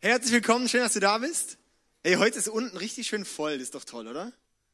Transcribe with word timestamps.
Herzlich 0.00 0.32
willkommen, 0.32 0.68
schön, 0.68 0.80
dass 0.80 0.94
du 0.94 1.00
da 1.00 1.18
bist. 1.18 1.58
Hey, 2.04 2.14
heute 2.14 2.38
ist 2.38 2.48
unten 2.48 2.76
richtig 2.76 3.08
schön 3.08 3.24
voll, 3.24 3.52
das 3.54 3.62
ist 3.62 3.74
doch 3.74 3.84
toll, 3.84 4.08
oder? 4.08 4.32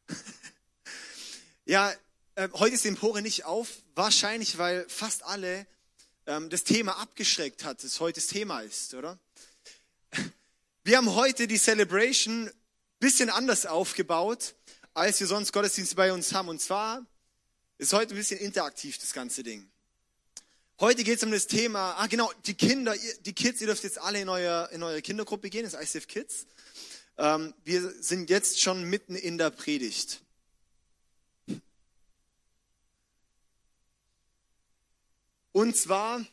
ja, 1.65 1.93
äh, 2.35 2.49
heute 2.55 2.75
ist 2.75 2.85
die 2.85 2.89
Empore 2.89 3.23
nicht 3.23 3.45
auf, 3.45 3.69
wahrscheinlich, 3.95 4.59
weil 4.59 4.89
fast 4.89 5.25
alle 5.25 5.67
ähm, 6.27 6.51
das 6.51 6.65
Thema 6.65 6.99
abgeschreckt 6.99 7.65
hat, 7.65 7.83
das 7.85 8.01
heute 8.01 8.21
das 8.21 8.29
Thema 8.29 8.61
ist, 8.61 8.95
oder? 8.95 9.19
Wir 10.85 10.97
haben 10.97 11.15
heute 11.15 11.47
die 11.47 11.59
Celebration 11.59 12.51
bisschen 12.99 13.31
anders 13.31 13.67
aufgebaut, 13.67 14.55
als 14.95 15.21
wir 15.21 15.27
sonst 15.27 15.53
Gottesdienste 15.53 15.95
bei 15.95 16.13
uns 16.13 16.33
haben. 16.33 16.49
Und 16.49 16.61
zwar 16.61 17.07
ist 17.79 17.93
heute 17.93 18.15
ein 18.15 18.17
bisschen 18.17 18.41
interaktiv 18.41 18.99
das 18.99 19.13
ganze 19.13 19.43
Ding. 19.43 19.71
Heute 20.81 21.03
geht 21.03 21.17
es 21.17 21.25
um 21.25 21.33
das 21.33 21.49
Thema, 21.49 21.95
ah 21.95 22.07
genau, 22.07 22.31
die 22.47 22.55
Kinder, 22.55 22.95
die 23.25 23.33
Kids, 23.33 23.61
ihr 23.61 23.67
dürft 23.67 23.83
jetzt 23.83 23.99
alle 23.99 24.21
in, 24.21 24.29
euer, 24.29 24.69
in 24.71 24.85
eure 24.85 25.03
Kindergruppe 25.03 25.51
gehen, 25.51 25.69
das 25.69 25.75
ICF 25.75 26.07
Kids. 26.07 26.47
Ähm, 27.17 27.53
wir 27.65 27.91
sind 28.01 28.31
jetzt 28.31 28.61
schon 28.61 28.85
mitten 28.85 29.17
in 29.17 29.39
der 29.39 29.51
Predigt. 29.51 30.21
Und 35.51 35.77
zwar, 35.77 36.25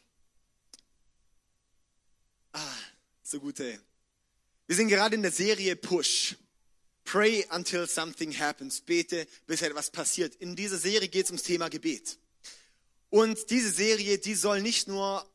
ah, 2.51 2.59
so 3.23 3.39
gut, 3.39 3.59
ey. 3.59 3.79
Wir 4.67 4.75
sind 4.75 4.89
gerade 4.89 5.15
in 5.15 5.23
der 5.23 5.31
Serie 5.31 5.75
Push. 5.75 6.35
Pray 7.03 7.47
until 7.49 7.87
something 7.87 8.31
happens. 8.31 8.79
Bete, 8.81 9.25
bis 9.47 9.63
etwas 9.63 9.89
passiert. 9.89 10.35
In 10.35 10.55
dieser 10.55 10.77
Serie 10.77 11.07
geht 11.07 11.25
es 11.25 11.31
ums 11.31 11.41
Thema 11.41 11.67
Gebet. 11.69 12.19
Und 13.15 13.49
diese 13.49 13.71
Serie, 13.71 14.17
die 14.17 14.35
soll 14.35 14.61
nicht 14.61 14.89
nur 14.89 15.25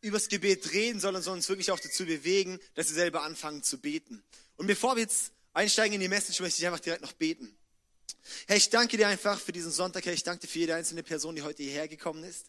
übers 0.00 0.26
Gebet 0.26 0.72
reden, 0.72 0.98
sondern 0.98 1.22
soll 1.22 1.36
uns 1.36 1.48
wirklich 1.48 1.70
auch 1.70 1.78
dazu 1.78 2.04
bewegen, 2.04 2.58
dass 2.74 2.88
wir 2.88 2.94
selber 2.96 3.22
anfangen 3.22 3.62
zu 3.62 3.78
beten. 3.78 4.20
Und 4.56 4.66
bevor 4.66 4.96
wir 4.96 5.02
jetzt 5.02 5.30
einsteigen 5.52 5.94
in 5.94 6.00
die 6.00 6.08
Message, 6.08 6.40
möchte 6.40 6.60
ich 6.60 6.66
einfach 6.66 6.80
direkt 6.80 7.02
noch 7.02 7.12
beten. 7.12 7.56
Herr, 8.48 8.56
ich 8.56 8.68
danke 8.68 8.96
dir 8.96 9.06
einfach 9.06 9.38
für 9.38 9.52
diesen 9.52 9.70
Sonntag. 9.70 10.06
Herr, 10.06 10.12
ich 10.12 10.24
danke 10.24 10.40
dir 10.40 10.48
für 10.48 10.58
jede 10.58 10.74
einzelne 10.74 11.04
Person, 11.04 11.36
die 11.36 11.42
heute 11.42 11.62
hierher 11.62 11.86
gekommen 11.86 12.24
ist. 12.24 12.46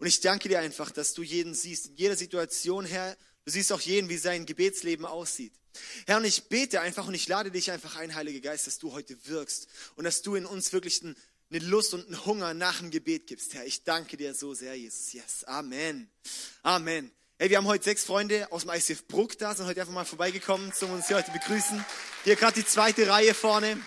Und 0.00 0.08
ich 0.08 0.18
danke 0.18 0.48
dir 0.48 0.58
einfach, 0.58 0.90
dass 0.90 1.14
du 1.14 1.22
jeden 1.22 1.54
siehst, 1.54 1.86
in 1.86 1.94
jeder 1.94 2.16
Situation, 2.16 2.84
Herr. 2.84 3.16
Du 3.44 3.52
siehst 3.52 3.72
auch 3.72 3.80
jeden, 3.80 4.08
wie 4.08 4.16
sein 4.16 4.44
Gebetsleben 4.44 5.06
aussieht. 5.06 5.52
Herr, 6.04 6.16
und 6.16 6.24
ich 6.24 6.48
bete 6.48 6.80
einfach 6.80 7.06
und 7.06 7.14
ich 7.14 7.28
lade 7.28 7.52
dich 7.52 7.70
einfach 7.70 7.94
ein, 7.94 8.16
Heiliger 8.16 8.40
Geist, 8.40 8.66
dass 8.66 8.80
du 8.80 8.90
heute 8.90 9.16
wirkst 9.28 9.68
und 9.94 10.02
dass 10.02 10.22
du 10.22 10.34
in 10.34 10.46
uns 10.46 10.72
wirklich 10.72 11.04
einen 11.04 11.14
eine 11.50 11.64
Lust 11.64 11.94
und 11.94 12.06
einen 12.06 12.24
Hunger 12.26 12.54
nach 12.54 12.80
dem 12.80 12.90
Gebet 12.90 13.28
gibst, 13.28 13.54
Herr. 13.54 13.64
Ich 13.64 13.84
danke 13.84 14.16
dir 14.16 14.34
so 14.34 14.54
sehr, 14.54 14.76
Jesus. 14.76 15.12
Yes, 15.12 15.44
Amen. 15.44 16.10
Amen. 16.62 17.12
Hey, 17.38 17.50
wir 17.50 17.58
haben 17.58 17.66
heute 17.66 17.84
sechs 17.84 18.04
Freunde 18.04 18.50
aus 18.50 18.62
dem 18.62 18.70
ICF 18.70 19.06
Bruck 19.06 19.38
da, 19.38 19.54
sind 19.54 19.66
heute 19.66 19.80
einfach 19.80 19.92
mal 19.92 20.04
vorbeigekommen, 20.04 20.72
zum 20.72 20.90
uns 20.90 21.06
hier 21.06 21.16
heute 21.16 21.30
begrüßen. 21.30 21.84
Hier 22.24 22.34
gerade 22.34 22.54
die 22.54 22.66
zweite 22.66 23.08
Reihe 23.08 23.32
vorne. 23.32 23.80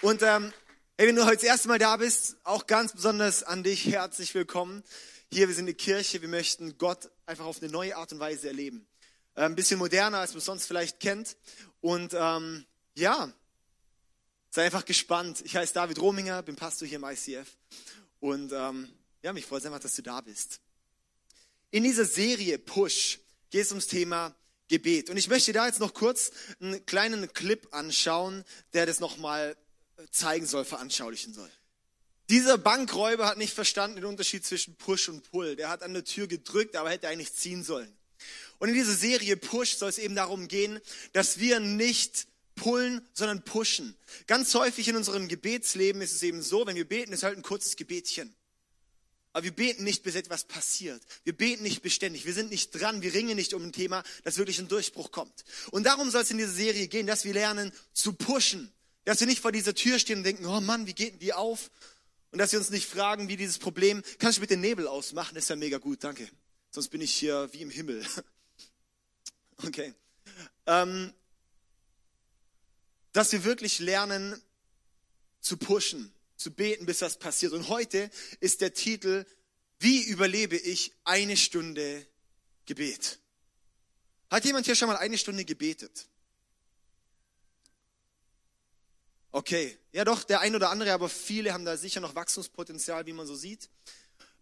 Und 0.00 0.22
ähm, 0.22 0.52
hey, 0.96 1.08
wenn 1.08 1.16
du 1.16 1.24
heute 1.26 1.36
das 1.36 1.44
erste 1.44 1.68
Mal 1.68 1.78
da 1.78 1.98
bist, 1.98 2.36
auch 2.44 2.66
ganz 2.66 2.92
besonders 2.92 3.42
an 3.42 3.62
dich 3.62 3.84
herzlich 3.86 4.34
willkommen. 4.34 4.82
Hier, 5.30 5.48
wir 5.48 5.54
sind 5.54 5.64
eine 5.66 5.74
Kirche, 5.74 6.22
wir 6.22 6.28
möchten 6.28 6.78
Gott 6.78 7.10
einfach 7.26 7.44
auf 7.44 7.60
eine 7.60 7.70
neue 7.70 7.96
Art 7.96 8.12
und 8.12 8.20
Weise 8.20 8.48
erleben. 8.48 8.86
Äh, 9.34 9.42
ein 9.42 9.54
bisschen 9.54 9.78
moderner, 9.78 10.18
als 10.18 10.30
man 10.30 10.38
es 10.38 10.46
sonst 10.46 10.66
vielleicht 10.66 10.98
kennt. 10.98 11.36
Und 11.80 12.14
ähm, 12.14 12.64
ja, 12.94 13.32
Sei 14.54 14.66
einfach 14.66 14.84
gespannt. 14.84 15.40
Ich 15.46 15.56
heiße 15.56 15.72
David 15.72 15.98
Rominger, 15.98 16.42
bin 16.42 16.56
Pastor 16.56 16.86
hier 16.86 16.96
im 16.96 17.04
ICF 17.04 17.48
und 18.20 18.52
ähm, 18.52 18.86
ja, 19.22 19.32
mich 19.32 19.46
freut 19.46 19.60
es 19.60 19.66
einfach, 19.66 19.80
dass 19.80 19.94
du 19.94 20.02
da 20.02 20.20
bist. 20.20 20.60
In 21.70 21.84
dieser 21.84 22.04
Serie 22.04 22.58
Push 22.58 23.18
geht 23.48 23.62
es 23.62 23.70
ums 23.70 23.86
Thema 23.86 24.36
Gebet. 24.68 25.08
Und 25.08 25.16
ich 25.16 25.30
möchte 25.30 25.54
da 25.54 25.66
jetzt 25.66 25.80
noch 25.80 25.94
kurz 25.94 26.32
einen 26.60 26.84
kleinen 26.84 27.32
Clip 27.32 27.66
anschauen, 27.70 28.44
der 28.74 28.84
das 28.84 29.00
nochmal 29.00 29.56
äh, 29.96 30.02
zeigen 30.10 30.44
soll, 30.44 30.66
veranschaulichen 30.66 31.32
soll. 31.32 31.50
Dieser 32.28 32.58
Bankräuber 32.58 33.26
hat 33.26 33.38
nicht 33.38 33.54
verstanden 33.54 33.96
den 33.96 34.04
Unterschied 34.04 34.44
zwischen 34.44 34.76
Push 34.76 35.08
und 35.08 35.22
Pull. 35.30 35.56
Der 35.56 35.70
hat 35.70 35.82
an 35.82 35.94
der 35.94 36.04
Tür 36.04 36.26
gedrückt, 36.26 36.76
aber 36.76 36.90
hätte 36.90 37.08
eigentlich 37.08 37.32
ziehen 37.32 37.64
sollen. 37.64 37.90
Und 38.58 38.68
in 38.68 38.74
dieser 38.74 38.94
Serie 38.94 39.38
Push 39.38 39.78
soll 39.78 39.88
es 39.88 39.96
eben 39.96 40.14
darum 40.14 40.46
gehen, 40.46 40.78
dass 41.14 41.38
wir 41.38 41.58
nicht 41.58 42.26
pullen, 42.62 43.04
sondern 43.12 43.44
pushen. 43.44 43.96
Ganz 44.28 44.54
häufig 44.54 44.86
in 44.86 44.94
unserem 44.94 45.26
Gebetsleben 45.26 46.00
ist 46.00 46.12
es 46.12 46.22
eben 46.22 46.42
so, 46.42 46.64
wenn 46.64 46.76
wir 46.76 46.86
beten, 46.86 47.12
ist 47.12 47.24
halt 47.24 47.36
ein 47.36 47.42
kurzes 47.42 47.74
Gebetchen. 47.74 48.32
Aber 49.32 49.42
wir 49.42 49.50
beten 49.50 49.82
nicht, 49.82 50.04
bis 50.04 50.14
etwas 50.14 50.44
passiert. 50.44 51.02
Wir 51.24 51.36
beten 51.36 51.64
nicht 51.64 51.82
beständig. 51.82 52.24
Wir 52.24 52.34
sind 52.34 52.50
nicht 52.50 52.70
dran. 52.70 53.02
Wir 53.02 53.14
ringen 53.14 53.34
nicht 53.34 53.52
um 53.54 53.64
ein 53.64 53.72
Thema, 53.72 54.04
das 54.22 54.38
wirklich 54.38 54.60
ein 54.60 54.68
Durchbruch 54.68 55.10
kommt. 55.10 55.44
Und 55.72 55.84
darum 55.84 56.08
soll 56.10 56.22
es 56.22 56.30
in 56.30 56.38
dieser 56.38 56.52
Serie 56.52 56.86
gehen, 56.86 57.08
dass 57.08 57.24
wir 57.24 57.32
lernen 57.32 57.72
zu 57.94 58.12
pushen. 58.12 58.72
Dass 59.04 59.18
wir 59.18 59.26
nicht 59.26 59.40
vor 59.40 59.50
dieser 59.50 59.74
Tür 59.74 59.98
stehen 59.98 60.18
und 60.18 60.24
denken, 60.24 60.46
oh 60.46 60.60
Mann, 60.60 60.86
wie 60.86 60.94
geht 60.94 61.14
denn 61.14 61.18
die 61.18 61.32
auf? 61.32 61.68
Und 62.30 62.38
dass 62.38 62.52
wir 62.52 62.60
uns 62.60 62.70
nicht 62.70 62.86
fragen, 62.86 63.26
wie 63.26 63.36
dieses 63.36 63.58
Problem, 63.58 64.04
kannst 64.20 64.38
du 64.38 64.40
bitte 64.40 64.56
Nebel 64.56 64.86
ausmachen? 64.86 65.36
Ist 65.36 65.50
ja 65.50 65.56
mega 65.56 65.78
gut, 65.78 66.04
danke. 66.04 66.28
Sonst 66.70 66.90
bin 66.90 67.00
ich 67.00 67.12
hier 67.12 67.48
wie 67.52 67.62
im 67.62 67.70
Himmel. 67.70 68.06
Okay. 69.64 69.94
Ähm, 70.66 71.12
dass 73.12 73.32
wir 73.32 73.44
wirklich 73.44 73.78
lernen 73.78 74.40
zu 75.40 75.56
pushen, 75.56 76.12
zu 76.36 76.50
beten, 76.50 76.86
bis 76.86 76.98
das 76.98 77.18
passiert. 77.18 77.52
Und 77.52 77.68
heute 77.68 78.10
ist 78.40 78.60
der 78.60 78.74
Titel, 78.74 79.26
wie 79.78 80.02
überlebe 80.04 80.56
ich 80.56 80.92
eine 81.04 81.36
Stunde 81.36 82.06
Gebet? 82.66 83.18
Hat 84.30 84.44
jemand 84.44 84.66
hier 84.66 84.74
schon 84.74 84.88
mal 84.88 84.96
eine 84.96 85.18
Stunde 85.18 85.44
gebetet? 85.44 86.08
Okay, 89.30 89.78
ja 89.92 90.04
doch, 90.04 90.24
der 90.24 90.40
ein 90.40 90.54
oder 90.54 90.70
andere, 90.70 90.92
aber 90.92 91.08
viele 91.08 91.52
haben 91.52 91.64
da 91.64 91.76
sicher 91.76 92.00
noch 92.00 92.14
Wachstumspotenzial, 92.14 93.06
wie 93.06 93.12
man 93.12 93.26
so 93.26 93.34
sieht. 93.34 93.70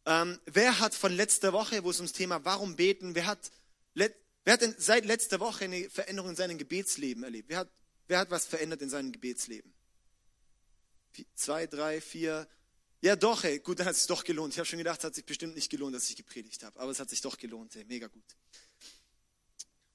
Ähm, 0.04 0.38
wer 0.46 0.80
hat 0.80 0.94
von 0.94 1.12
letzter 1.12 1.52
Woche, 1.52 1.84
wo 1.84 1.90
es 1.90 1.98
ums 1.98 2.12
Thema 2.12 2.44
Warum 2.44 2.76
beten, 2.76 3.14
wer 3.14 3.26
hat, 3.26 3.50
wer 3.94 4.12
hat 4.46 4.62
denn 4.62 4.74
seit 4.78 5.04
letzter 5.04 5.40
Woche 5.40 5.64
eine 5.64 5.88
Veränderung 5.90 6.30
in 6.30 6.36
seinem 6.36 6.58
Gebetsleben 6.58 7.22
erlebt? 7.22 7.48
Wer 7.48 7.58
hat 7.58 7.68
Wer 8.10 8.18
hat 8.18 8.30
was 8.32 8.44
verändert 8.44 8.82
in 8.82 8.90
seinem 8.90 9.12
Gebetsleben? 9.12 9.72
Zwei, 11.36 11.68
drei, 11.68 12.00
vier. 12.00 12.48
Ja, 13.02 13.14
doch, 13.14 13.44
hey, 13.44 13.60
gut, 13.60 13.78
dann 13.78 13.86
hat 13.86 13.92
es 13.92 14.00
sich 14.00 14.08
doch 14.08 14.24
gelohnt. 14.24 14.52
Ich 14.52 14.58
habe 14.58 14.66
schon 14.66 14.78
gedacht, 14.80 14.98
es 14.98 15.04
hat 15.04 15.14
sich 15.14 15.24
bestimmt 15.24 15.54
nicht 15.54 15.70
gelohnt, 15.70 15.94
dass 15.94 16.10
ich 16.10 16.16
gepredigt 16.16 16.64
habe. 16.64 16.80
Aber 16.80 16.90
es 16.90 16.98
hat 16.98 17.08
sich 17.08 17.20
doch 17.20 17.38
gelohnt, 17.38 17.72
hey, 17.76 17.84
mega 17.84 18.08
gut. 18.08 18.24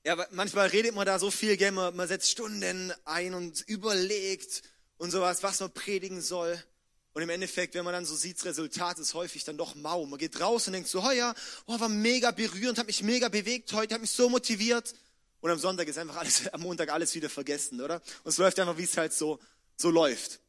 Ja, 0.05 0.25
manchmal 0.31 0.67
redet 0.67 0.95
man 0.95 1.05
da 1.05 1.19
so 1.19 1.29
viel, 1.29 1.57
gell? 1.57 1.73
Man, 1.73 1.93
man 1.93 2.07
setzt 2.07 2.31
Stunden 2.31 2.93
ein 3.03 3.33
und 3.33 3.59
überlegt 3.67 4.61
und 4.95 5.11
sowas, 5.11 5.43
was 5.43 5.59
man 5.59 5.73
predigen 5.73 6.21
soll. 6.21 6.57
Und 7.11 7.21
im 7.21 7.29
Endeffekt, 7.29 7.75
wenn 7.75 7.83
man 7.83 7.93
dann 7.93 8.05
so 8.05 8.15
sieht, 8.15 8.37
das 8.37 8.45
Resultat 8.45 8.97
ist 8.97 9.13
häufig 9.13 9.43
dann 9.43 9.57
doch 9.57 9.75
mau. 9.75 10.05
Man 10.05 10.19
geht 10.19 10.39
raus 10.39 10.67
und 10.67 10.73
denkt 10.73 10.87
so, 10.87 11.03
oh 11.03 11.11
ja, 11.11 11.35
oh, 11.65 11.77
war 11.77 11.89
mega 11.89 12.31
berührend, 12.31 12.77
hat 12.77 12.87
mich 12.87 13.03
mega 13.03 13.27
bewegt 13.27 13.73
heute, 13.73 13.93
hat 13.93 13.99
mich 13.99 14.11
so 14.11 14.29
motiviert. 14.29 14.93
Und 15.45 15.51
am 15.51 15.59
Sonntag 15.59 15.87
ist 15.87 15.99
einfach 15.99 16.15
alles, 16.15 16.47
am 16.53 16.61
Montag 16.61 16.89
alles 16.89 17.13
wieder 17.13 17.29
vergessen, 17.29 17.79
oder? 17.79 18.01
Und 18.23 18.31
es 18.31 18.39
läuft 18.39 18.59
einfach, 18.59 18.79
wie 18.79 18.83
es 18.83 18.97
halt 18.97 19.13
so, 19.13 19.39
so 19.77 19.91
läuft. 19.91 20.39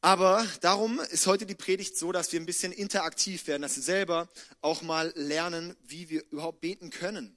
Aber 0.00 0.46
darum 0.62 1.00
ist 1.00 1.26
heute 1.26 1.44
die 1.44 1.54
Predigt 1.54 1.98
so, 1.98 2.10
dass 2.10 2.32
wir 2.32 2.40
ein 2.40 2.46
bisschen 2.46 2.72
interaktiv 2.72 3.46
werden, 3.46 3.60
dass 3.60 3.76
wir 3.76 3.82
selber 3.82 4.30
auch 4.62 4.80
mal 4.80 5.12
lernen, 5.16 5.76
wie 5.82 6.08
wir 6.08 6.24
überhaupt 6.30 6.62
beten 6.62 6.88
können. 6.88 7.36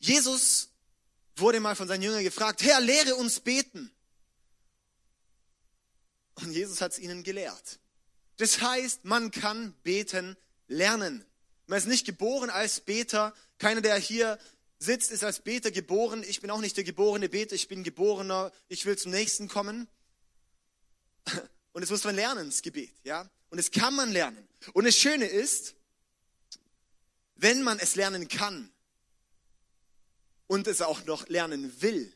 Jesus 0.00 0.70
wurde 1.36 1.60
mal 1.60 1.76
von 1.76 1.86
seinen 1.86 2.02
Jüngern 2.02 2.24
gefragt, 2.24 2.60
Herr, 2.64 2.80
lehre 2.80 3.14
uns 3.14 3.38
beten. 3.38 3.92
Und 6.34 6.50
Jesus 6.50 6.80
hat 6.80 6.90
es 6.90 6.98
ihnen 6.98 7.22
gelehrt. 7.22 7.78
Das 8.38 8.60
heißt, 8.60 9.04
man 9.04 9.30
kann 9.30 9.72
beten 9.84 10.36
lernen. 10.66 11.24
Man 11.68 11.78
ist 11.78 11.86
nicht 11.86 12.06
geboren 12.06 12.50
als 12.50 12.80
Beter. 12.80 13.32
Keiner, 13.58 13.82
der 13.82 13.98
hier 13.98 14.36
sitzt, 14.78 15.10
ist 15.10 15.24
als 15.24 15.40
Beter 15.40 15.70
geboren. 15.70 16.24
Ich 16.26 16.40
bin 16.40 16.50
auch 16.50 16.60
nicht 16.60 16.76
der 16.76 16.84
geborene 16.84 17.28
Beter, 17.28 17.54
ich 17.54 17.68
bin 17.68 17.84
geborener, 17.84 18.52
ich 18.68 18.86
will 18.86 18.96
zum 18.96 19.12
nächsten 19.12 19.48
kommen. 19.48 19.88
Und 21.72 21.82
das 21.82 21.90
muss 21.90 22.04
man 22.04 22.14
lernen, 22.16 22.48
das 22.48 22.62
Gebet, 22.62 22.92
ja. 23.04 23.28
Und 23.50 23.58
das 23.58 23.70
kann 23.70 23.94
man 23.94 24.10
lernen. 24.12 24.48
Und 24.72 24.84
das 24.84 24.96
Schöne 24.96 25.26
ist, 25.26 25.74
wenn 27.36 27.62
man 27.62 27.78
es 27.78 27.94
lernen 27.94 28.28
kann 28.28 28.72
und 30.48 30.66
es 30.66 30.82
auch 30.82 31.04
noch 31.04 31.28
lernen 31.28 31.80
will, 31.80 32.12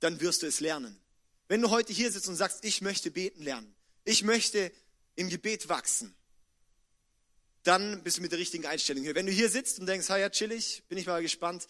dann 0.00 0.20
wirst 0.20 0.42
du 0.42 0.46
es 0.46 0.60
lernen. 0.60 1.00
Wenn 1.48 1.62
du 1.62 1.70
heute 1.70 1.92
hier 1.92 2.12
sitzt 2.12 2.28
und 2.28 2.36
sagst, 2.36 2.64
ich 2.64 2.82
möchte 2.82 3.10
beten 3.10 3.42
lernen, 3.42 3.74
ich 4.04 4.24
möchte 4.24 4.72
im 5.14 5.30
Gebet 5.30 5.68
wachsen, 5.68 6.14
dann 7.66 8.02
bist 8.02 8.18
du 8.18 8.22
mit 8.22 8.32
der 8.32 8.38
richtigen 8.38 8.66
Einstellung 8.66 9.02
hier. 9.02 9.14
Wenn 9.14 9.26
du 9.26 9.32
hier 9.32 9.48
sitzt 9.48 9.80
und 9.80 9.86
denkst, 9.86 10.08
ja, 10.08 10.30
chillig, 10.30 10.84
bin 10.88 10.98
ich 10.98 11.06
mal 11.06 11.20
gespannt, 11.22 11.66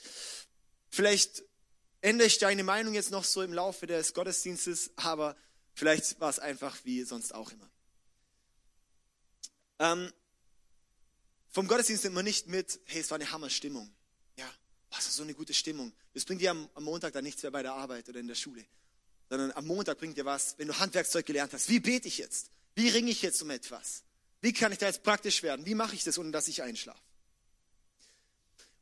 vielleicht 0.91 1.43
ändere 2.01 2.27
ich 2.27 2.39
deine 2.39 2.65
Meinung 2.65 2.95
jetzt 2.95 3.11
noch 3.11 3.25
so 3.25 3.43
im 3.43 3.53
Laufe 3.53 3.87
des 3.87 4.13
Gottesdienstes, 4.13 4.91
aber 4.97 5.37
vielleicht 5.75 6.21
war 6.21 6.31
es 6.31 6.39
einfach 6.39 6.77
wie 6.85 7.03
sonst 7.03 7.35
auch 7.35 7.51
immer. 7.51 7.71
Ähm, 9.79 10.13
vom 11.51 11.67
Gottesdienst 11.67 12.05
nimmt 12.05 12.15
man 12.15 12.25
nicht 12.25 12.47
mit, 12.49 12.81
hey, 12.85 13.01
es 13.01 13.11
war 13.11 13.17
eine 13.17 13.31
Hammerstimmung. 13.31 13.91
Ja, 14.37 14.51
hast 14.91 15.09
du 15.09 15.13
so 15.13 15.23
eine 15.23 15.35
gute 15.35 15.55
Stimmung. 15.55 15.93
Das 16.13 16.25
bringt 16.25 16.43
dir 16.43 16.51
am, 16.51 16.69
am 16.75 16.85
Montag 16.85 17.15
dann 17.15 17.25
nichts 17.25 17.43
mehr 17.43 17.53
bei 17.53 17.63
der 17.63 17.73
Arbeit 17.73 18.09
oder 18.09 18.21
in 18.21 18.27
der 18.27 18.35
Schule. 18.35 18.65
Sondern 19.31 19.53
am 19.53 19.67
Montag 19.67 19.99
bringt 19.99 20.17
dir 20.17 20.25
was, 20.25 20.59
wenn 20.59 20.69
du 20.69 20.79
Handwerkszeug 20.79 21.25
gelernt 21.25 21.53
hast. 21.53 21.69
Wie 21.69 21.81
bete 21.81 22.07
ich 22.07 22.19
jetzt? 22.19 22.51
Wie 22.75 22.89
ringe 22.89 23.11
ich 23.11 23.23
jetzt 23.23 23.43
um 23.43 23.51
etwas? 23.51 24.06
Wie 24.41 24.53
kann 24.53 24.73
ich 24.73 24.79
da 24.79 24.87
jetzt 24.87 25.03
praktisch 25.03 25.43
werden? 25.43 25.67
Wie 25.67 25.75
mache 25.75 25.95
ich 25.95 26.05
das, 26.05 26.19
ohne 26.19 26.31
dass 26.31 26.49
ich 26.49 26.63
einschlafe? 26.63 27.01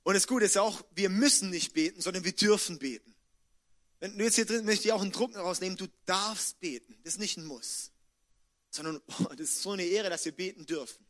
Und 0.02 0.14
das 0.14 0.26
Gute 0.26 0.44
ist 0.44 0.58
auch, 0.58 0.84
wir 0.94 1.08
müssen 1.08 1.50
nicht 1.50 1.72
beten, 1.72 2.00
sondern 2.00 2.24
wir 2.24 2.32
dürfen 2.32 2.78
beten. 2.78 3.14
Wenn 4.00 4.18
du 4.18 4.24
jetzt 4.24 4.34
hier 4.34 4.44
drin 4.44 4.66
möchte 4.66 4.86
ich 4.86 4.92
auch 4.92 5.00
einen 5.00 5.12
Druck 5.12 5.34
rausnehmen, 5.34 5.78
du 5.78 5.86
darfst 6.04 6.60
beten. 6.60 6.94
Das 7.04 7.14
ist 7.14 7.18
nicht 7.18 7.38
ein 7.38 7.46
Muss. 7.46 7.90
Sondern 8.70 9.00
oh, 9.20 9.30
das 9.30 9.40
ist 9.40 9.62
so 9.62 9.72
eine 9.72 9.84
Ehre, 9.84 10.10
dass 10.10 10.24
wir 10.26 10.32
beten 10.32 10.66
dürfen. 10.66 11.04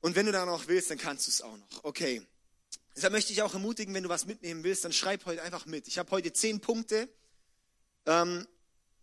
Und 0.00 0.16
wenn 0.16 0.24
du 0.24 0.32
da 0.32 0.46
noch 0.46 0.66
willst, 0.68 0.90
dann 0.90 0.96
kannst 0.96 1.26
du 1.26 1.30
es 1.30 1.42
auch 1.42 1.56
noch. 1.56 1.84
Okay. 1.84 2.26
Deshalb 2.96 3.12
möchte 3.12 3.32
ich 3.32 3.42
auch 3.42 3.52
ermutigen, 3.52 3.94
wenn 3.94 4.02
du 4.02 4.08
was 4.08 4.24
mitnehmen 4.24 4.64
willst, 4.64 4.84
dann 4.84 4.92
schreib 4.92 5.26
heute 5.26 5.42
einfach 5.42 5.66
mit. 5.66 5.88
Ich 5.88 5.98
habe 5.98 6.10
heute 6.10 6.32
zehn 6.32 6.60
Punkte 6.60 7.08
ähm, 8.06 8.46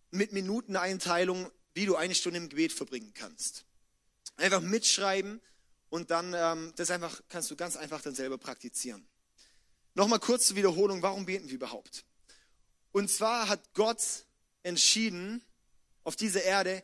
mit 0.09 0.33
Minuteneinteilung, 0.33 1.51
wie 1.77 1.85
du 1.85 1.95
eine 1.95 2.15
Stunde 2.15 2.39
im 2.39 2.49
Gebet 2.49 2.73
verbringen 2.73 3.13
kannst. 3.13 3.63
Einfach 4.35 4.61
mitschreiben 4.61 5.39
und 5.89 6.09
dann 6.09 6.33
ähm, 6.35 6.73
das 6.75 6.89
einfach 6.89 7.21
kannst 7.29 7.51
du 7.51 7.55
ganz 7.55 7.75
einfach 7.75 8.01
dann 8.01 8.15
selber 8.15 8.39
praktizieren. 8.39 9.07
Nochmal 9.93 10.19
kurz 10.19 10.47
zur 10.47 10.55
Wiederholung, 10.55 11.03
warum 11.03 11.27
beten 11.27 11.49
wir 11.49 11.53
überhaupt? 11.53 12.03
Und 12.93 13.11
zwar 13.11 13.47
hat 13.47 13.75
Gott 13.75 14.01
entschieden, 14.63 15.43
auf 16.03 16.15
dieser 16.15 16.41
Erde 16.41 16.83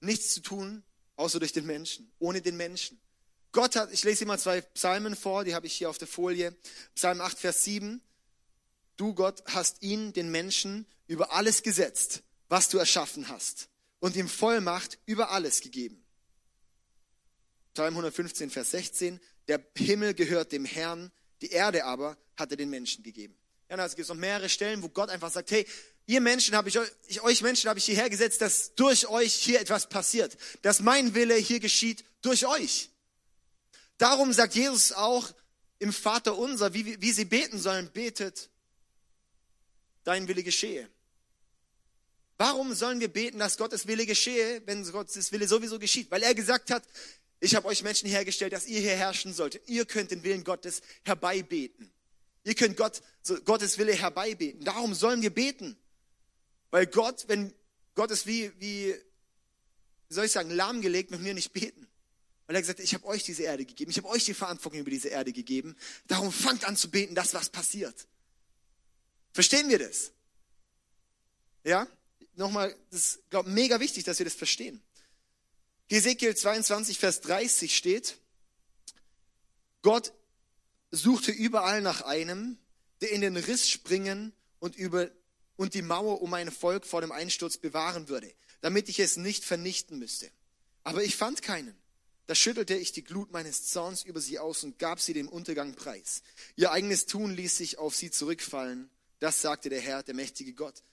nichts 0.00 0.34
zu 0.34 0.40
tun, 0.40 0.82
außer 1.14 1.38
durch 1.38 1.52
den 1.52 1.66
Menschen, 1.66 2.10
ohne 2.18 2.42
den 2.42 2.56
Menschen. 2.56 3.00
Gott 3.52 3.76
hat, 3.76 3.92
ich 3.92 4.02
lese 4.02 4.18
hier 4.18 4.26
mal 4.26 4.40
zwei 4.40 4.62
Psalmen 4.62 5.14
vor, 5.14 5.44
die 5.44 5.54
habe 5.54 5.68
ich 5.68 5.74
hier 5.74 5.90
auf 5.90 5.98
der 5.98 6.08
Folie. 6.08 6.56
Psalm 6.96 7.20
8, 7.20 7.38
Vers 7.38 7.62
7. 7.62 8.02
Du 8.96 9.14
Gott 9.14 9.44
hast 9.46 9.80
ihn, 9.82 10.12
den 10.12 10.32
Menschen, 10.32 10.86
über 11.06 11.32
alles 11.32 11.62
gesetzt, 11.62 12.24
was 12.48 12.68
du 12.68 12.78
erschaffen 12.78 13.28
hast 13.28 13.68
und 14.00 14.16
ihm 14.16 14.28
Vollmacht 14.28 14.98
über 15.06 15.30
alles 15.30 15.60
gegeben. 15.60 16.04
Psalm 17.74 17.94
115, 17.94 18.50
Vers 18.50 18.70
16. 18.72 19.20
Der 19.46 19.64
Himmel 19.76 20.14
gehört 20.14 20.52
dem 20.52 20.64
Herrn, 20.64 21.12
die 21.40 21.50
Erde 21.50 21.84
aber 21.84 22.16
hat 22.36 22.50
er 22.50 22.56
den 22.56 22.70
Menschen 22.70 23.02
gegeben. 23.02 23.36
Ja, 23.68 23.84
es 23.84 23.96
gibt 23.96 24.08
noch 24.08 24.16
mehrere 24.16 24.48
Stellen, 24.48 24.82
wo 24.82 24.88
Gott 24.88 25.10
einfach 25.10 25.30
sagt, 25.30 25.50
hey, 25.50 25.66
ihr 26.06 26.20
Menschen 26.20 26.56
habe 26.56 26.68
ich, 26.68 26.78
ich 27.06 27.20
euch 27.20 27.42
Menschen 27.42 27.68
habe 27.68 27.78
ich 27.78 27.84
hierher 27.84 28.08
gesetzt, 28.08 28.40
dass 28.40 28.74
durch 28.74 29.06
euch 29.08 29.34
hier 29.34 29.60
etwas 29.60 29.88
passiert, 29.88 30.36
dass 30.62 30.80
mein 30.80 31.14
Wille 31.14 31.34
hier 31.34 31.60
geschieht 31.60 32.04
durch 32.22 32.46
euch. 32.46 32.90
Darum 33.98 34.32
sagt 34.32 34.54
Jesus 34.54 34.92
auch 34.92 35.30
im 35.78 35.92
Vater 35.92 36.36
unser, 36.36 36.72
wie, 36.74 37.00
wie 37.00 37.12
sie 37.12 37.24
beten 37.24 37.58
sollen, 37.58 37.90
betet, 37.92 38.48
dein 40.04 40.26
Wille 40.28 40.42
geschehe. 40.42 40.88
Warum 42.38 42.72
sollen 42.72 43.00
wir 43.00 43.08
beten, 43.08 43.40
dass 43.40 43.58
Gottes 43.58 43.88
Wille 43.88 44.06
geschehe, 44.06 44.62
wenn 44.64 44.88
Gottes 44.90 45.32
Wille 45.32 45.48
sowieso 45.48 45.80
geschieht? 45.80 46.10
Weil 46.10 46.22
er 46.22 46.34
gesagt 46.34 46.70
hat, 46.70 46.84
ich 47.40 47.54
habe 47.56 47.66
euch 47.66 47.82
Menschen 47.82 48.08
hergestellt, 48.08 48.52
dass 48.52 48.66
ihr 48.66 48.80
hier 48.80 48.96
herrschen 48.96 49.34
solltet. 49.34 49.68
Ihr 49.68 49.84
könnt 49.84 50.12
den 50.12 50.22
Willen 50.22 50.44
Gottes 50.44 50.80
herbeibeten. 51.04 51.90
Ihr 52.44 52.54
könnt 52.54 52.76
Gott, 52.76 53.02
Gottes 53.44 53.76
Wille 53.78 53.92
herbeibeten. 53.92 54.64
Darum 54.64 54.94
sollen 54.94 55.20
wir 55.20 55.30
beten. 55.30 55.76
Weil 56.70 56.86
Gott, 56.86 57.24
wenn 57.26 57.52
Gott 57.94 58.12
ist 58.12 58.26
wie, 58.26 58.52
wie, 58.60 58.94
wie 60.08 60.14
soll 60.14 60.24
ich 60.24 60.32
sagen, 60.32 60.50
lahmgelegt, 60.50 61.10
mit 61.10 61.20
mir 61.20 61.34
nicht 61.34 61.52
beten. 61.52 61.88
Weil 62.46 62.56
er 62.56 62.62
gesagt 62.62 62.78
hat, 62.78 62.84
ich 62.84 62.94
habe 62.94 63.04
euch 63.06 63.24
diese 63.24 63.42
Erde 63.42 63.64
gegeben. 63.64 63.90
Ich 63.90 63.98
habe 63.98 64.08
euch 64.08 64.24
die 64.24 64.34
Verantwortung 64.34 64.80
über 64.80 64.90
diese 64.90 65.08
Erde 65.08 65.32
gegeben. 65.32 65.76
Darum 66.06 66.32
fangt 66.32 66.64
an 66.64 66.76
zu 66.76 66.88
beten, 66.88 67.14
dass 67.16 67.34
was 67.34 67.50
passiert. 67.50 68.06
Verstehen 69.32 69.68
wir 69.68 69.80
das? 69.80 70.12
Ja? 71.64 71.86
Nochmal, 72.38 72.72
das 72.92 73.00
ist, 73.00 73.30
glaube 73.30 73.50
mega 73.50 73.80
wichtig, 73.80 74.04
dass 74.04 74.20
wir 74.20 74.24
das 74.24 74.34
verstehen. 74.34 74.80
Ezekiel 75.88 76.36
22, 76.36 76.96
Vers 76.96 77.20
30 77.22 77.76
steht, 77.76 78.16
Gott 79.82 80.12
suchte 80.92 81.32
überall 81.32 81.82
nach 81.82 82.02
einem, 82.02 82.56
der 83.00 83.10
in 83.10 83.22
den 83.22 83.36
Riss 83.36 83.68
springen 83.68 84.32
und, 84.60 84.76
über, 84.76 85.10
und 85.56 85.74
die 85.74 85.82
Mauer 85.82 86.22
um 86.22 86.30
mein 86.30 86.52
Volk 86.52 86.86
vor 86.86 87.00
dem 87.00 87.10
Einsturz 87.10 87.56
bewahren 87.56 88.08
würde, 88.08 88.32
damit 88.60 88.88
ich 88.88 89.00
es 89.00 89.16
nicht 89.16 89.44
vernichten 89.44 89.98
müsste. 89.98 90.30
Aber 90.84 91.02
ich 91.02 91.16
fand 91.16 91.42
keinen. 91.42 91.76
Da 92.26 92.36
schüttelte 92.36 92.76
ich 92.76 92.92
die 92.92 93.02
Glut 93.02 93.32
meines 93.32 93.66
Zorns 93.66 94.04
über 94.04 94.20
sie 94.20 94.38
aus 94.38 94.62
und 94.62 94.78
gab 94.78 95.00
sie 95.00 95.12
dem 95.12 95.28
Untergang 95.28 95.74
preis. 95.74 96.22
Ihr 96.54 96.70
eigenes 96.70 97.06
Tun 97.06 97.34
ließ 97.34 97.56
sich 97.56 97.78
auf 97.78 97.96
sie 97.96 98.12
zurückfallen. 98.12 98.90
Das 99.18 99.42
sagte 99.42 99.70
der 99.70 99.80
Herr, 99.80 100.04
der 100.04 100.14
mächtige 100.14 100.52
Gott. 100.52 100.84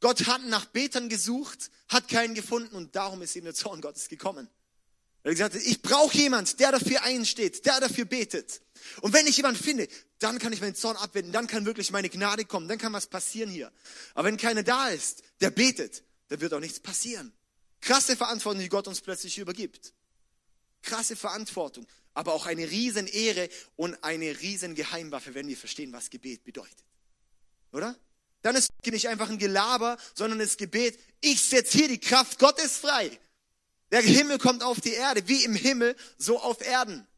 Gott 0.00 0.26
hat 0.26 0.44
nach 0.46 0.66
Betern 0.66 1.08
gesucht, 1.08 1.70
hat 1.88 2.08
keinen 2.08 2.34
gefunden 2.34 2.76
und 2.76 2.94
darum 2.96 3.22
ist 3.22 3.36
ihm 3.36 3.44
der 3.44 3.54
Zorn 3.54 3.80
Gottes 3.80 4.08
gekommen. 4.08 4.48
Er 5.22 5.30
hat 5.30 5.36
gesagt, 5.36 5.66
ich 5.66 5.82
brauche 5.82 6.16
jemand, 6.16 6.60
der 6.60 6.70
dafür 6.70 7.02
einsteht, 7.02 7.66
der 7.66 7.80
dafür 7.80 8.04
betet. 8.04 8.62
Und 9.00 9.12
wenn 9.12 9.26
ich 9.26 9.36
jemanden 9.36 9.60
finde, 9.60 9.88
dann 10.20 10.38
kann 10.38 10.52
ich 10.52 10.60
meinen 10.60 10.76
Zorn 10.76 10.96
abwenden, 10.96 11.32
dann 11.32 11.48
kann 11.48 11.66
wirklich 11.66 11.90
meine 11.90 12.08
Gnade 12.08 12.44
kommen, 12.44 12.68
dann 12.68 12.78
kann 12.78 12.92
was 12.92 13.08
passieren 13.08 13.50
hier. 13.50 13.72
Aber 14.14 14.28
wenn 14.28 14.36
keiner 14.36 14.62
da 14.62 14.88
ist, 14.88 15.22
der 15.40 15.50
betet, 15.50 16.04
dann 16.28 16.40
wird 16.40 16.54
auch 16.54 16.60
nichts 16.60 16.78
passieren. 16.78 17.32
Krasse 17.80 18.16
Verantwortung, 18.16 18.62
die 18.62 18.68
Gott 18.68 18.86
uns 18.86 19.00
plötzlich 19.00 19.38
übergibt. 19.38 19.94
Krasse 20.82 21.16
Verantwortung, 21.16 21.86
aber 22.14 22.32
auch 22.32 22.46
eine 22.46 22.70
riesen 22.70 23.08
Ehre 23.08 23.48
und 23.74 24.02
eine 24.04 24.40
riesen 24.40 24.74
Geheimwaffe, 24.74 25.34
wenn 25.34 25.48
wir 25.48 25.56
verstehen, 25.56 25.92
was 25.92 26.10
Gebet 26.10 26.44
bedeutet. 26.44 26.84
Oder? 27.72 27.96
Dann 28.46 28.54
ist 28.54 28.70
nicht 28.84 29.08
einfach 29.08 29.28
ein 29.28 29.38
Gelaber, 29.38 29.98
sondern 30.14 30.38
das 30.38 30.56
Gebet, 30.56 31.00
ich 31.20 31.42
setze 31.42 31.78
hier 31.78 31.88
die 31.88 31.98
Kraft 31.98 32.38
Gottes 32.38 32.76
frei. 32.76 33.18
Der 33.90 34.00
Himmel 34.00 34.38
kommt 34.38 34.62
auf 34.62 34.80
die 34.80 34.92
Erde, 34.92 35.26
wie 35.26 35.42
im 35.42 35.56
Himmel, 35.56 35.96
so 36.16 36.40
auf 36.40 36.60
Erden. 36.60 37.08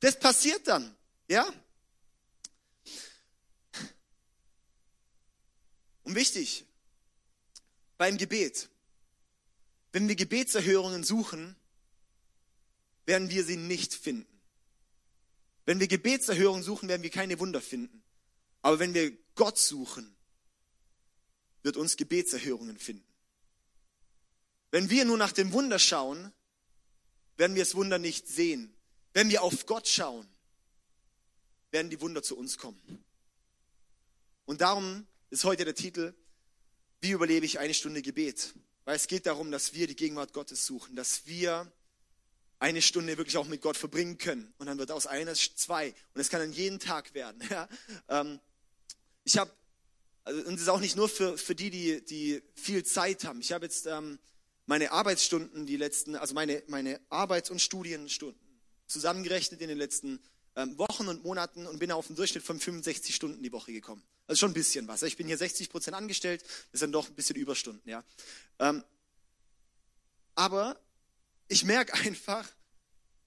Das 0.00 0.18
passiert 0.18 0.66
dann, 0.66 0.96
ja? 1.28 1.46
Und 6.04 6.14
wichtig, 6.14 6.64
beim 7.98 8.16
Gebet, 8.16 8.70
wenn 9.92 10.08
wir 10.08 10.16
Gebetserhörungen 10.16 11.04
suchen, 11.04 11.54
werden 13.04 13.28
wir 13.28 13.44
sie 13.44 13.58
nicht 13.58 13.92
finden. 13.92 14.40
Wenn 15.66 15.80
wir 15.80 15.88
Gebetserhörungen 15.88 16.62
suchen, 16.62 16.88
werden 16.88 17.02
wir 17.02 17.10
keine 17.10 17.38
Wunder 17.40 17.60
finden. 17.60 18.02
Aber 18.62 18.78
wenn 18.78 18.94
wir 18.94 19.12
Gott 19.34 19.58
suchen, 19.58 20.16
wird 21.62 21.76
uns 21.76 21.96
Gebetserhörungen 21.96 22.78
finden. 22.78 23.06
Wenn 24.70 24.90
wir 24.90 25.04
nur 25.04 25.18
nach 25.18 25.32
dem 25.32 25.52
Wunder 25.52 25.78
schauen, 25.78 26.32
werden 27.36 27.54
wir 27.54 27.62
das 27.62 27.74
Wunder 27.74 27.98
nicht 27.98 28.28
sehen. 28.28 28.74
Wenn 29.12 29.28
wir 29.28 29.42
auf 29.42 29.66
Gott 29.66 29.86
schauen, 29.86 30.26
werden 31.70 31.90
die 31.90 32.00
Wunder 32.00 32.22
zu 32.22 32.36
uns 32.36 32.58
kommen. 32.58 32.80
Und 34.44 34.60
darum 34.60 35.06
ist 35.30 35.44
heute 35.44 35.64
der 35.64 35.74
Titel, 35.74 36.14
wie 37.00 37.10
überlebe 37.10 37.46
ich 37.46 37.58
eine 37.58 37.74
Stunde 37.74 38.02
Gebet? 38.02 38.54
Weil 38.84 38.96
es 38.96 39.06
geht 39.06 39.26
darum, 39.26 39.50
dass 39.50 39.74
wir 39.74 39.86
die 39.86 39.96
Gegenwart 39.96 40.32
Gottes 40.32 40.66
suchen, 40.66 40.96
dass 40.96 41.26
wir 41.26 41.70
eine 42.58 42.80
Stunde 42.80 43.18
wirklich 43.18 43.36
auch 43.36 43.46
mit 43.46 43.60
Gott 43.60 43.76
verbringen 43.76 44.18
können. 44.18 44.54
Und 44.58 44.66
dann 44.66 44.78
wird 44.78 44.92
aus 44.92 45.06
einer 45.06 45.34
zwei. 45.34 45.88
Und 46.14 46.20
es 46.20 46.30
kann 46.30 46.40
dann 46.40 46.52
jeden 46.52 46.78
Tag 46.78 47.12
werden. 47.14 47.42
Ja? 47.50 47.68
Ähm, 48.08 48.40
ich 49.24 49.36
habe 49.36 49.52
also, 50.24 50.40
und 50.42 50.54
es 50.54 50.62
ist 50.62 50.68
auch 50.68 50.80
nicht 50.80 50.96
nur 50.96 51.08
für, 51.08 51.36
für 51.36 51.54
die, 51.54 51.70
die, 51.70 52.04
die 52.04 52.42
viel 52.54 52.84
Zeit 52.84 53.24
haben. 53.24 53.40
Ich 53.40 53.52
habe 53.52 53.64
jetzt 53.64 53.86
ähm, 53.86 54.18
meine 54.66 54.92
Arbeitsstunden, 54.92 55.66
die 55.66 55.76
letzten, 55.76 56.16
also 56.16 56.34
meine, 56.34 56.62
meine 56.68 57.00
Arbeits- 57.08 57.50
und 57.50 57.60
Studienstunden 57.60 58.40
zusammengerechnet 58.86 59.60
in 59.60 59.68
den 59.68 59.78
letzten 59.78 60.20
ähm, 60.54 60.76
Wochen 60.78 61.08
und 61.08 61.24
Monaten 61.24 61.66
und 61.66 61.78
bin 61.78 61.90
auf 61.90 62.08
einen 62.08 62.16
Durchschnitt 62.16 62.44
von 62.44 62.60
65 62.60 63.14
Stunden 63.14 63.42
die 63.42 63.52
Woche 63.52 63.72
gekommen. 63.72 64.02
Also 64.26 64.40
schon 64.40 64.50
ein 64.50 64.54
bisschen 64.54 64.86
was. 64.86 65.02
Ich 65.02 65.16
bin 65.16 65.26
hier 65.26 65.38
60 65.38 65.70
Prozent 65.70 65.96
angestellt, 65.96 66.44
das 66.70 66.80
dann 66.80 66.92
doch 66.92 67.08
ein 67.08 67.14
bisschen 67.14 67.36
Überstunden, 67.36 67.88
ja. 67.88 68.04
Ähm, 68.58 68.84
aber 70.34 70.78
ich 71.48 71.64
merke 71.64 71.94
einfach, 71.94 72.48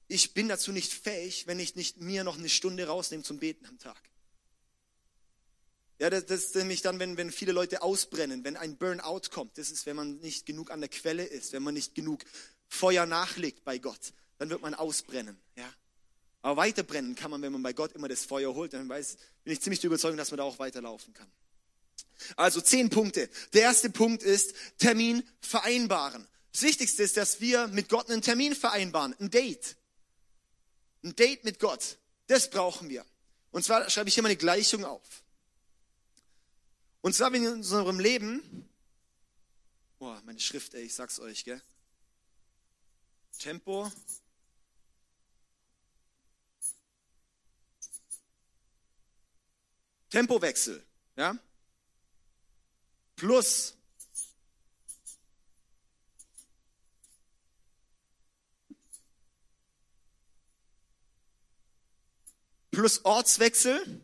ich 0.07 0.33
bin 0.33 0.47
dazu 0.47 0.71
nicht 0.71 0.93
fähig, 0.93 1.47
wenn 1.47 1.59
ich 1.59 1.75
nicht 1.75 1.99
mir 1.99 2.23
noch 2.23 2.37
eine 2.37 2.49
Stunde 2.49 2.87
rausnehme 2.87 3.23
zum 3.23 3.39
Beten 3.39 3.65
am 3.65 3.77
Tag. 3.79 4.01
Ja, 5.99 6.09
das, 6.09 6.25
das 6.25 6.45
ist 6.45 6.55
nämlich 6.55 6.81
dann, 6.81 6.99
wenn, 6.99 7.17
wenn 7.17 7.31
viele 7.31 7.53
Leute 7.53 7.81
ausbrennen, 7.81 8.43
wenn 8.43 8.57
ein 8.57 8.77
Burnout 8.77 9.29
kommt. 9.31 9.57
Das 9.57 9.71
ist, 9.71 9.85
wenn 9.85 9.95
man 9.95 10.17
nicht 10.17 10.45
genug 10.45 10.71
an 10.71 10.81
der 10.81 10.89
Quelle 10.89 11.23
ist, 11.23 11.53
wenn 11.53 11.63
man 11.63 11.73
nicht 11.73 11.95
genug 11.95 12.23
Feuer 12.67 13.05
nachlegt 13.05 13.63
bei 13.63 13.77
Gott, 13.77 14.13
dann 14.37 14.49
wird 14.49 14.61
man 14.61 14.73
ausbrennen. 14.73 15.39
Ja. 15.55 15.71
Aber 16.41 16.57
weiterbrennen 16.61 17.15
kann 17.15 17.31
man, 17.31 17.41
wenn 17.41 17.51
man 17.51 17.63
bei 17.63 17.73
Gott 17.73 17.93
immer 17.93 18.07
das 18.07 18.25
Feuer 18.25 18.53
holt. 18.53 18.73
Dann 18.73 18.87
weiß, 18.89 19.17
bin 19.43 19.53
ich 19.53 19.61
ziemlich 19.61 19.83
überzeugt, 19.83 20.19
dass 20.19 20.31
man 20.31 20.37
da 20.37 20.43
auch 20.43 20.59
weiterlaufen 20.59 21.13
kann. 21.13 21.31
Also 22.35 22.61
zehn 22.61 22.89
Punkte. 22.89 23.29
Der 23.53 23.63
erste 23.63 23.89
Punkt 23.89 24.21
ist 24.21 24.53
Termin 24.77 25.23
vereinbaren. 25.41 26.27
Das 26.51 26.61
Wichtigste 26.61 27.03
ist, 27.03 27.17
dass 27.17 27.41
wir 27.41 27.67
mit 27.67 27.89
Gott 27.89 28.09
einen 28.09 28.21
Termin 28.21 28.55
vereinbaren, 28.55 29.15
ein 29.19 29.29
Date. 29.29 29.75
Ein 31.03 31.15
Date 31.15 31.43
mit 31.45 31.59
Gott. 31.59 31.97
Das 32.27 32.49
brauchen 32.49 32.89
wir. 32.89 33.05
Und 33.51 33.63
zwar 33.63 33.89
schreibe 33.89 34.09
ich 34.09 34.15
hier 34.15 34.23
mal 34.23 34.29
eine 34.29 34.37
Gleichung 34.37 34.85
auf. 34.85 35.23
Und 37.05 37.13
zwar, 37.13 37.31
wenn 37.31 37.45
in 37.45 37.53
unserem 37.53 37.99
Leben, 37.99 38.67
boah, 39.99 40.19
meine 40.25 40.39
Schrift, 40.39 40.73
ey, 40.73 40.85
ich 40.85 40.95
sag's 40.95 41.19
euch, 41.19 41.45
gell? 41.45 41.61
Tempo. 43.37 43.91
Tempowechsel, 50.09 50.83
ja? 51.15 51.37
Plus 53.15 53.77
plus 62.71 63.05
Ortswechsel. 63.05 64.01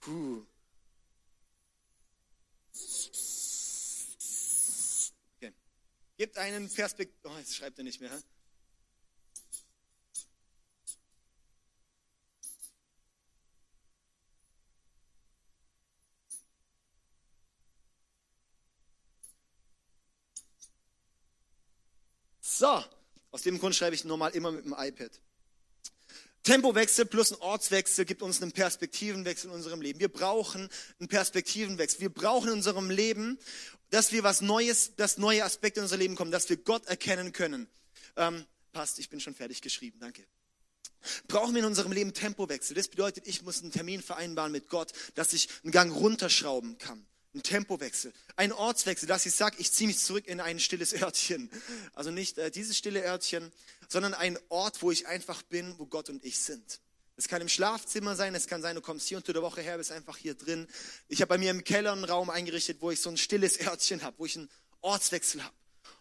Puh. 0.00 0.44
Gibt 6.16 6.38
einen 6.38 6.72
Perspektiv. 6.72 7.18
Oh, 7.24 7.36
jetzt 7.38 7.56
schreibt 7.56 7.78
er 7.78 7.84
nicht 7.84 8.00
mehr. 8.00 8.22
So, 22.40 22.84
aus 23.32 23.42
dem 23.42 23.58
Grund 23.58 23.74
schreibe 23.74 23.96
ich 23.96 24.04
normal 24.04 24.30
immer 24.30 24.52
mit 24.52 24.64
dem 24.64 24.74
iPad. 24.78 25.20
Tempowechsel 26.44 27.06
plus 27.06 27.32
ein 27.32 27.40
Ortswechsel 27.40 28.04
gibt 28.04 28.22
uns 28.22 28.40
einen 28.42 28.52
Perspektivenwechsel 28.52 29.48
in 29.48 29.56
unserem 29.56 29.80
Leben. 29.80 29.98
Wir 29.98 30.12
brauchen 30.12 30.68
einen 31.00 31.08
Perspektivenwechsel. 31.08 32.00
Wir 32.00 32.10
brauchen 32.10 32.48
in 32.48 32.54
unserem 32.54 32.90
Leben, 32.90 33.38
dass 33.90 34.12
wir 34.12 34.22
was 34.22 34.42
Neues, 34.42 34.94
dass 34.96 35.16
neue 35.16 35.42
Aspekte 35.44 35.80
in 35.80 35.84
unser 35.84 35.96
Leben 35.96 36.16
kommen, 36.16 36.30
dass 36.30 36.48
wir 36.50 36.58
Gott 36.58 36.86
erkennen 36.86 37.32
können. 37.32 37.66
Ähm, 38.16 38.44
passt, 38.72 38.98
ich 38.98 39.08
bin 39.08 39.20
schon 39.20 39.34
fertig 39.34 39.62
geschrieben, 39.62 39.98
danke. 40.00 40.26
Brauchen 41.28 41.54
wir 41.54 41.60
in 41.60 41.66
unserem 41.66 41.92
Leben 41.92 42.12
Tempowechsel? 42.12 42.76
Das 42.76 42.88
bedeutet, 42.88 43.26
ich 43.26 43.42
muss 43.42 43.62
einen 43.62 43.72
Termin 43.72 44.02
vereinbaren 44.02 44.52
mit 44.52 44.68
Gott, 44.68 44.92
dass 45.14 45.32
ich 45.32 45.48
einen 45.62 45.72
Gang 45.72 45.94
runterschrauben 45.94 46.76
kann. 46.78 47.06
Ein 47.34 47.42
Tempowechsel, 47.42 48.12
ein 48.36 48.52
Ortswechsel, 48.52 49.08
dass 49.08 49.26
ich 49.26 49.34
sage, 49.34 49.56
ich 49.58 49.72
ziehe 49.72 49.88
mich 49.88 49.98
zurück 49.98 50.28
in 50.28 50.40
ein 50.40 50.60
stilles 50.60 50.94
Örtchen. 50.94 51.50
Also 51.92 52.12
nicht 52.12 52.38
äh, 52.38 52.50
dieses 52.50 52.78
stille 52.78 53.02
Örtchen, 53.02 53.50
sondern 53.88 54.14
ein 54.14 54.38
Ort, 54.48 54.82
wo 54.82 54.90
ich 54.90 55.06
einfach 55.06 55.42
bin, 55.42 55.78
wo 55.78 55.86
Gott 55.86 56.08
und 56.10 56.24
ich 56.24 56.38
sind. 56.38 56.80
Es 57.16 57.28
kann 57.28 57.40
im 57.40 57.48
Schlafzimmer 57.48 58.16
sein, 58.16 58.34
es 58.34 58.48
kann 58.48 58.60
sein, 58.60 58.74
du 58.74 58.80
kommst 58.80 59.06
hier 59.06 59.18
unter 59.18 59.32
der 59.32 59.42
Woche 59.42 59.60
her, 59.60 59.78
bist 59.78 59.92
einfach 59.92 60.16
hier 60.16 60.34
drin. 60.34 60.66
Ich 61.08 61.20
habe 61.20 61.28
bei 61.28 61.38
mir 61.38 61.50
im 61.50 61.62
Keller 61.62 61.92
einen 61.92 62.04
Raum 62.04 62.28
eingerichtet, 62.28 62.78
wo 62.80 62.90
ich 62.90 63.00
so 63.00 63.10
ein 63.10 63.16
stilles 63.16 63.60
Örtchen 63.60 64.02
habe, 64.02 64.18
wo 64.18 64.26
ich 64.26 64.36
einen 64.36 64.50
Ortswechsel 64.80 65.44
habe. 65.44 65.54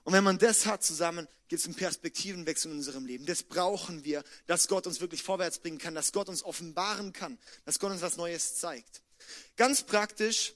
Und 0.03 0.13
wenn 0.13 0.23
man 0.23 0.39
das 0.39 0.65
hat 0.65 0.83
zusammen, 0.83 1.27
gibt 1.47 1.61
es 1.61 1.65
einen 1.65 1.75
Perspektivenwechsel 1.75 2.71
in 2.71 2.77
unserem 2.77 3.05
Leben. 3.05 3.25
Das 3.25 3.43
brauchen 3.43 4.03
wir, 4.03 4.23
dass 4.47 4.67
Gott 4.67 4.87
uns 4.87 5.01
wirklich 5.01 5.21
vorwärts 5.23 5.59
bringen 5.59 5.77
kann, 5.77 5.93
dass 5.93 6.11
Gott 6.11 6.29
uns 6.29 6.43
offenbaren 6.43 7.13
kann, 7.13 7.37
dass 7.65 7.79
Gott 7.79 7.91
uns 7.91 8.01
was 8.01 8.17
Neues 8.17 8.55
zeigt. 8.55 9.01
Ganz 9.55 9.83
praktisch 9.83 10.55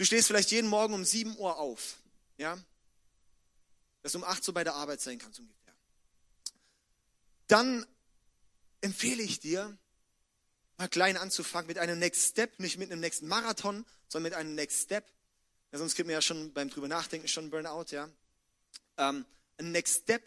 Du 0.00 0.06
stehst 0.06 0.28
vielleicht 0.28 0.50
jeden 0.50 0.70
Morgen 0.70 0.94
um 0.94 1.04
7 1.04 1.36
Uhr 1.36 1.58
auf, 1.58 1.98
ja, 2.38 2.58
dass 4.00 4.12
du 4.12 4.18
um 4.18 4.24
8 4.24 4.48
Uhr 4.48 4.54
bei 4.54 4.64
der 4.64 4.74
Arbeit 4.74 5.02
sein 5.02 5.18
kannst 5.18 5.40
ungefähr. 5.40 5.59
Dann 7.50 7.84
empfehle 8.80 9.24
ich 9.24 9.40
dir, 9.40 9.76
mal 10.78 10.88
klein 10.88 11.16
anzufangen 11.16 11.66
mit 11.66 11.78
einem 11.78 11.98
Next 11.98 12.30
Step, 12.30 12.60
nicht 12.60 12.78
mit 12.78 12.92
einem 12.92 13.00
nächsten 13.00 13.26
Marathon, 13.26 13.84
sondern 14.06 14.30
mit 14.30 14.34
einem 14.38 14.54
Next 14.54 14.82
Step. 14.84 15.04
Ja, 15.72 15.78
sonst 15.78 15.96
kriegt 15.96 16.06
man 16.06 16.14
ja 16.14 16.22
schon 16.22 16.52
beim 16.52 16.70
drüber 16.70 16.86
nachdenken 16.86 17.26
schon 17.26 17.50
Burnout, 17.50 17.86
ja. 17.90 18.08
Ähm, 18.98 19.26
ein 19.58 19.72
Next 19.72 20.02
Step, 20.02 20.22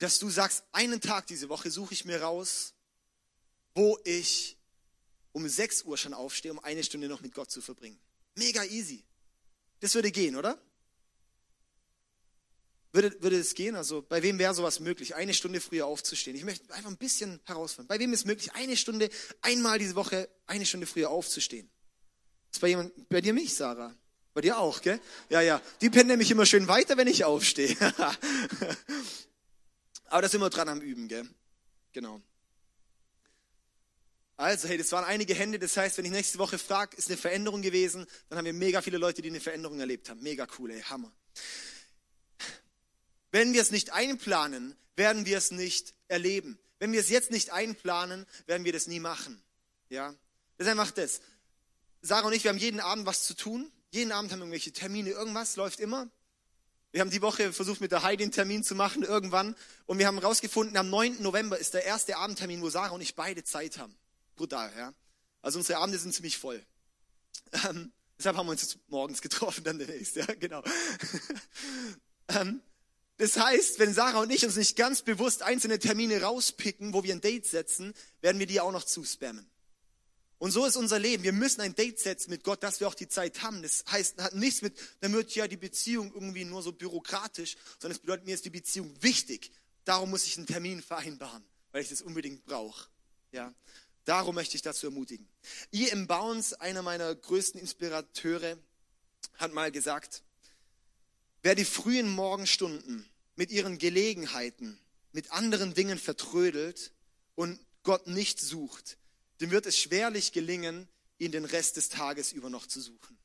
dass 0.00 0.18
du 0.18 0.28
sagst, 0.28 0.64
einen 0.72 1.00
Tag 1.00 1.26
diese 1.28 1.48
Woche 1.48 1.70
suche 1.70 1.94
ich 1.94 2.04
mir 2.04 2.20
raus, 2.20 2.74
wo 3.74 3.98
ich 4.04 4.58
um 5.32 5.48
6 5.48 5.84
Uhr 5.84 5.96
schon 5.96 6.12
aufstehe, 6.12 6.52
um 6.52 6.58
eine 6.58 6.84
Stunde 6.84 7.08
noch 7.08 7.22
mit 7.22 7.32
Gott 7.32 7.50
zu 7.50 7.62
verbringen. 7.62 7.98
Mega 8.34 8.64
easy. 8.64 9.02
Das 9.80 9.94
würde 9.94 10.10
gehen, 10.10 10.36
oder? 10.36 10.60
Würde, 12.94 13.20
würde 13.20 13.36
es 13.36 13.54
gehen? 13.56 13.74
Also 13.74 14.02
bei 14.02 14.22
wem 14.22 14.38
wäre 14.38 14.54
sowas 14.54 14.78
möglich, 14.78 15.16
eine 15.16 15.34
Stunde 15.34 15.60
früher 15.60 15.84
aufzustehen? 15.86 16.36
Ich 16.36 16.44
möchte 16.44 16.72
einfach 16.72 16.90
ein 16.90 16.96
bisschen 16.96 17.40
herausfinden. 17.42 17.88
Bei 17.88 17.98
wem 17.98 18.12
ist 18.12 18.24
möglich, 18.24 18.52
eine 18.52 18.76
Stunde, 18.76 19.10
einmal 19.42 19.80
diese 19.80 19.96
Woche, 19.96 20.28
eine 20.46 20.64
Stunde 20.64 20.86
früher 20.86 21.10
aufzustehen? 21.10 21.68
Ist 22.52 22.60
bei 22.60 22.68
jemand, 22.68 23.08
bei 23.08 23.20
dir 23.20 23.34
mich, 23.34 23.52
Sarah? 23.52 23.92
Bei 24.32 24.42
dir 24.42 24.58
auch, 24.58 24.80
gell? 24.80 25.00
Ja, 25.28 25.40
ja. 25.40 25.60
Die 25.80 25.90
pennen 25.90 26.06
nämlich 26.06 26.30
immer 26.30 26.46
schön 26.46 26.68
weiter, 26.68 26.96
wenn 26.96 27.08
ich 27.08 27.24
aufstehe. 27.24 27.76
Aber 30.04 30.22
da 30.22 30.28
sind 30.28 30.40
wir 30.40 30.50
dran 30.50 30.68
am 30.68 30.80
Üben, 30.80 31.08
gell? 31.08 31.28
Genau. 31.92 32.22
Also, 34.36 34.68
hey, 34.68 34.78
das 34.78 34.92
waren 34.92 35.04
einige 35.04 35.34
Hände. 35.34 35.58
Das 35.58 35.76
heißt, 35.76 35.98
wenn 35.98 36.04
ich 36.04 36.12
nächste 36.12 36.38
Woche 36.38 36.58
frage, 36.58 36.96
ist 36.96 37.08
eine 37.08 37.16
Veränderung 37.16 37.60
gewesen, 37.60 38.06
dann 38.28 38.38
haben 38.38 38.44
wir 38.44 38.52
mega 38.52 38.82
viele 38.82 38.98
Leute, 38.98 39.20
die 39.20 39.30
eine 39.30 39.40
Veränderung 39.40 39.80
erlebt 39.80 40.08
haben. 40.10 40.22
Mega 40.22 40.46
cool, 40.60 40.70
ey, 40.70 40.82
Hammer. 40.82 41.12
Wenn 43.34 43.52
wir 43.52 43.62
es 43.62 43.72
nicht 43.72 43.92
einplanen, 43.92 44.76
werden 44.94 45.26
wir 45.26 45.36
es 45.36 45.50
nicht 45.50 45.92
erleben. 46.06 46.56
Wenn 46.78 46.92
wir 46.92 47.00
es 47.00 47.10
jetzt 47.10 47.32
nicht 47.32 47.50
einplanen, 47.50 48.26
werden 48.46 48.64
wir 48.64 48.72
das 48.72 48.86
nie 48.86 49.00
machen. 49.00 49.42
Ja? 49.88 50.14
Ist 50.56 50.68
einfach 50.68 50.92
das. 50.92 51.20
Sarah 52.00 52.28
und 52.28 52.32
ich, 52.32 52.44
wir 52.44 52.50
haben 52.50 52.58
jeden 52.58 52.78
Abend 52.78 53.06
was 53.06 53.24
zu 53.24 53.34
tun. 53.34 53.72
Jeden 53.90 54.12
Abend 54.12 54.30
haben 54.30 54.38
wir 54.38 54.44
irgendwelche 54.44 54.70
Termine. 54.70 55.10
Irgendwas 55.10 55.56
läuft 55.56 55.80
immer. 55.80 56.08
Wir 56.92 57.00
haben 57.00 57.10
die 57.10 57.22
Woche 57.22 57.52
versucht, 57.52 57.80
mit 57.80 57.90
der 57.90 58.04
Heidi 58.04 58.22
einen 58.22 58.30
Termin 58.30 58.62
zu 58.62 58.76
machen, 58.76 59.02
irgendwann. 59.02 59.56
Und 59.86 59.98
wir 59.98 60.06
haben 60.06 60.20
herausgefunden, 60.20 60.76
am 60.76 60.88
9. 60.88 61.20
November 61.20 61.58
ist 61.58 61.74
der 61.74 61.82
erste 61.82 62.16
Abendtermin, 62.18 62.62
wo 62.62 62.70
Sarah 62.70 62.90
und 62.90 63.00
ich 63.00 63.16
beide 63.16 63.42
Zeit 63.42 63.78
haben 63.78 63.96
brutal. 64.36 64.72
Ja? 64.78 64.94
Also 65.42 65.58
unsere 65.58 65.80
Abende 65.80 65.98
sind 65.98 66.14
ziemlich 66.14 66.38
voll. 66.38 66.64
Ähm, 67.68 67.90
deshalb 68.16 68.36
haben 68.36 68.46
wir 68.46 68.52
uns 68.52 68.62
jetzt 68.62 68.78
morgens 68.86 69.20
getroffen, 69.20 69.64
dann 69.64 69.80
demnächst. 69.80 70.14
Ja, 70.14 70.26
genau. 70.26 70.62
ähm, 72.28 72.62
das 73.16 73.36
heißt, 73.36 73.78
wenn 73.78 73.94
Sarah 73.94 74.22
und 74.22 74.32
ich 74.32 74.44
uns 74.44 74.56
nicht 74.56 74.76
ganz 74.76 75.02
bewusst 75.02 75.42
einzelne 75.42 75.78
Termine 75.78 76.22
rauspicken, 76.22 76.92
wo 76.92 77.04
wir 77.04 77.14
ein 77.14 77.20
Date 77.20 77.46
setzen, 77.46 77.94
werden 78.20 78.38
wir 78.38 78.46
die 78.46 78.60
auch 78.60 78.72
noch 78.72 78.84
zuspammen. 78.84 79.48
Und 80.38 80.50
so 80.50 80.66
ist 80.66 80.76
unser 80.76 80.98
Leben. 80.98 81.22
Wir 81.22 81.32
müssen 81.32 81.60
ein 81.60 81.74
Date 81.74 82.00
setzen 82.00 82.30
mit 82.30 82.42
Gott, 82.42 82.62
dass 82.62 82.80
wir 82.80 82.88
auch 82.88 82.94
die 82.94 83.08
Zeit 83.08 83.42
haben. 83.42 83.62
Das 83.62 83.84
heißt, 83.90 84.20
hat 84.20 84.34
nichts 84.34 84.62
mit, 84.62 84.76
dann 85.00 85.12
wird 85.12 85.34
ja 85.34 85.46
die 85.46 85.56
Beziehung 85.56 86.12
irgendwie 86.12 86.44
nur 86.44 86.60
so 86.62 86.72
bürokratisch, 86.72 87.56
sondern 87.78 87.96
es 87.96 88.00
bedeutet, 88.00 88.26
mir 88.26 88.34
ist 88.34 88.44
die 88.44 88.50
Beziehung 88.50 88.94
wichtig. 89.00 89.52
Darum 89.84 90.10
muss 90.10 90.26
ich 90.26 90.36
einen 90.36 90.46
Termin 90.46 90.82
vereinbaren, 90.82 91.44
weil 91.70 91.82
ich 91.82 91.88
das 91.88 92.02
unbedingt 92.02 92.44
brauche. 92.44 92.88
Ja. 93.30 93.54
Darum 94.04 94.34
möchte 94.34 94.56
ich 94.56 94.62
dazu 94.62 94.86
ermutigen. 94.86 95.26
E.M. 95.72 96.06
Bounds, 96.06 96.52
einer 96.52 96.82
meiner 96.82 97.14
größten 97.14 97.60
Inspirateure, 97.60 98.58
hat 99.34 99.54
mal 99.54 99.70
gesagt, 99.70 100.23
wer 101.44 101.54
die 101.54 101.66
frühen 101.66 102.08
Morgenstunden 102.08 103.08
mit 103.36 103.50
ihren 103.50 103.76
Gelegenheiten, 103.76 104.80
mit 105.12 105.30
anderen 105.30 105.74
Dingen 105.74 105.98
vertrödelt 105.98 106.92
und 107.34 107.60
Gott 107.82 108.06
nicht 108.06 108.40
sucht, 108.40 108.96
dem 109.40 109.50
wird 109.50 109.66
es 109.66 109.78
schwerlich 109.78 110.32
gelingen, 110.32 110.88
ihn 111.18 111.32
den 111.32 111.44
Rest 111.44 111.76
des 111.76 111.90
Tages 111.90 112.32
über 112.32 112.48
noch 112.48 112.66
zu 112.66 112.80
suchen. 112.80 113.18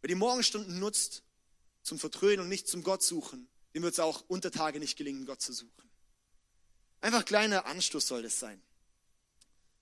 Wer 0.00 0.08
die 0.08 0.14
Morgenstunden 0.14 0.78
nutzt 0.78 1.22
zum 1.82 1.98
Vertrödeln 1.98 2.40
und 2.40 2.48
nicht 2.48 2.66
zum 2.66 2.82
Gott 2.82 3.02
suchen, 3.02 3.46
dem 3.74 3.82
wird 3.82 3.92
es 3.92 4.00
auch 4.00 4.24
unter 4.26 4.50
Tage 4.50 4.80
nicht 4.80 4.96
gelingen, 4.96 5.26
Gott 5.26 5.42
zu 5.42 5.52
suchen. 5.52 5.90
Einfach 7.02 7.26
kleiner 7.26 7.66
Anstoß 7.66 8.06
soll 8.06 8.22
das 8.22 8.38
sein. 8.38 8.62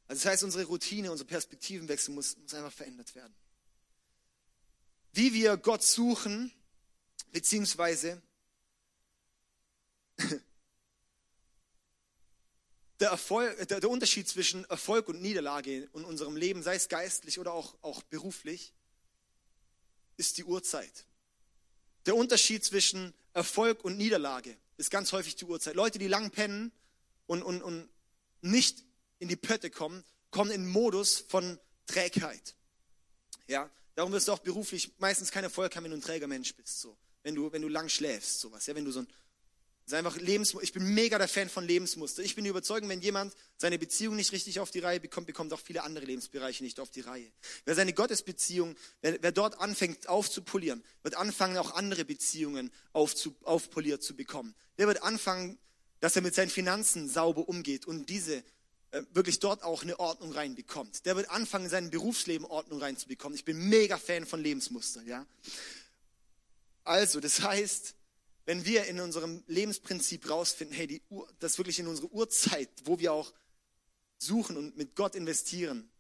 Also 0.09 0.25
das 0.25 0.33
heißt, 0.33 0.42
unsere 0.42 0.64
Routine, 0.64 1.12
unser 1.12 1.25
Perspektivenwechsel 1.25 2.12
muss, 2.12 2.37
muss 2.38 2.54
einfach 2.54 2.73
verändert 2.73 3.14
werden. 3.14 3.35
Wie 5.18 5.34
wir 5.34 5.56
Gott 5.56 5.82
suchen, 5.82 6.52
beziehungsweise 7.32 8.22
der, 13.00 13.10
Erfolg, 13.10 13.66
der, 13.66 13.80
der, 13.80 13.90
Unterschied 13.90 14.28
zwischen 14.28 14.64
Erfolg 14.66 15.08
und 15.08 15.20
Niederlage 15.20 15.88
in 15.92 16.04
unserem 16.04 16.37
Leben, 16.37 16.62
sei 16.62 16.76
es 16.76 16.88
geistlich 16.88 17.40
oder 17.40 17.52
auch, 17.52 17.75
auch 17.82 18.04
beruflich, 18.04 18.72
ist 20.18 20.38
die 20.38 20.44
Uhrzeit. 20.44 21.04
Der 22.06 22.14
Unterschied 22.14 22.64
zwischen 22.64 23.12
Erfolg 23.32 23.84
und 23.84 23.96
Niederlage 23.96 24.56
ist 24.76 24.92
ganz 24.92 25.10
häufig 25.10 25.34
die 25.34 25.46
Uhrzeit. 25.46 25.75
Leute, 25.75 25.98
die 25.98 26.06
lang 26.06 26.30
pennen, 26.30 26.70
und, 27.26 27.42
und, 27.42 27.60
und 27.62 27.88
nicht 28.40 28.84
in 29.18 29.26
die 29.26 29.34
Pötte 29.34 29.68
kommen, 29.68 30.04
kommen 30.30 30.52
in 30.52 30.68
Modus 30.68 31.18
von 31.18 31.58
Trägheit. 31.88 32.54
Ja, 33.48 33.68
darum 33.99 34.12
wirst 34.12 34.28
du 34.28 34.33
auch 34.33 34.38
beruflich 34.38 34.93
meistens 34.99 35.33
keinen 35.33 35.45
Erfolg 35.45 35.75
haben, 35.75 35.85
wenn 35.85 35.90
du 35.90 35.97
ein 35.97 36.02
träger 36.02 36.28
Mensch 36.28 36.55
bist, 36.55 36.81
so. 36.81 36.97
Wenn 37.25 37.35
du, 37.35 37.50
wenn 37.52 37.62
du 37.62 37.69
lang 37.69 37.88
schläfst, 37.88 38.38
sowas, 38.38 38.64
ja, 38.67 38.75
wenn 38.76 38.85
du 38.85 38.93
so 38.93 39.00
ein, 39.00 39.09
ist 39.85 39.95
einfach 39.95 40.17
Lebens 40.19 40.55
ich 40.61 40.73
bin 40.73 40.95
mega 40.95 41.19
der 41.19 41.26
Fan 41.26 41.49
von 41.49 41.64
Lebensmuster. 41.64 42.23
Ich 42.23 42.37
bin 42.37 42.45
überzeugt, 42.45 42.87
wenn 42.88 43.00
jemand 43.00 43.35
seine 43.57 43.78
Beziehung 43.78 44.14
nicht 44.17 44.33
richtig 44.33 44.61
auf 44.61 44.71
die 44.71 44.78
Reihe 44.78 45.00
bekommt, 45.00 45.26
bekommt 45.26 45.52
auch 45.52 45.61
viele 45.61 45.83
andere 45.83 46.05
Lebensbereiche 46.05 46.62
nicht 46.62 46.78
auf 46.78 46.90
die 46.90 47.00
Reihe. 47.00 47.33
Wer 47.64 47.75
seine 47.75 47.93
Gottesbeziehung, 47.93 48.76
wer, 49.00 49.21
wer 49.21 49.33
dort 49.33 49.59
anfängt 49.59 50.09
aufzupolieren, 50.09 50.85
wird 51.02 51.17
anfangen, 51.17 51.57
auch 51.57 51.73
andere 51.73 52.05
Beziehungen 52.05 52.71
aufzu, 52.93 53.35
aufpoliert 53.43 54.02
zu 54.02 54.14
bekommen. 54.14 54.55
Der 54.76 54.87
wird 54.87 55.02
anfangen, 55.02 55.59
dass 56.00 56.14
er 56.14 56.23
mit 56.23 56.35
seinen 56.35 56.50
Finanzen 56.50 57.09
sauber 57.09 57.49
umgeht 57.49 57.87
und 57.87 58.09
diese 58.11 58.45
wirklich 59.11 59.38
dort 59.38 59.62
auch 59.62 59.83
eine 59.83 59.99
Ordnung 60.00 60.33
reinbekommt. 60.33 61.04
Der 61.04 61.16
wird 61.16 61.30
anfangen, 61.30 61.64
in 61.64 61.71
seinem 61.71 61.90
Berufsleben 61.90 62.47
Ordnung 62.47 62.80
reinzubekommen. 62.80 63.37
Ich 63.37 63.45
bin 63.45 63.68
mega 63.68 63.99
Fan 63.99 64.26
von 64.26 64.40
Lebensmustern, 64.42 65.07
ja. 65.07 65.26
Also, 66.85 67.21
das 67.21 67.42
heißt, 67.42 67.95
wenn 68.47 68.64
wir 68.64 68.87
in 68.87 69.00
unserem 69.00 69.45
Lebensprinzip 69.47 70.30
rausfinden, 70.30 70.75
hey, 70.75 70.87
die 70.87 71.02
Ur, 71.11 71.28
das 71.38 71.59
wirklich 71.59 71.78
in 71.78 71.87
unsere 71.87 72.11
Urzeit, 72.11 72.71
wo 72.85 72.99
wir 72.99 73.12
auch 73.12 73.35
suchen 74.16 74.57
und 74.57 74.76
mit 74.76 74.97
Gott 74.97 75.14
investieren, 75.14 75.90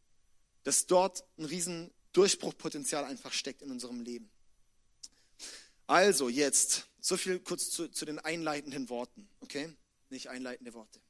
dass 0.62 0.86
dort 0.86 1.24
ein 1.36 1.44
riesen 1.44 1.90
Durchbruchpotenzial 2.12 3.04
einfach 3.04 3.32
steckt 3.32 3.60
in 3.60 3.70
unserem 3.70 4.00
Leben. 4.00 4.30
Also 5.86 6.28
jetzt, 6.28 6.88
so 7.00 7.16
viel 7.16 7.38
kurz 7.38 7.70
zu, 7.70 7.88
zu 7.88 8.04
den 8.04 8.18
einleitenden 8.18 8.88
Worten, 8.88 9.28
okay? 9.40 9.72
Nicht 10.08 10.28
einleitende 10.28 10.74
Worte. 10.74 11.00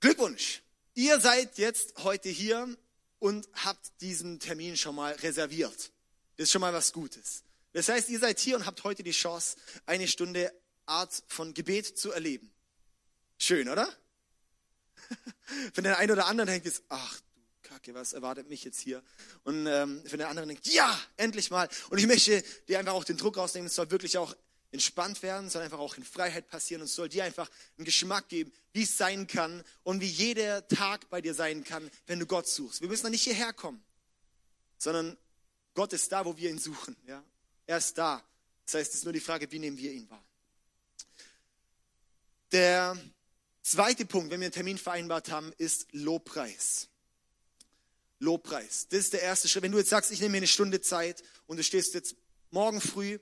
Glückwunsch! 0.00 0.62
Ihr 0.94 1.20
seid 1.20 1.58
jetzt 1.58 2.04
heute 2.04 2.28
hier 2.28 2.76
und 3.18 3.48
habt 3.52 4.00
diesen 4.00 4.38
Termin 4.38 4.76
schon 4.76 4.94
mal 4.94 5.12
reserviert. 5.14 5.90
Das 6.36 6.44
ist 6.44 6.52
schon 6.52 6.60
mal 6.60 6.72
was 6.72 6.92
Gutes. 6.92 7.42
Das 7.72 7.88
heißt, 7.88 8.08
ihr 8.08 8.20
seid 8.20 8.38
hier 8.38 8.56
und 8.56 8.64
habt 8.64 8.84
heute 8.84 9.02
die 9.02 9.10
Chance, 9.10 9.56
eine 9.86 10.06
Stunde 10.06 10.52
Art 10.86 11.24
von 11.26 11.52
Gebet 11.52 11.98
zu 11.98 12.12
erleben. 12.12 12.50
Schön, 13.38 13.68
oder? 13.68 13.92
Für 15.74 15.82
den 15.82 15.94
einen 15.94 16.12
oder 16.12 16.26
anderen 16.26 16.48
denkt 16.48 16.66
jetzt, 16.66 16.82
ach 16.88 17.20
du 17.20 17.68
Kacke, 17.68 17.92
was 17.94 18.12
erwartet 18.12 18.48
mich 18.48 18.62
jetzt 18.64 18.80
hier? 18.80 19.02
Und 19.44 19.66
ähm, 19.66 20.02
für 20.06 20.16
den 20.16 20.26
anderen 20.26 20.48
denkt, 20.48 20.66
ja, 20.68 20.98
endlich 21.16 21.50
mal. 21.50 21.68
Und 21.90 21.98
ich 21.98 22.06
möchte 22.06 22.42
dir 22.68 22.78
einfach 22.78 22.94
auch 22.94 23.04
den 23.04 23.16
Druck 23.16 23.36
rausnehmen, 23.36 23.66
es 23.66 23.74
soll 23.74 23.90
wirklich 23.90 24.16
auch 24.16 24.34
entspannt 24.70 25.22
werden, 25.22 25.48
soll 25.48 25.62
einfach 25.62 25.78
auch 25.78 25.96
in 25.96 26.04
Freiheit 26.04 26.48
passieren 26.48 26.82
und 26.82 26.86
es 26.86 26.94
soll 26.94 27.08
dir 27.08 27.24
einfach 27.24 27.50
einen 27.76 27.84
Geschmack 27.84 28.28
geben, 28.28 28.52
wie 28.72 28.82
es 28.82 28.96
sein 28.96 29.26
kann 29.26 29.64
und 29.82 30.00
wie 30.00 30.06
jeder 30.06 30.66
Tag 30.68 31.08
bei 31.08 31.20
dir 31.20 31.34
sein 31.34 31.64
kann, 31.64 31.90
wenn 32.06 32.18
du 32.18 32.26
Gott 32.26 32.46
suchst. 32.46 32.80
Wir 32.80 32.88
müssen 32.88 33.04
da 33.04 33.10
nicht 33.10 33.24
hierher 33.24 33.52
kommen, 33.52 33.82
sondern 34.76 35.16
Gott 35.74 35.92
ist 35.92 36.12
da, 36.12 36.24
wo 36.24 36.36
wir 36.36 36.50
ihn 36.50 36.58
suchen. 36.58 36.96
Ja? 37.06 37.22
Er 37.66 37.78
ist 37.78 37.96
da. 37.96 38.22
Das 38.66 38.74
heißt, 38.74 38.90
es 38.90 38.98
ist 38.98 39.04
nur 39.04 39.12
die 39.12 39.20
Frage, 39.20 39.50
wie 39.50 39.58
nehmen 39.58 39.78
wir 39.78 39.92
ihn 39.92 40.08
wahr. 40.10 40.24
Der 42.52 42.96
zweite 43.62 44.04
Punkt, 44.04 44.30
wenn 44.30 44.40
wir 44.40 44.46
einen 44.46 44.52
Termin 44.52 44.78
vereinbart 44.78 45.30
haben, 45.30 45.52
ist 45.56 45.86
Lobpreis. 45.92 46.88
Lobpreis. 48.18 48.88
Das 48.88 49.00
ist 49.00 49.12
der 49.12 49.22
erste 49.22 49.48
Schritt. 49.48 49.62
Wenn 49.62 49.72
du 49.72 49.78
jetzt 49.78 49.90
sagst, 49.90 50.10
ich 50.10 50.20
nehme 50.20 50.32
mir 50.32 50.36
eine 50.38 50.46
Stunde 50.46 50.80
Zeit 50.80 51.22
und 51.46 51.56
du 51.56 51.62
stehst 51.62 51.94
jetzt 51.94 52.16
morgen 52.50 52.80
früh 52.80 53.18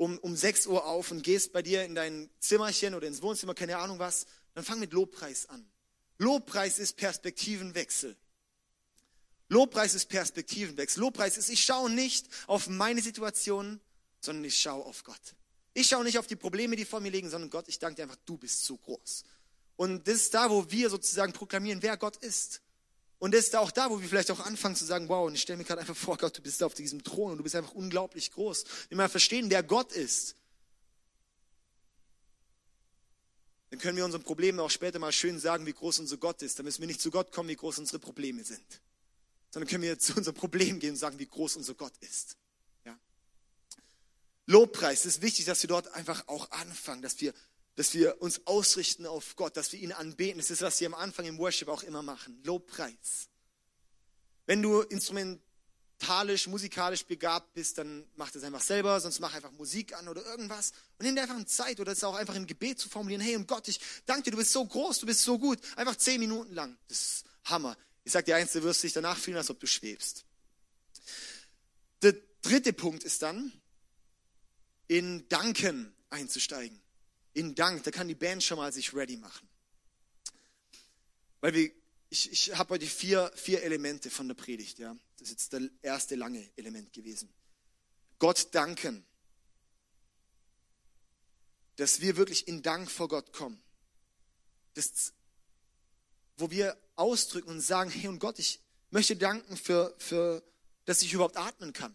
um, 0.00 0.16
um 0.20 0.34
6 0.34 0.66
Uhr 0.66 0.86
auf 0.86 1.10
und 1.10 1.22
gehst 1.22 1.52
bei 1.52 1.60
dir 1.60 1.84
in 1.84 1.94
dein 1.94 2.30
Zimmerchen 2.38 2.94
oder 2.94 3.06
ins 3.06 3.20
Wohnzimmer, 3.20 3.54
keine 3.54 3.76
Ahnung 3.76 3.98
was, 3.98 4.24
dann 4.54 4.64
fang 4.64 4.80
mit 4.80 4.94
Lobpreis 4.94 5.46
an. 5.50 5.70
Lobpreis 6.16 6.78
ist 6.78 6.96
Perspektivenwechsel. 6.96 8.16
Lobpreis 9.48 9.94
ist 9.94 10.06
Perspektivenwechsel. 10.06 11.02
Lobpreis 11.02 11.36
ist, 11.36 11.50
ich 11.50 11.62
schaue 11.62 11.90
nicht 11.90 12.28
auf 12.46 12.66
meine 12.68 13.02
Situation, 13.02 13.78
sondern 14.20 14.46
ich 14.46 14.58
schaue 14.58 14.86
auf 14.86 15.04
Gott. 15.04 15.20
Ich 15.74 15.88
schaue 15.88 16.04
nicht 16.04 16.18
auf 16.18 16.26
die 16.26 16.36
Probleme, 16.36 16.76
die 16.76 16.86
vor 16.86 17.00
mir 17.00 17.10
liegen, 17.10 17.28
sondern 17.28 17.50
Gott, 17.50 17.68
ich 17.68 17.78
danke 17.78 17.96
dir 17.96 18.02
einfach, 18.04 18.18
du 18.24 18.38
bist 18.38 18.64
so 18.64 18.78
groß. 18.78 19.24
Und 19.76 20.08
das 20.08 20.14
ist 20.14 20.32
da, 20.32 20.48
wo 20.48 20.70
wir 20.70 20.88
sozusagen 20.88 21.34
proklamieren, 21.34 21.82
wer 21.82 21.98
Gott 21.98 22.16
ist. 22.16 22.62
Und 23.20 23.32
das 23.32 23.44
ist 23.44 23.56
auch 23.56 23.70
da, 23.70 23.90
wo 23.90 24.00
wir 24.00 24.08
vielleicht 24.08 24.30
auch 24.30 24.40
anfangen 24.40 24.74
zu 24.74 24.84
sagen, 24.84 25.08
wow, 25.08 25.26
und 25.26 25.34
ich 25.34 25.42
stelle 25.42 25.58
mir 25.58 25.64
gerade 25.64 25.80
einfach 25.80 25.96
vor, 25.96 26.16
Gott, 26.16 26.36
du 26.36 26.42
bist 26.42 26.62
auf 26.62 26.74
diesem 26.74 27.04
Thron 27.04 27.32
und 27.32 27.38
du 27.38 27.44
bist 27.44 27.54
einfach 27.54 27.74
unglaublich 27.74 28.32
groß. 28.32 28.64
Wir 28.88 28.96
mal 28.96 29.08
verstehen, 29.08 29.50
wer 29.50 29.62
Gott 29.62 29.92
ist. 29.92 30.34
Dann 33.68 33.78
können 33.78 33.96
wir 33.96 34.04
unseren 34.04 34.24
Problemen 34.24 34.58
auch 34.58 34.70
später 34.70 34.98
mal 34.98 35.12
schön 35.12 35.38
sagen, 35.38 35.66
wie 35.66 35.72
groß 35.72 36.00
unser 36.00 36.16
Gott 36.16 36.42
ist. 36.42 36.58
Dann 36.58 36.64
müssen 36.64 36.80
wir 36.80 36.88
nicht 36.88 37.00
zu 37.00 37.12
Gott 37.12 37.30
kommen, 37.30 37.50
wie 37.50 37.56
groß 37.56 37.78
unsere 37.78 38.00
Probleme 38.00 38.42
sind. 38.42 38.80
Sondern 39.50 39.68
können 39.68 39.82
wir 39.82 39.98
zu 40.00 40.16
unserem 40.16 40.34
Problem 40.34 40.80
gehen 40.80 40.92
und 40.92 40.96
sagen, 40.96 41.18
wie 41.20 41.26
groß 41.26 41.56
unser 41.56 41.74
Gott 41.74 41.92
ist. 42.00 42.36
Lobpreis. 44.50 45.00
Es 45.00 45.16
ist 45.16 45.22
wichtig, 45.22 45.44
dass 45.44 45.62
wir 45.62 45.68
dort 45.68 45.94
einfach 45.94 46.26
auch 46.26 46.50
anfangen, 46.50 47.02
dass 47.02 47.20
wir, 47.20 47.32
dass 47.76 47.94
wir 47.94 48.20
uns 48.20 48.46
ausrichten 48.46 49.06
auf 49.06 49.36
Gott, 49.36 49.56
dass 49.56 49.72
wir 49.72 49.80
ihn 49.80 49.92
anbeten. 49.92 50.38
Das 50.38 50.50
ist, 50.50 50.62
was 50.62 50.80
wir 50.80 50.86
am 50.88 50.94
Anfang 50.94 51.26
im 51.26 51.38
Worship 51.38 51.68
auch 51.68 51.82
immer 51.82 52.02
machen. 52.02 52.40
Lobpreis. 52.44 53.28
Wenn 54.46 54.62
du 54.62 54.80
instrumentalisch, 54.80 56.48
musikalisch 56.48 57.04
begabt 57.04 57.54
bist, 57.54 57.78
dann 57.78 58.06
mach 58.16 58.30
das 58.30 58.42
einfach 58.42 58.62
selber, 58.62 59.00
sonst 59.00 59.20
mach 59.20 59.34
einfach 59.34 59.52
Musik 59.52 59.96
an 59.96 60.08
oder 60.08 60.24
irgendwas 60.26 60.72
und 60.98 61.06
nimm 61.06 61.14
dir 61.14 61.22
einfach 61.22 61.44
Zeit 61.44 61.80
oder 61.80 61.92
es 61.92 62.02
auch 62.04 62.16
einfach 62.16 62.34
im 62.34 62.46
Gebet 62.46 62.78
zu 62.78 62.88
formulieren. 62.88 63.22
Hey, 63.22 63.36
und 63.36 63.46
Gott, 63.46 63.68
ich 63.68 63.80
danke 64.06 64.24
dir, 64.24 64.30
du 64.32 64.36
bist 64.38 64.52
so 64.52 64.64
groß, 64.64 64.98
du 64.98 65.06
bist 65.06 65.22
so 65.22 65.38
gut. 65.38 65.58
Einfach 65.76 65.96
zehn 65.96 66.18
Minuten 66.20 66.54
lang. 66.54 66.76
Das 66.88 67.00
ist 67.00 67.24
Hammer. 67.44 67.76
Ich 68.04 68.12
sag 68.12 68.24
dir 68.24 68.36
eins, 68.36 68.52
du 68.52 68.62
wirst 68.62 68.82
dich 68.82 68.92
danach 68.92 69.16
fühlen, 69.16 69.36
als 69.36 69.50
ob 69.50 69.60
du 69.60 69.66
schwebst. 69.66 70.24
Der 72.02 72.14
dritte 72.42 72.72
Punkt 72.72 73.04
ist 73.04 73.22
dann, 73.22 73.52
in 74.88 75.28
Danken 75.28 75.94
einzusteigen. 76.08 76.80
In 77.32 77.54
Dank, 77.54 77.84
da 77.84 77.90
kann 77.90 78.08
die 78.08 78.14
Band 78.14 78.42
schon 78.42 78.58
mal 78.58 78.72
sich 78.72 78.92
ready 78.94 79.16
machen. 79.16 79.48
Weil 81.40 81.54
wir, 81.54 81.70
ich, 82.10 82.30
ich 82.32 82.56
habe 82.56 82.74
heute 82.74 82.86
vier, 82.86 83.30
vier 83.34 83.62
Elemente 83.62 84.10
von 84.10 84.28
der 84.28 84.34
Predigt. 84.34 84.78
Ja. 84.78 84.96
Das 85.18 85.28
ist 85.28 85.30
jetzt 85.30 85.52
das 85.52 85.62
erste 85.82 86.16
lange 86.16 86.48
Element 86.56 86.92
gewesen. 86.92 87.32
Gott 88.18 88.48
danken. 88.52 89.04
Dass 91.76 92.00
wir 92.00 92.16
wirklich 92.16 92.48
in 92.48 92.62
Dank 92.62 92.90
vor 92.90 93.08
Gott 93.08 93.32
kommen. 93.32 93.62
Das, 94.74 95.12
wo 96.36 96.50
wir 96.50 96.76
ausdrücken 96.96 97.50
und 97.50 97.60
sagen, 97.60 97.90
hey 97.90 98.08
und 98.08 98.18
Gott, 98.18 98.38
ich 98.38 98.60
möchte 98.90 99.16
danken 99.16 99.56
für, 99.56 99.94
für, 99.98 100.42
dass 100.84 101.02
ich 101.02 101.12
überhaupt 101.12 101.36
atmen 101.36 101.72
kann. 101.72 101.94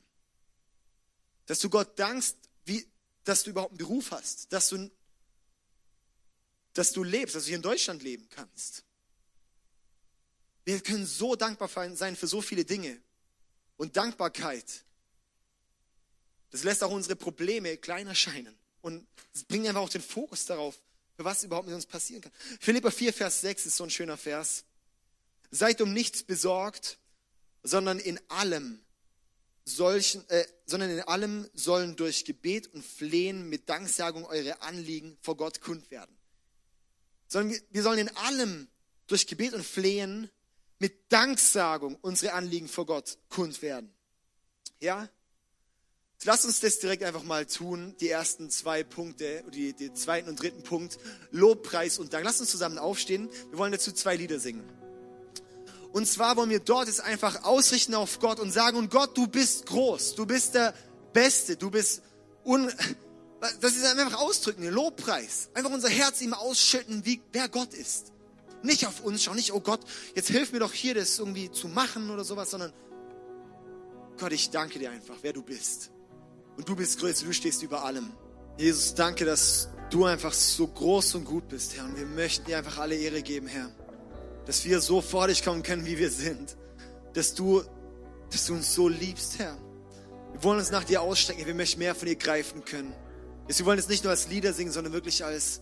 Dass 1.46 1.60
du 1.60 1.70
Gott 1.70 2.00
dankst, 2.00 2.38
wie, 2.66 2.88
dass 3.24 3.44
du 3.44 3.52
überhaupt 3.52 3.72
einen 3.72 3.78
Beruf 3.78 4.12
hast, 4.12 4.52
dass 4.52 4.70
du, 4.70 4.90
dass 6.76 6.92
du 6.92 7.04
lebst, 7.04 7.36
dass 7.36 7.44
du 7.44 7.48
hier 7.48 7.56
in 7.56 7.62
Deutschland 7.62 8.04
leben 8.04 8.28
kannst. 8.30 8.84
Wir 10.66 10.80
können 10.82 11.06
so 11.06 11.36
dankbar 11.36 11.70
sein 11.96 12.16
für 12.16 12.28
so 12.28 12.42
viele 12.42 12.66
Dinge. 12.66 13.02
Und 13.78 13.98
Dankbarkeit, 13.98 14.84
das 16.52 16.64
lässt 16.64 16.84
auch 16.84 16.92
unsere 16.92 17.16
Probleme 17.16 17.78
kleiner 17.78 18.14
scheinen. 18.14 18.56
Und 18.82 19.08
es 19.34 19.44
bringt 19.44 19.68
einfach 19.68 19.82
auch 19.82 19.90
den 19.90 20.02
Fokus 20.02 20.46
darauf, 20.46 20.80
für 21.16 21.24
was 21.24 21.44
überhaupt 21.44 21.68
mit 21.68 21.76
uns 21.76 21.86
passieren 21.86 22.22
kann. 22.22 22.32
Philippa 22.60 22.92
4, 22.92 23.14
Vers 23.14 23.42
6 23.42 23.66
ist 23.68 23.78
so 23.78 23.84
ein 23.86 23.90
schöner 23.90 24.18
Vers. 24.18 24.66
Seid 25.52 25.82
um 25.82 25.94
nichts 25.94 26.24
besorgt, 26.24 27.00
sondern 27.64 28.00
in 28.00 28.20
allem 28.30 28.84
solchen, 29.64 30.28
äh, 30.30 30.46
sondern 30.66 30.90
in 30.90 31.02
allem 31.02 31.50
sollen 31.54 31.96
durch 31.96 32.26
Gebet 32.26 32.68
und 32.74 32.86
Flehen 32.86 33.50
mit 33.50 33.70
Danksagung 33.70 34.26
eure 34.26 34.62
Anliegen 34.62 35.18
vor 35.22 35.38
Gott 35.38 35.62
kund 35.62 35.90
werden. 35.90 36.15
Sondern 37.36 37.60
wir, 37.70 37.84
sollen 37.84 38.00
in 38.00 38.16
allem 38.16 38.70
durch 39.08 39.28
Gebet 39.28 39.54
und 39.54 39.66
Flehen 39.66 40.30
mit 40.80 41.12
Danksagung 41.12 41.98
unsere 42.00 42.32
Anliegen 42.32 42.70
vor 42.70 42.86
Gott 42.86 43.18
kund 43.28 43.62
werden. 43.62 43.94
Ja? 44.80 45.10
Lass 46.24 46.46
uns 46.46 46.62
das 46.62 46.80
direkt 46.80 47.04
einfach 47.04 47.24
mal 47.24 47.46
tun, 47.46 47.94
die 48.00 48.08
ersten 48.08 48.50
zwei 48.50 48.86
Punkte, 48.86 49.44
die, 49.54 49.74
die 49.74 49.94
zweiten 49.94 50.30
und 50.30 50.42
dritten 50.42 50.64
Punkt, 50.64 50.98
Lobpreis 51.32 52.00
und 52.00 52.14
Dank. 52.14 52.24
Lass 52.24 52.40
uns 52.40 52.52
zusammen 52.52 52.78
aufstehen. 52.78 53.30
Wir 53.50 53.58
wollen 53.58 53.74
dazu 53.74 53.92
zwei 53.92 54.16
Lieder 54.16 54.40
singen. 54.40 54.64
Und 55.92 56.08
zwar 56.08 56.38
wollen 56.38 56.52
wir 56.52 56.62
dort 56.62 56.88
jetzt 56.88 57.02
einfach 57.02 57.44
ausrichten 57.44 57.96
auf 57.96 58.20
Gott 58.20 58.40
und 58.40 58.54
sagen, 58.54 58.78
und 58.78 58.92
Gott, 58.92 59.18
du 59.18 59.28
bist 59.28 59.66
groß, 59.66 60.16
du 60.16 60.26
bist 60.26 60.54
der 60.54 60.74
Beste, 61.12 61.58
du 61.58 61.70
bist 61.70 62.02
un... 62.46 62.72
Das 63.62 63.76
ist 63.76 63.86
einfach 63.86 64.20
ausdrücken, 64.20 64.68
Lobpreis. 64.68 65.50
Einfach 65.54 65.72
unser 65.72 65.90
Herz 65.90 66.22
ihm 66.22 66.34
ausschütten, 66.34 67.06
wie, 67.06 67.22
wer 67.32 67.50
Gott 67.50 67.74
ist. 67.74 68.12
Nicht 68.64 68.88
auf 68.88 69.02
uns 69.02 69.24
schauen, 69.24 69.36
nicht, 69.36 69.54
oh 69.54 69.60
Gott, 69.60 69.82
jetzt 70.16 70.30
hilf 70.30 70.52
mir 70.52 70.60
doch 70.60 70.74
hier, 70.74 70.96
das 70.96 71.20
irgendwie 71.20 71.52
zu 71.52 71.68
machen 71.68 72.10
oder 72.10 72.24
sowas, 72.24 72.50
sondern 72.50 72.74
Gott, 74.18 74.32
ich 74.32 74.50
danke 74.50 74.80
dir 74.80 74.92
einfach, 74.92 75.16
wer 75.22 75.34
du 75.34 75.44
bist. 75.44 75.92
Und 76.58 76.68
du 76.68 76.76
bist 76.76 77.00
größer, 77.00 77.26
du 77.26 77.34
stehst 77.34 77.62
über 77.62 77.84
allem. 77.84 78.12
Jesus, 78.58 78.96
danke, 78.96 79.26
dass 79.26 79.68
du 79.90 80.06
einfach 80.06 80.34
so 80.34 80.68
groß 80.68 81.16
und 81.16 81.26
gut 81.26 81.48
bist, 81.50 81.76
Herr. 81.76 81.86
Und 81.86 81.98
wir 81.98 82.06
möchten 82.06 82.46
dir 82.46 82.58
einfach 82.58 82.78
alle 82.78 82.96
Ehre 82.96 83.22
geben, 83.22 83.48
Herr 83.48 83.70
dass 84.46 84.64
wir 84.66 84.80
so 84.80 85.02
vor 85.02 85.28
dich 85.28 85.44
kommen 85.44 85.64
können, 85.64 85.86
wie 85.86 85.98
wir 85.98 86.10
sind. 86.10 86.56
Dass 87.14 87.34
du, 87.34 87.64
dass 88.32 88.46
du 88.46 88.54
uns 88.54 88.74
so 88.74 88.88
liebst, 88.88 89.40
Herr. 89.40 89.58
Wir 90.34 90.44
wollen 90.44 90.60
uns 90.60 90.72
nach 90.72 90.84
dir 90.84 91.02
ausstrecken, 91.02 91.46
wir 91.46 91.56
möchten 91.56 91.80
mehr 91.80 91.96
von 91.96 92.08
dir 92.08 92.16
greifen 92.16 92.64
können. 92.66 92.94
Wir 93.48 93.66
wollen 93.66 93.80
es 93.80 93.88
nicht 93.88 94.04
nur 94.04 94.12
als 94.12 94.28
Lieder 94.28 94.54
singen, 94.54 94.72
sondern 94.72 94.94
wirklich 94.94 95.24
als 95.24 95.62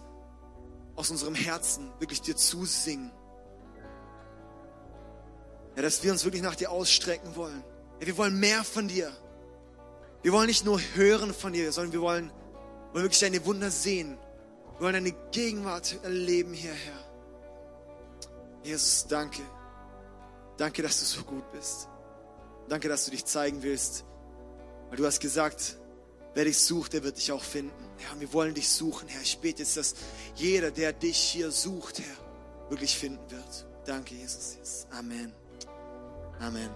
aus 0.95 1.09
unserem 1.09 1.35
Herzen, 1.35 1.91
wirklich 1.99 2.21
dir 2.21 2.35
zusingen. 2.35 3.11
Ja, 5.75 5.81
dass 5.81 6.03
wir 6.03 6.11
uns 6.11 6.23
wirklich 6.23 6.43
nach 6.43 6.55
dir 6.55 6.71
ausstrecken 6.71 7.35
wollen. 7.35 7.63
Ja, 7.99 8.07
wir 8.07 8.17
wollen 8.17 8.39
mehr 8.39 8.63
von 8.63 8.87
dir. 8.87 9.11
Wir 10.21 10.31
wollen 10.31 10.47
nicht 10.47 10.65
nur 10.65 10.79
hören 10.95 11.33
von 11.33 11.51
dir, 11.51 11.71
sondern 11.71 11.93
wir 11.93 12.01
wollen, 12.01 12.31
wollen 12.93 13.03
wirklich 13.03 13.19
deine 13.19 13.45
Wunder 13.45 13.71
sehen. 13.71 14.17
Wir 14.73 14.81
wollen 14.81 14.93
deine 14.93 15.11
Gegenwart 15.31 15.99
erleben 16.03 16.53
hierher. 16.53 16.99
Jesus, 18.63 19.07
danke. 19.07 19.41
Danke, 20.57 20.81
dass 20.83 20.99
du 20.99 21.05
so 21.05 21.23
gut 21.23 21.51
bist. 21.51 21.89
Danke, 22.69 22.87
dass 22.87 23.05
du 23.05 23.11
dich 23.11 23.25
zeigen 23.25 23.61
willst. 23.63 24.05
Weil 24.89 24.97
du 24.97 25.05
hast 25.05 25.19
gesagt, 25.19 25.77
wer 26.33 26.45
dich 26.45 26.59
sucht, 26.59 26.93
der 26.93 27.03
wird 27.03 27.17
dich 27.17 27.31
auch 27.31 27.43
finden. 27.43 27.71
Ja, 27.99 28.19
wir 28.19 28.31
wollen 28.33 28.53
dich 28.53 28.69
suchen, 28.69 29.07
Herr. 29.07 29.21
Ich 29.21 29.39
bete 29.39 29.63
jetzt, 29.63 29.77
dass 29.77 29.95
jeder, 30.35 30.71
der 30.71 30.93
dich 30.93 31.17
hier 31.17 31.51
sucht, 31.51 31.99
Herr, 31.99 32.69
wirklich 32.69 32.97
finden 32.97 33.29
wird. 33.29 33.65
Danke, 33.85 34.15
Jesus. 34.15 34.87
Amen. 34.91 35.33
Amen. 36.39 36.69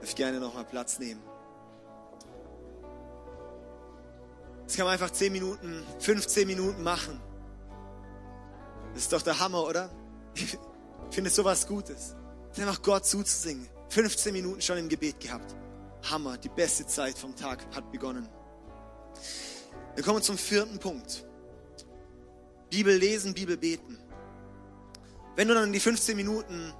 Darf 0.00 0.14
gerne 0.14 0.38
nochmal 0.38 0.64
Platz 0.64 0.98
nehmen. 0.98 1.22
Das 4.66 4.76
kann 4.76 4.84
man 4.84 4.94
einfach 4.94 5.10
10 5.10 5.32
Minuten, 5.32 5.84
15 6.00 6.46
Minuten 6.46 6.82
machen. 6.82 7.20
Das 8.94 9.02
ist 9.02 9.12
doch 9.12 9.22
der 9.22 9.38
Hammer, 9.38 9.64
oder? 9.64 9.90
Ich 10.34 10.56
finde 11.10 11.30
sowas 11.30 11.66
Gutes. 11.66 12.14
Einfach 12.56 12.82
Gott 12.82 13.06
zuzusingen. 13.06 13.68
15 13.90 14.32
Minuten 14.32 14.60
schon 14.60 14.78
im 14.78 14.88
Gebet 14.88 15.20
gehabt. 15.20 15.54
Hammer, 16.10 16.38
die 16.38 16.48
beste 16.48 16.86
Zeit 16.86 17.18
vom 17.18 17.34
Tag 17.36 17.64
hat 17.74 17.90
begonnen. 17.92 18.28
Wir 19.94 20.04
kommen 20.04 20.22
zum 20.22 20.38
vierten 20.38 20.78
Punkt. 20.78 21.24
Bibel 22.70 22.96
lesen, 22.96 23.34
Bibel 23.34 23.56
beten. 23.56 23.98
Wenn 25.36 25.48
du 25.48 25.54
dann 25.54 25.72
die 25.72 25.80
15 25.80 26.16
Minuten 26.16 26.72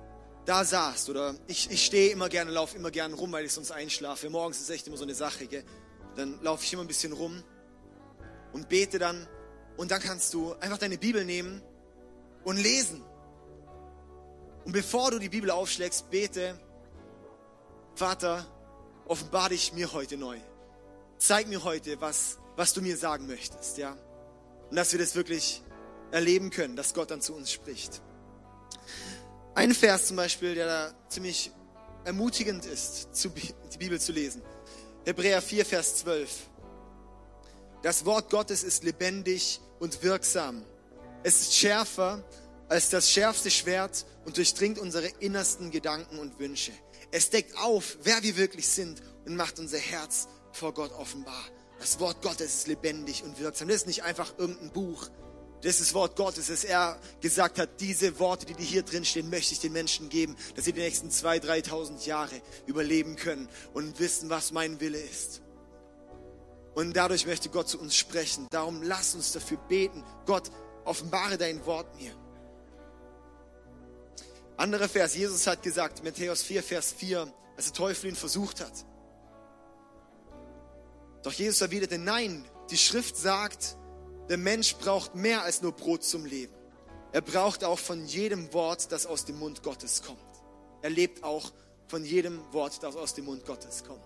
da 0.45 0.65
saßt 0.65 1.11
oder 1.11 1.35
ich, 1.47 1.71
ich 1.71 1.85
stehe 1.85 2.11
immer 2.12 2.29
gerne, 2.29 2.51
laufe 2.51 2.77
immer 2.77 2.91
gerne 2.91 3.15
rum, 3.15 3.33
weil 3.33 3.45
ich 3.45 3.53
sonst 3.53 3.73
einschlafe. 3.73 4.31
Morgens 4.31 4.61
ist 4.61 4.71
echt 4.71 4.87
immer 4.87 4.97
so 4.97 5.05
eine 5.05 5.15
Sache. 5.15 5.47
Gell? 5.47 5.65
Dann 6.15 6.41
laufe 6.43 6.65
ich 6.65 6.73
immer 6.73 6.83
ein 6.83 6.89
bisschen 6.89 7.12
rum 7.12 7.43
und 8.53 8.69
bete 8.69 8.99
dann. 8.99 9.27
Und 9.77 9.91
dann 9.91 10.01
kannst 10.01 10.33
du 10.33 10.55
einfach 10.55 10.79
deine 10.79 10.97
Bibel 10.97 11.25
nehmen 11.25 11.62
und 12.45 12.57
lesen. 12.57 13.03
Und 14.65 14.73
bevor 14.73 15.11
du 15.11 15.19
die 15.19 15.29
Bibel 15.29 15.51
aufschlägst, 15.51 16.11
bete, 16.11 16.59
Vater, 17.95 18.47
offenbar 19.07 19.49
dich 19.49 19.73
mir 19.73 19.92
heute 19.92 20.16
neu. 20.16 20.38
Zeig 21.19 21.49
mir 21.49 21.64
heute, 21.64 22.01
was, 22.01 22.38
was 22.57 22.73
du 22.73 22.83
mir 22.83 22.97
sagen 22.97 23.27
möchtest, 23.27 23.79
ja. 23.79 23.97
Und 24.71 24.77
dass 24.77 24.92
wir 24.92 24.99
das 24.99 25.14
wirklich 25.14 25.62
erleben 26.11 26.51
können, 26.51 26.77
dass 26.77 26.95
Gott 26.95 27.11
dann 27.11 27.21
zu 27.21 27.35
uns 27.35 27.51
spricht. 27.51 28.03
Ein 29.55 29.75
Vers 29.75 30.07
zum 30.07 30.16
Beispiel, 30.16 30.55
der 30.55 30.66
da 30.66 30.95
ziemlich 31.09 31.51
ermutigend 32.05 32.66
ist, 32.66 33.09
die 33.25 33.79
Bibel 33.79 34.01
zu 34.01 34.12
lesen. 34.12 34.42
Hebräer 35.05 35.40
4, 35.40 35.64
Vers 35.64 35.97
12. 35.97 36.31
Das 37.83 38.05
Wort 38.05 38.31
Gottes 38.31 38.62
ist 38.62 38.85
lebendig 38.85 39.61
und 39.79 40.03
wirksam. 40.03 40.64
Es 41.23 41.40
ist 41.40 41.55
schärfer 41.55 42.23
als 42.68 42.90
das 42.90 43.11
schärfste 43.11 43.50
Schwert 43.50 44.07
und 44.24 44.37
durchdringt 44.37 44.79
unsere 44.79 45.07
innersten 45.20 45.70
Gedanken 45.70 46.18
und 46.18 46.38
Wünsche. 46.38 46.72
Es 47.11 47.31
deckt 47.31 47.57
auf, 47.59 47.98
wer 48.02 48.22
wir 48.22 48.37
wirklich 48.37 48.66
sind 48.68 49.00
und 49.24 49.37
macht 49.37 49.59
unser 49.59 49.79
Herz 49.79 50.29
vor 50.52 50.74
Gott 50.74 50.92
offenbar. 50.92 51.44
Das 51.79 52.00
Wort 52.00 52.22
Gottes 52.22 52.55
ist 52.55 52.66
lebendig 52.68 53.22
und 53.22 53.38
wirksam. 53.38 53.68
Das 53.68 53.79
ist 53.79 53.87
nicht 53.87 54.02
einfach 54.02 54.38
irgendein 54.38 54.70
Buch. 54.70 55.09
Das 55.62 55.81
ist 55.81 55.81
das 55.81 55.94
Wort 55.94 56.16
Gottes, 56.16 56.48
dass 56.48 56.64
er 56.64 56.98
gesagt 57.20 57.59
hat, 57.59 57.81
diese 57.81 58.18
Worte, 58.18 58.46
die 58.46 58.62
hier 58.62 58.83
drin 58.83 59.05
stehen, 59.05 59.31
möchte 59.31 59.52
ich 59.52 59.61
den 59.61 59.72
Menschen 59.72 60.09
geben, 60.09 60.37
dass 60.55 60.64
sie 60.64 60.72
die 60.72 60.81
nächsten 60.81 61.11
zwei, 61.11 61.38
3.000 61.38 62.07
Jahre 62.07 62.40
überleben 62.66 63.16
können 63.16 63.48
und 63.72 63.98
wissen, 63.98 64.31
was 64.31 64.52
mein 64.52 64.81
Wille 64.81 64.98
ist. 64.98 65.42
Und 66.74 66.94
dadurch 66.94 67.26
möchte 67.26 67.48
Gott 67.48 67.68
zu 67.68 67.81
uns 67.81 67.96
sprechen. 67.96 68.46
Darum 68.50 68.83
lass 68.83 69.14
uns 69.14 69.33
dafür 69.33 69.57
beten. 69.57 70.05
Gott, 70.26 70.50
offenbare 70.85 71.38
dein 71.38 71.64
Wort 71.64 71.98
mir. 72.00 72.12
Anderer 74.57 74.88
Vers, 74.88 75.14
Jesus 75.14 75.47
hat 75.47 75.62
gesagt, 75.62 76.03
Matthäus 76.03 76.42
4, 76.42 76.62
Vers 76.62 76.92
4, 76.92 77.33
als 77.57 77.66
der 77.66 77.75
Teufel 77.75 78.11
ihn 78.11 78.16
versucht 78.16 78.61
hat. 78.61 78.73
Doch 81.23 81.33
Jesus 81.33 81.61
erwiderte, 81.61 81.99
nein, 81.99 82.45
die 82.71 82.79
Schrift 82.79 83.16
sagt, 83.16 83.77
der 84.29 84.38
Mensch 84.38 84.77
braucht 84.77 85.14
mehr 85.14 85.42
als 85.42 85.61
nur 85.61 85.73
Brot 85.73 86.05
zum 86.05 86.25
Leben. 86.25 86.55
Er 87.12 87.21
braucht 87.21 87.64
auch 87.64 87.79
von 87.79 88.07
jedem 88.07 88.53
Wort, 88.53 88.90
das 88.92 89.07
aus 89.07 89.25
dem 89.25 89.38
Mund 89.38 89.62
Gottes 89.62 90.03
kommt. 90.03 90.21
Er 90.83 90.90
lebt 90.90 91.23
auch 91.23 91.53
von 91.88 92.05
jedem 92.05 92.40
Wort, 92.53 92.83
das 92.83 92.97
aus 92.97 93.14
dem 93.14 93.27
Mund 93.27 93.45
Gottes 93.45 93.85
kommt. 93.85 94.05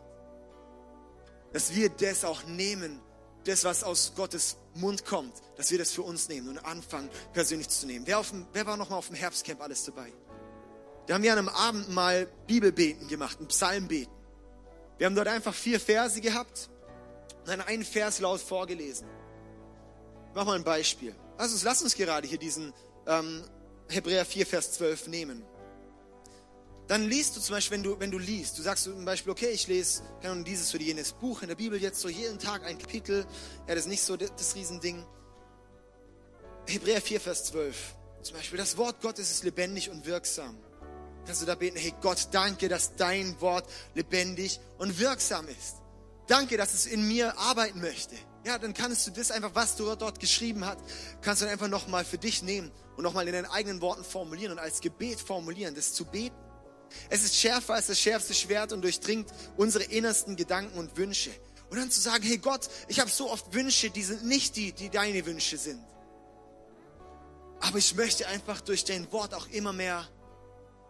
Dass 1.53 1.75
wir 1.75 1.89
das 1.91 2.25
auch 2.25 2.45
nehmen, 2.45 3.01
das, 3.45 3.65
was 3.65 3.83
aus 3.85 4.13
Gottes 4.15 4.57
Mund 4.75 5.05
kommt, 5.05 5.35
dass 5.57 5.71
wir 5.71 5.79
das 5.79 5.93
für 5.93 6.03
uns 6.03 6.29
nehmen 6.29 6.49
und 6.49 6.59
anfangen, 6.59 7.09
persönlich 7.33 7.69
zu 7.69 7.87
nehmen. 7.87 8.07
Wer, 8.07 8.23
dem, 8.23 8.47
wer 8.53 8.67
war 8.67 8.77
noch 8.77 8.91
mal 8.91 8.97
auf 8.97 9.09
dem 9.09 9.17
Herbstcamp 9.17 9.61
alles 9.61 9.85
dabei? 9.85 10.13
Da 11.11 11.17
haben 11.17 11.25
wir 11.25 11.33
an 11.33 11.39
einem 11.41 11.49
Abend 11.49 11.89
mal 11.89 12.29
Bibelbeten 12.47 13.09
gemacht, 13.09 13.41
ein 13.41 13.49
Psalmbeten. 13.49 14.15
Wir 14.97 15.07
haben 15.07 15.17
dort 15.17 15.27
einfach 15.27 15.53
vier 15.53 15.81
Verse 15.81 16.21
gehabt 16.21 16.71
und 17.41 17.49
dann 17.49 17.61
einen 17.61 17.83
Vers 17.83 18.21
laut 18.21 18.41
vorgelesen. 18.41 19.09
Mach 20.37 20.45
mal 20.45 20.55
ein 20.55 20.63
Beispiel. 20.63 21.13
Also 21.37 21.59
lass 21.65 21.83
uns 21.83 21.97
gerade 21.97 22.29
hier 22.29 22.39
diesen 22.39 22.73
ähm, 23.09 23.43
Hebräer 23.89 24.25
4, 24.25 24.47
Vers 24.47 24.71
12 24.75 25.09
nehmen. 25.09 25.45
Dann 26.87 27.09
liest 27.09 27.35
du 27.35 27.41
zum 27.41 27.57
Beispiel, 27.57 27.79
wenn 27.79 27.83
du, 27.83 27.99
wenn 27.99 28.13
du 28.13 28.19
liest, 28.19 28.57
du 28.57 28.63
sagst 28.63 28.85
zum 28.85 29.05
Beispiel, 29.05 29.33
okay, 29.33 29.49
ich 29.49 29.67
lese 29.67 30.05
dieses 30.47 30.73
oder 30.73 30.85
jenes 30.85 31.11
Buch 31.11 31.43
in 31.43 31.49
der 31.49 31.57
Bibel 31.57 31.83
jetzt 31.83 31.99
so 31.99 32.09
jeden 32.09 32.39
Tag 32.39 32.65
ein 32.65 32.79
Kapitel. 32.79 33.27
Ja, 33.67 33.75
das 33.75 33.79
ist 33.79 33.89
nicht 33.89 34.03
so 34.05 34.17
das, 34.17 34.33
das 34.37 34.55
Riesending. 34.55 35.05
Hebräer 36.69 37.03
4, 37.03 37.21
Vers 37.21 37.47
12. 37.47 37.97
Zum 38.23 38.37
Beispiel, 38.37 38.59
das 38.59 38.77
Wort 38.77 39.01
Gottes 39.01 39.29
ist 39.29 39.43
lebendig 39.43 39.91
und 39.91 40.07
wirksam 40.07 40.57
kannst 41.27 41.43
du 41.43 41.47
da 41.47 41.55
beten, 41.55 41.77
hey 41.77 41.95
Gott, 42.01 42.29
danke, 42.33 42.69
dass 42.69 42.97
dein 42.97 43.41
Wort 43.41 43.69
lebendig 43.95 44.61
und 44.79 44.99
wirksam 44.99 45.49
ist. 45.49 45.77
Danke, 46.27 46.57
dass 46.57 46.75
es 46.75 46.87
in 46.87 47.07
mir 47.07 47.37
arbeiten 47.39 47.81
möchte. 47.81 48.15
Ja, 48.45 48.57
dann 48.57 48.73
kannst 48.73 49.07
du 49.07 49.11
das 49.11 49.31
einfach, 49.31 49.51
was 49.55 49.77
du 49.77 49.95
dort 49.97 50.19
geschrieben 50.21 50.65
hast, 50.65 50.79
kannst 51.21 51.43
du 51.43 51.47
dann 51.47 51.53
einfach 51.53 51.69
nochmal 51.69 52.05
für 52.05 52.19
dich 52.19 52.43
nehmen 52.43 52.71
und 52.97 53.05
nochmal 53.05 53.27
in 53.27 53.35
deinen 53.35 53.51
eigenen 53.51 53.81
Worten 53.81 54.05
formulieren 54.05 54.53
und 54.53 54.59
als 54.59 54.81
Gebet 54.81 55.21
formulieren, 55.21 55.75
das 55.75 55.93
zu 55.93 56.05
beten. 56.05 56.37
Es 57.09 57.23
ist 57.23 57.37
schärfer 57.37 57.75
als 57.75 57.87
das 57.87 57.99
schärfste 57.99 58.35
Schwert 58.35 58.73
und 58.73 58.83
durchdringt 58.83 59.31
unsere 59.57 59.85
innersten 59.85 60.37
Gedanken 60.37 60.79
und 60.79 60.97
Wünsche. 60.97 61.31
Und 61.71 61.79
dann 61.79 61.91
zu 61.91 62.01
sagen, 62.01 62.25
hey 62.25 62.39
Gott, 62.39 62.69
ich 62.89 62.99
habe 62.99 63.11
so 63.11 63.31
oft 63.31 63.55
Wünsche, 63.55 63.91
die 63.91 64.03
sind 64.03 64.25
nicht 64.25 64.57
die, 64.57 64.73
die 64.73 64.89
deine 64.89 65.25
Wünsche 65.25 65.57
sind. 65.57 65.81
Aber 67.61 67.79
ich 67.79 67.95
möchte 67.95 68.27
einfach 68.27 68.61
durch 68.61 68.85
dein 68.85 69.11
Wort 69.13 69.35
auch 69.35 69.47
immer 69.49 69.73
mehr 69.73 70.09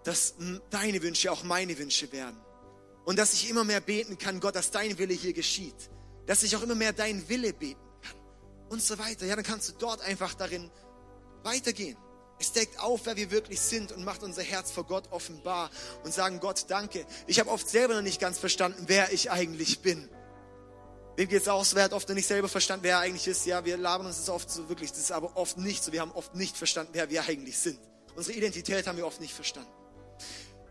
dass 0.04 0.34
deine 0.70 1.02
Wünsche 1.02 1.30
auch 1.30 1.42
meine 1.42 1.78
Wünsche 1.78 2.10
werden. 2.12 2.38
Und 3.04 3.18
dass 3.18 3.32
ich 3.32 3.48
immer 3.48 3.64
mehr 3.64 3.80
beten 3.80 4.18
kann, 4.18 4.40
Gott, 4.40 4.54
dass 4.54 4.70
dein 4.70 4.98
Wille 4.98 5.14
hier 5.14 5.32
geschieht. 5.32 5.90
Dass 6.26 6.42
ich 6.42 6.54
auch 6.56 6.62
immer 6.62 6.74
mehr 6.74 6.92
dein 6.92 7.28
Wille 7.28 7.52
beten 7.52 7.80
kann. 8.02 8.16
Und 8.68 8.82
so 8.82 8.98
weiter. 8.98 9.26
Ja, 9.26 9.34
dann 9.36 9.44
kannst 9.44 9.68
du 9.68 9.72
dort 9.78 10.00
einfach 10.02 10.34
darin 10.34 10.70
weitergehen. 11.42 11.96
Es 12.38 12.52
deckt 12.52 12.80
auf, 12.80 13.04
wer 13.04 13.16
wir 13.16 13.30
wirklich 13.30 13.60
sind 13.60 13.92
und 13.92 14.04
macht 14.04 14.22
unser 14.22 14.42
Herz 14.42 14.70
vor 14.70 14.84
Gott 14.84 15.10
offenbar 15.10 15.70
und 16.04 16.14
sagen, 16.14 16.40
Gott, 16.40 16.64
danke. 16.68 17.04
Ich 17.26 17.38
habe 17.38 17.50
oft 17.50 17.68
selber 17.68 17.94
noch 17.94 18.02
nicht 18.02 18.20
ganz 18.20 18.38
verstanden, 18.38 18.84
wer 18.86 19.12
ich 19.12 19.30
eigentlich 19.30 19.80
bin. 19.80 20.08
Wem 21.16 21.28
geht 21.28 21.42
es 21.42 21.48
auch 21.48 21.64
so, 21.64 21.76
wer 21.76 21.84
hat 21.84 21.92
oft 21.92 22.08
noch 22.08 22.14
nicht 22.14 22.26
selber 22.26 22.48
verstanden, 22.48 22.84
wer 22.84 22.92
er 22.92 23.00
eigentlich 23.00 23.26
ist. 23.26 23.44
Ja, 23.44 23.62
wir 23.66 23.76
labern 23.76 24.06
uns 24.06 24.16
das 24.16 24.30
oft 24.30 24.50
so 24.50 24.70
wirklich, 24.70 24.90
das 24.90 25.00
ist 25.00 25.12
aber 25.12 25.36
oft 25.36 25.58
nicht 25.58 25.84
so. 25.84 25.92
Wir 25.92 26.00
haben 26.00 26.12
oft 26.12 26.34
nicht 26.34 26.56
verstanden, 26.56 26.92
wer 26.94 27.10
wir 27.10 27.24
eigentlich 27.24 27.58
sind. 27.58 27.78
Unsere 28.14 28.38
Identität 28.38 28.86
haben 28.86 28.96
wir 28.96 29.06
oft 29.06 29.20
nicht 29.20 29.34
verstanden. 29.34 29.70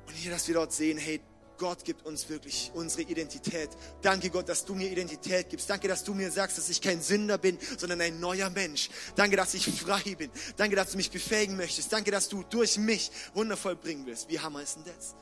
Und 0.09 0.15
hier, 0.15 0.31
dass 0.31 0.47
wir 0.47 0.55
dort 0.55 0.73
sehen, 0.73 0.97
hey, 0.97 1.21
Gott 1.59 1.83
gibt 1.83 2.03
uns 2.03 2.29
wirklich 2.29 2.71
unsere 2.73 3.03
Identität. 3.03 3.69
Danke 4.01 4.31
Gott, 4.31 4.49
dass 4.49 4.65
du 4.65 4.73
mir 4.73 4.89
Identität 4.89 5.49
gibst. 5.49 5.69
Danke, 5.69 5.87
dass 5.87 6.03
du 6.03 6.15
mir 6.15 6.31
sagst, 6.31 6.57
dass 6.57 6.67
ich 6.69 6.81
kein 6.81 6.99
Sünder 6.99 7.37
bin, 7.37 7.59
sondern 7.77 8.01
ein 8.01 8.19
neuer 8.19 8.49
Mensch. 8.49 8.89
Danke, 9.15 9.35
dass 9.35 9.53
ich 9.53 9.65
frei 9.65 10.15
bin. 10.15 10.31
Danke, 10.57 10.75
dass 10.75 10.91
du 10.91 10.97
mich 10.97 11.11
befähigen 11.11 11.57
möchtest. 11.57 11.93
Danke, 11.93 12.09
dass 12.09 12.27
du 12.27 12.43
durch 12.49 12.79
mich 12.79 13.11
wundervoll 13.35 13.75
bringen 13.75 14.07
willst. 14.07 14.29
Wie 14.29 14.39
hammer 14.39 14.63
ist 14.63 14.77
denn 14.77 14.85
das? 14.85 15.15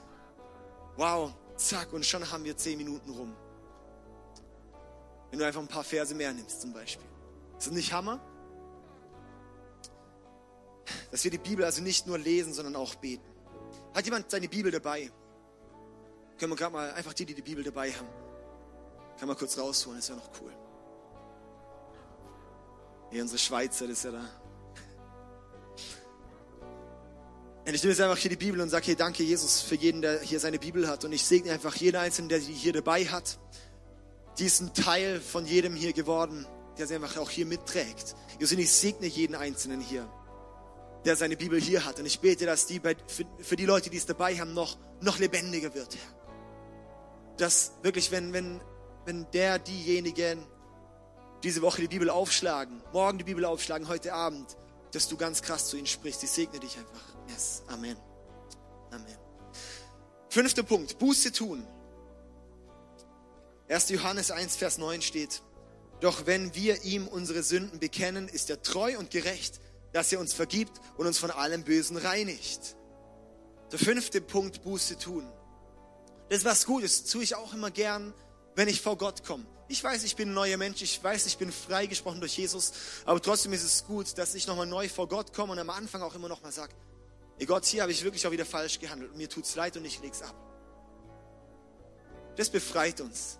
Wow, 0.95 1.33
zack, 1.57 1.91
und 1.91 2.05
schon 2.05 2.31
haben 2.31 2.45
wir 2.45 2.55
zehn 2.55 2.77
Minuten 2.77 3.09
rum. 3.09 3.35
Wenn 5.31 5.39
du 5.39 5.45
einfach 5.45 5.61
ein 5.61 5.67
paar 5.67 5.83
Verse 5.83 6.15
mehr 6.15 6.31
nimmst 6.31 6.61
zum 6.61 6.71
Beispiel. 6.71 7.05
Ist 7.57 7.67
das 7.67 7.73
nicht 7.73 7.91
Hammer? 7.91 8.21
Dass 11.11 11.25
wir 11.25 11.31
die 11.31 11.37
Bibel 11.39 11.65
also 11.65 11.81
nicht 11.81 12.07
nur 12.07 12.17
lesen, 12.17 12.53
sondern 12.53 12.77
auch 12.77 12.95
beten. 12.95 13.36
Hat 13.97 14.05
jemand 14.05 14.29
seine 14.29 14.47
Bibel 14.47 14.71
dabei? 14.71 15.09
Können 16.37 16.51
wir 16.51 16.55
gerade 16.55 16.71
mal, 16.71 16.91
einfach 16.91 17.13
die, 17.13 17.25
die 17.25 17.33
die 17.33 17.41
Bibel 17.41 17.63
dabei 17.63 17.91
haben, 17.91 18.07
kann 19.17 19.27
man 19.27 19.35
kurz 19.35 19.57
rausholen, 19.57 19.97
ist 19.97 20.09
ja 20.09 20.15
noch 20.15 20.29
cool. 20.39 20.51
Hier 23.09 23.23
unsere 23.23 23.39
Schweizer, 23.39 23.87
das 23.87 23.97
ist 23.97 24.03
ja 24.03 24.11
da. 24.11 24.29
Und 27.65 27.73
ich 27.73 27.81
nehme 27.81 27.91
jetzt 27.91 28.01
einfach 28.01 28.17
hier 28.19 28.29
die 28.29 28.35
Bibel 28.35 28.61
und 28.61 28.69
sage, 28.69 28.85
hier 28.85 28.95
danke 28.95 29.23
Jesus 29.23 29.61
für 29.61 29.73
jeden, 29.73 30.03
der 30.03 30.21
hier 30.21 30.39
seine 30.39 30.59
Bibel 30.59 30.87
hat. 30.87 31.03
Und 31.03 31.11
ich 31.11 31.25
segne 31.25 31.51
einfach 31.51 31.73
jeden 31.77 31.97
Einzelnen, 31.97 32.29
der 32.29 32.39
sie 32.39 32.53
hier 32.53 32.73
dabei 32.73 33.03
hat. 33.05 33.39
Die 34.37 34.45
ist 34.45 34.61
ein 34.61 34.75
Teil 34.75 35.19
von 35.19 35.47
jedem 35.47 35.73
hier 35.73 35.93
geworden, 35.93 36.45
der 36.77 36.85
sie 36.85 36.93
einfach 36.93 37.17
auch 37.17 37.31
hier 37.31 37.47
mitträgt. 37.47 38.15
Jesus, 38.37 38.55
ich 38.59 38.71
segne 38.71 39.07
jeden 39.07 39.33
Einzelnen 39.35 39.81
hier, 39.81 40.07
der 41.07 41.15
seine 41.15 41.37
Bibel 41.37 41.59
hier 41.59 41.85
hat. 41.85 41.99
Und 41.99 42.05
ich 42.05 42.19
bete, 42.19 42.45
dass 42.45 42.67
die 42.67 42.79
bei, 42.79 42.95
für, 43.07 43.25
für 43.39 43.55
die 43.55 43.65
Leute, 43.65 43.89
die 43.89 43.95
es 43.95 44.05
dabei 44.05 44.37
haben, 44.37 44.53
noch, 44.53 44.77
noch 44.99 45.19
lebendiger 45.19 45.73
wird. 45.73 45.97
Dass 47.37 47.71
wirklich, 47.81 48.11
wenn, 48.11 48.33
wenn, 48.33 48.59
wenn 49.05 49.25
der, 49.31 49.57
diejenigen 49.57 50.45
diese 51.43 51.61
Woche 51.61 51.81
die 51.81 51.87
Bibel 51.87 52.09
aufschlagen, 52.09 52.83
morgen 52.91 53.19
die 53.19 53.23
Bibel 53.23 53.45
aufschlagen, 53.45 53.87
heute 53.87 54.13
Abend, 54.13 54.57
dass 54.91 55.07
du 55.07 55.15
ganz 55.15 55.41
krass 55.41 55.69
zu 55.69 55.77
ihnen 55.77 55.87
sprichst. 55.87 56.23
Ich 56.23 56.31
segne 56.31 56.59
dich 56.59 56.77
einfach. 56.77 57.03
Yes. 57.29 57.63
Amen. 57.67 57.95
Amen. 58.91 59.17
Fünfter 60.27 60.63
Punkt, 60.63 60.99
Buße 60.99 61.31
tun. 61.31 61.65
1. 63.69 63.89
Johannes 63.89 64.31
1, 64.31 64.57
Vers 64.57 64.77
9 64.77 65.01
steht, 65.01 65.41
doch 66.01 66.25
wenn 66.25 66.53
wir 66.53 66.83
ihm 66.83 67.07
unsere 67.07 67.43
Sünden 67.43 67.79
bekennen, 67.79 68.27
ist 68.27 68.49
er 68.49 68.61
treu 68.61 68.97
und 68.97 69.09
gerecht, 69.09 69.61
dass 69.93 70.11
er 70.11 70.19
uns 70.19 70.33
vergibt 70.33 70.79
und 70.97 71.07
uns 71.07 71.17
von 71.17 71.31
allem 71.31 71.63
Bösen 71.63 71.97
reinigt. 71.97 72.75
Der 73.71 73.79
fünfte 73.79 74.21
Punkt, 74.21 74.63
Buße 74.63 74.97
tun. 74.97 75.27
Das 76.29 76.39
ist 76.39 76.45
was 76.45 76.65
Gutes, 76.65 77.05
tue 77.05 77.23
ich 77.23 77.35
auch 77.35 77.53
immer 77.53 77.71
gern, 77.71 78.13
wenn 78.55 78.67
ich 78.67 78.81
vor 78.81 78.97
Gott 78.97 79.23
komme. 79.23 79.45
Ich 79.69 79.83
weiß, 79.83 80.03
ich 80.03 80.15
bin 80.15 80.29
ein 80.29 80.33
neuer 80.33 80.57
Mensch, 80.57 80.81
ich 80.81 81.03
weiß, 81.03 81.25
ich 81.25 81.37
bin 81.37 81.51
freigesprochen 81.51 82.19
durch 82.19 82.37
Jesus, 82.37 82.71
aber 83.05 83.21
trotzdem 83.21 83.51
ist 83.53 83.63
es 83.63 83.85
gut, 83.85 84.17
dass 84.17 84.33
ich 84.33 84.47
nochmal 84.47 84.65
neu 84.65 84.87
vor 84.87 85.09
Gott 85.09 85.33
komme 85.33 85.51
und 85.51 85.59
am 85.59 85.69
Anfang 85.69 86.01
auch 86.01 86.15
immer 86.15 86.29
nochmal 86.29 86.51
sage, 86.51 86.73
ey 87.39 87.45
Gott, 87.45 87.65
hier 87.65 87.81
habe 87.81 87.91
ich 87.91 88.03
wirklich 88.03 88.25
auch 88.25 88.31
wieder 88.31 88.45
falsch 88.45 88.79
gehandelt 88.79 89.11
und 89.11 89.17
mir 89.17 89.29
tut's 89.29 89.55
leid 89.55 89.75
und 89.75 89.83
ich 89.83 90.01
leg's 90.01 90.21
ab. 90.21 90.35
Das 92.37 92.49
befreit 92.49 93.01
uns. 93.01 93.39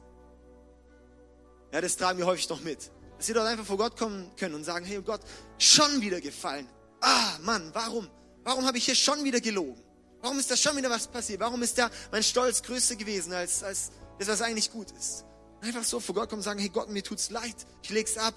Ja, 1.72 1.82
das 1.82 1.96
tragen 1.96 2.18
wir 2.20 2.26
häufig 2.26 2.50
noch 2.50 2.62
mit. 2.62 2.92
Dass 3.18 3.28
wir 3.28 3.36
dort 3.36 3.48
einfach 3.48 3.66
vor 3.66 3.78
Gott 3.78 3.98
kommen 3.98 4.32
können 4.36 4.56
und 4.56 4.64
sagen, 4.64 4.86
hey 4.86 5.02
Gott, 5.02 5.22
schon 5.58 6.02
wieder 6.02 6.22
gefallen. 6.22 6.68
Ah, 7.02 7.38
Mann, 7.42 7.70
warum? 7.74 8.08
Warum 8.44 8.66
habe 8.66 8.78
ich 8.78 8.86
hier 8.86 8.96
schon 8.96 9.24
wieder 9.24 9.42
gelogen? 9.42 9.82
Warum 10.22 10.40
ist 10.40 10.50
da 10.50 10.58
schon 10.58 10.76
wieder 10.78 10.90
was 10.90 11.08
passiert? 11.08 11.40
Warum 11.40 11.62
ist 11.62 11.78
da 11.78 11.90
mein 12.12 12.24
Stolz 12.24 12.62
größer 12.64 12.96
gewesen 12.96 13.34
als, 13.34 13.64
als 13.64 13.92
das, 14.20 14.28
was 14.28 14.42
eigentlich 14.42 14.72
gut 14.72 14.92
ist? 14.92 15.26
Einfach 15.62 15.84
so 15.84 16.00
vor 16.00 16.16
Gott 16.16 16.30
kommen 16.30 16.40
und 16.40 16.44
sagen, 16.44 16.60
hey 16.60 16.70
Gott, 16.70 16.90
mir 16.90 17.04
tut's 17.04 17.30
leid, 17.30 17.56
ich 17.84 17.90
leg's 17.90 18.18
ab. 18.18 18.36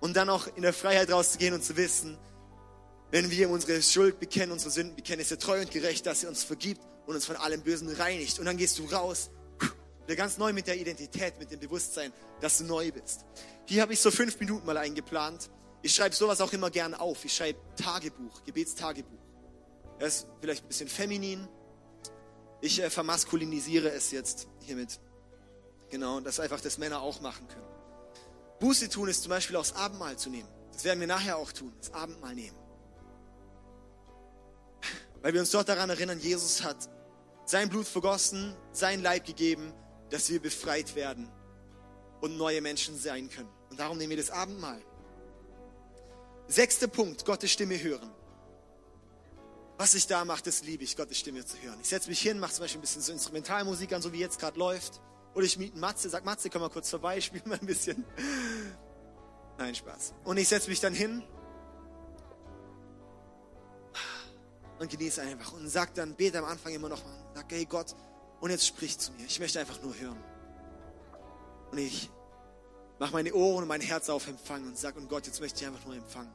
Und 0.00 0.16
dann 0.16 0.30
auch 0.30 0.46
in 0.56 0.62
der 0.62 0.72
Freiheit 0.72 1.10
rauszugehen 1.10 1.54
und 1.54 1.64
zu 1.64 1.76
wissen, 1.76 2.18
wenn 3.10 3.30
wir 3.30 3.50
unsere 3.50 3.82
Schuld 3.82 4.20
bekennen, 4.20 4.52
unsere 4.52 4.70
Sünden 4.70 4.94
bekennen, 4.94 5.20
ist 5.20 5.30
er 5.30 5.38
treu 5.38 5.60
und 5.60 5.70
gerecht, 5.70 6.06
dass 6.06 6.22
er 6.22 6.28
uns 6.28 6.44
vergibt 6.44 6.80
und 7.06 7.14
uns 7.14 7.26
von 7.26 7.36
allem 7.36 7.62
Bösen 7.62 7.88
reinigt. 7.88 8.38
Und 8.38 8.44
dann 8.44 8.56
gehst 8.56 8.78
du 8.78 8.84
raus, 8.86 9.30
wieder 10.06 10.16
ganz 10.16 10.38
neu 10.38 10.52
mit 10.52 10.66
der 10.66 10.76
Identität, 10.76 11.38
mit 11.38 11.50
dem 11.50 11.60
Bewusstsein, 11.60 12.12
dass 12.40 12.58
du 12.58 12.64
neu 12.64 12.90
bist. 12.92 13.24
Hier 13.70 13.82
habe 13.82 13.92
ich 13.92 14.00
so 14.00 14.10
fünf 14.10 14.40
Minuten 14.40 14.66
mal 14.66 14.76
eingeplant. 14.76 15.48
Ich 15.82 15.94
schreibe 15.94 16.12
sowas 16.12 16.40
auch 16.40 16.52
immer 16.52 16.72
gern 16.72 16.92
auf. 16.92 17.24
Ich 17.24 17.32
schreibe 17.32 17.60
Tagebuch, 17.76 18.42
Gebetstagebuch. 18.42 19.20
Das 20.00 20.16
ist 20.16 20.26
vielleicht 20.40 20.64
ein 20.64 20.66
bisschen 20.66 20.88
feminin. 20.88 21.48
Ich 22.60 22.82
äh, 22.82 22.90
vermaskulinisiere 22.90 23.88
es 23.92 24.10
jetzt 24.10 24.48
hiermit. 24.58 24.98
Genau, 25.88 26.18
dass 26.18 26.40
einfach 26.40 26.60
das 26.60 26.78
Männer 26.78 27.00
auch 27.00 27.20
machen 27.20 27.46
können. 27.46 27.68
Buße 28.58 28.88
tun 28.88 29.08
ist 29.08 29.22
zum 29.22 29.30
Beispiel 29.30 29.54
das 29.54 29.76
Abendmahl 29.76 30.18
zu 30.18 30.30
nehmen. 30.30 30.48
Das 30.72 30.82
werden 30.82 30.98
wir 30.98 31.06
nachher 31.06 31.36
auch 31.36 31.52
tun, 31.52 31.72
das 31.78 31.92
Abendmahl 31.92 32.34
nehmen. 32.34 32.58
Weil 35.22 35.32
wir 35.32 35.38
uns 35.42 35.52
dort 35.52 35.68
daran 35.68 35.90
erinnern, 35.90 36.18
Jesus 36.18 36.64
hat 36.64 36.90
sein 37.44 37.68
Blut 37.68 37.86
vergossen, 37.86 38.56
sein 38.72 39.00
Leib 39.00 39.26
gegeben, 39.26 39.72
dass 40.10 40.28
wir 40.28 40.42
befreit 40.42 40.96
werden 40.96 41.30
und 42.20 42.36
neue 42.36 42.62
Menschen 42.62 42.98
sein 42.98 43.30
können. 43.30 43.59
Und 43.70 43.78
darum 43.78 43.96
nehmen 43.98 44.10
wir 44.10 44.16
das 44.16 44.30
Abendmahl. 44.30 44.82
Sechster 46.48 46.88
Punkt, 46.88 47.24
Gottes 47.24 47.52
Stimme 47.52 47.80
hören. 47.80 48.10
Was 49.78 49.94
ich 49.94 50.06
da 50.06 50.24
mache, 50.24 50.42
das 50.42 50.62
liebe 50.62 50.84
ich, 50.84 50.96
Gottes 50.96 51.18
Stimme 51.18 51.44
zu 51.44 51.56
hören. 51.62 51.78
Ich 51.80 51.88
setze 51.88 52.10
mich 52.10 52.20
hin, 52.20 52.38
mache 52.38 52.52
zum 52.52 52.64
Beispiel 52.64 52.80
ein 52.80 52.82
bisschen 52.82 53.02
so 53.02 53.12
Instrumentalmusik 53.12 53.92
an, 53.92 54.02
so 54.02 54.12
wie 54.12 54.18
jetzt 54.18 54.38
gerade 54.38 54.58
läuft. 54.58 55.00
Oder 55.34 55.46
ich 55.46 55.56
miete 55.56 55.78
Matze, 55.78 56.10
sag 56.10 56.24
Matze, 56.24 56.50
komm 56.50 56.62
mal 56.62 56.70
kurz 56.70 56.90
vorbei, 56.90 57.20
spiel 57.20 57.40
mal 57.46 57.58
ein 57.58 57.66
bisschen. 57.66 58.04
Nein, 59.58 59.74
Spaß. 59.74 60.14
Und 60.24 60.36
ich 60.36 60.48
setze 60.48 60.68
mich 60.68 60.80
dann 60.80 60.92
hin 60.92 61.22
und 64.80 64.90
genieße 64.90 65.22
einfach 65.22 65.52
und 65.52 65.68
sag 65.68 65.94
dann, 65.94 66.14
bete 66.14 66.38
am 66.38 66.46
Anfang 66.46 66.72
immer 66.72 66.88
noch, 66.88 67.02
sag, 67.34 67.50
hey 67.52 67.64
Gott, 67.64 67.94
und 68.40 68.50
jetzt 68.50 68.66
sprich 68.66 68.98
zu 68.98 69.12
mir. 69.12 69.26
Ich 69.26 69.38
möchte 69.38 69.60
einfach 69.60 69.80
nur 69.82 69.94
hören. 69.98 70.22
Und 71.70 71.78
ich 71.78 72.10
mache 73.00 73.12
meine 73.12 73.34
Ohren 73.34 73.62
und 73.62 73.68
mein 73.68 73.80
Herz 73.80 74.08
auf 74.08 74.28
Empfang 74.28 74.64
und 74.64 74.78
sag, 74.78 74.96
und 74.96 75.08
Gott, 75.08 75.26
jetzt 75.26 75.40
möchte 75.40 75.62
ich 75.62 75.66
einfach 75.66 75.84
nur 75.86 75.96
empfangen. 75.96 76.30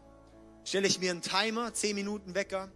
Stelle 0.66 0.88
ich 0.88 1.00
mir 1.00 1.12
einen 1.12 1.22
Timer, 1.22 1.74
zehn 1.74 1.96
Minuten 1.96 2.34
Wecker 2.34 2.70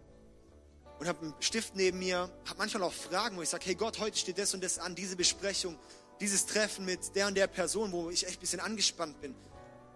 und 1.00 1.08
habe 1.08 1.20
einen 1.20 1.34
Stift 1.40 1.74
neben 1.76 1.98
mir, 1.98 2.30
habe 2.46 2.58
manchmal 2.58 2.84
auch 2.84 2.92
Fragen, 2.92 3.36
wo 3.36 3.42
ich 3.42 3.48
sage, 3.48 3.66
hey 3.66 3.74
Gott, 3.74 3.98
heute 3.98 4.16
steht 4.16 4.38
das 4.38 4.54
und 4.54 4.62
das 4.62 4.78
an, 4.78 4.94
diese 4.94 5.16
Besprechung 5.16 5.76
dieses 6.20 6.46
Treffen 6.46 6.84
mit 6.84 7.16
der 7.16 7.26
und 7.26 7.34
der 7.34 7.46
Person, 7.46 7.92
wo 7.92 8.10
ich 8.10 8.26
echt 8.26 8.38
ein 8.38 8.40
bisschen 8.40 8.60
angespannt 8.60 9.20
bin. 9.20 9.34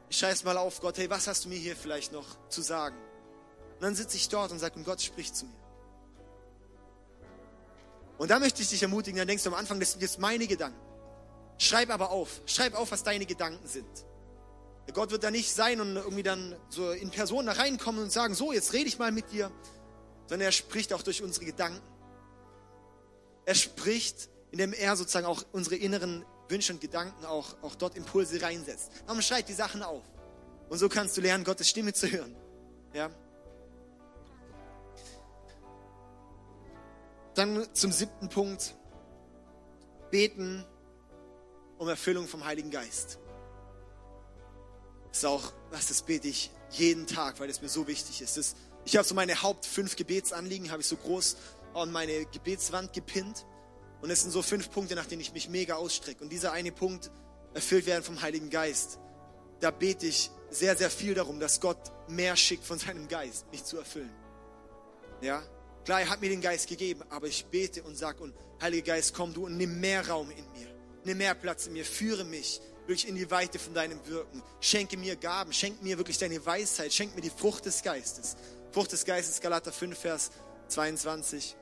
Ich 0.09 0.18
schreibe 0.18 0.33
es 0.33 0.42
mal 0.42 0.57
auf, 0.57 0.80
Gott, 0.80 0.98
hey, 0.98 1.09
was 1.11 1.26
hast 1.26 1.44
du 1.44 1.48
mir 1.48 1.59
hier 1.59 1.76
vielleicht 1.76 2.12
noch 2.12 2.26
zu 2.48 2.62
sagen? 2.62 2.96
Und 3.74 3.83
dann 3.83 3.94
sitze 3.94 4.16
ich 4.16 4.28
dort 4.28 4.50
und 4.50 4.59
sage, 4.59 4.74
und 4.76 4.85
Gott 4.85 5.02
spricht 5.02 5.37
zu 5.37 5.44
mir. 5.44 5.54
Und 8.16 8.30
da 8.30 8.38
möchte 8.38 8.62
ich 8.62 8.70
dich 8.70 8.83
ermutigen, 8.83 9.18
dann 9.18 9.28
denkst 9.28 9.44
du 9.44 9.50
am 9.50 9.57
Anfang, 9.57 9.78
das 9.80 9.92
sind 9.92 10.00
jetzt 10.00 10.18
meine 10.18 10.46
Gedanken. 10.46 10.78
Schreib 11.58 11.90
aber 11.90 12.10
auf, 12.10 12.42
schreib 12.46 12.74
auf, 12.74 12.90
was 12.90 13.02
deine 13.02 13.26
Gedanken 13.26 13.66
sind. 13.66 14.06
Gott 14.92 15.10
wird 15.10 15.24
da 15.24 15.30
nicht 15.30 15.52
sein 15.52 15.80
und 15.80 15.96
irgendwie 15.96 16.22
dann 16.22 16.54
so 16.68 16.90
in 16.90 17.10
Person 17.10 17.46
da 17.46 17.52
reinkommen 17.52 18.02
und 18.02 18.12
sagen, 18.12 18.34
so, 18.34 18.52
jetzt 18.52 18.72
rede 18.74 18.86
ich 18.86 18.98
mal 18.98 19.12
mit 19.12 19.32
dir, 19.32 19.50
sondern 20.26 20.46
er 20.46 20.52
spricht 20.52 20.92
auch 20.92 21.02
durch 21.02 21.22
unsere 21.22 21.46
Gedanken. 21.46 21.80
Er 23.46 23.54
spricht 23.54 24.28
indem 24.54 24.72
er 24.72 24.94
sozusagen 24.94 25.26
auch 25.26 25.42
unsere 25.50 25.74
inneren 25.74 26.24
Wünsche 26.48 26.72
und 26.72 26.80
Gedanken 26.80 27.24
auch, 27.24 27.56
auch 27.62 27.74
dort 27.74 27.96
Impulse 27.96 28.40
reinsetzt. 28.40 28.92
Warum 29.04 29.20
schreibt 29.20 29.48
die 29.48 29.52
Sachen 29.52 29.82
auf? 29.82 30.04
Und 30.68 30.78
so 30.78 30.88
kannst 30.88 31.16
du 31.16 31.20
lernen, 31.20 31.42
Gottes 31.42 31.68
Stimme 31.68 31.92
zu 31.92 32.08
hören. 32.08 32.36
Ja? 32.92 33.10
Dann 37.34 37.66
zum 37.72 37.90
siebten 37.90 38.28
Punkt. 38.28 38.76
Beten 40.12 40.64
um 41.78 41.88
Erfüllung 41.88 42.26
vom 42.26 42.44
Heiligen 42.44 42.70
Geist. 42.70 43.18
Das 45.08 45.18
ist 45.18 45.24
auch, 45.26 45.52
was 45.70 45.88
das 45.88 46.02
bete 46.02 46.28
ich 46.28 46.50
jeden 46.70 47.06
Tag, 47.06 47.38
weil 47.40 47.48
es 47.48 47.62
mir 47.62 47.68
so 47.68 47.87
wichtig 47.87 48.20
ist. 48.20 48.37
Das, 48.37 48.56
ich 48.84 48.96
habe 48.96 49.06
so 49.06 49.14
meine 49.14 49.42
Haupt 49.42 49.64
fünf 49.64 49.96
Gebetsanliegen, 49.96 50.70
habe 50.70 50.82
ich 50.82 50.88
so 50.88 50.96
groß 50.96 51.37
an 51.74 51.92
meine 51.92 52.26
Gebetswand 52.26 52.92
gepinnt. 52.92 53.46
Und 54.02 54.10
es 54.10 54.22
sind 54.22 54.32
so 54.32 54.42
fünf 54.42 54.70
Punkte, 54.70 54.94
nach 54.94 55.06
denen 55.06 55.20
ich 55.20 55.32
mich 55.32 55.48
mega 55.48 55.76
ausstrecke. 55.76 56.22
Und 56.22 56.30
dieser 56.30 56.52
eine 56.52 56.72
Punkt, 56.72 57.10
erfüllt 57.54 57.87
werden 57.87 58.02
vom 58.02 58.20
Heiligen 58.20 58.50
Geist, 58.50 58.98
da 59.60 59.70
bete 59.70 60.06
ich 60.06 60.30
sehr, 60.50 60.76
sehr 60.76 60.90
viel 60.90 61.14
darum, 61.14 61.40
dass 61.40 61.60
Gott 61.60 61.78
mehr 62.08 62.37
schickt 62.37 62.64
von 62.64 62.78
seinem 62.78 63.08
Geist, 63.08 63.50
mich 63.50 63.64
zu 63.64 63.78
erfüllen. 63.78 64.12
Ja, 65.20 65.42
klar, 65.84 66.00
er 66.00 66.10
hat 66.10 66.20
mir 66.20 66.28
den 66.28 66.40
Geist 66.40 66.68
gegeben, 66.68 67.02
aber 67.08 67.28
ich 67.28 67.46
bete 67.46 67.82
und 67.82 67.96
sage, 67.96 68.22
und 68.22 68.34
Heiliger 68.60 68.94
Geist, 68.94 69.14
komm 69.14 69.32
du 69.32 69.46
und 69.46 69.56
nimm 69.56 69.80
mehr 69.80 70.06
Raum 70.06 70.30
in 70.30 70.44
mir, 70.52 70.73
nimm 71.04 71.18
mehr 71.18 71.34
Platz 71.34 71.66
in 71.66 71.72
mir, 71.72 71.84
führe 71.84 72.24
mich 72.24 72.60
wirklich 72.86 73.08
in 73.08 73.14
die 73.14 73.30
Weite 73.30 73.58
von 73.58 73.74
deinem 73.74 74.04
Wirken. 74.06 74.42
Schenke 74.60 74.96
mir 74.96 75.16
Gaben, 75.16 75.52
schenke 75.52 75.82
mir 75.82 75.96
wirklich 75.98 76.18
deine 76.18 76.44
Weisheit, 76.44 76.92
schenke 76.92 77.14
mir 77.14 77.22
die 77.22 77.30
Frucht 77.30 77.64
des 77.64 77.82
Geistes. 77.82 78.36
Frucht 78.72 78.92
des 78.92 79.04
Geistes, 79.04 79.40
Galater 79.40 79.72
5, 79.72 79.98
Vers 79.98 80.30
22. 80.68 81.56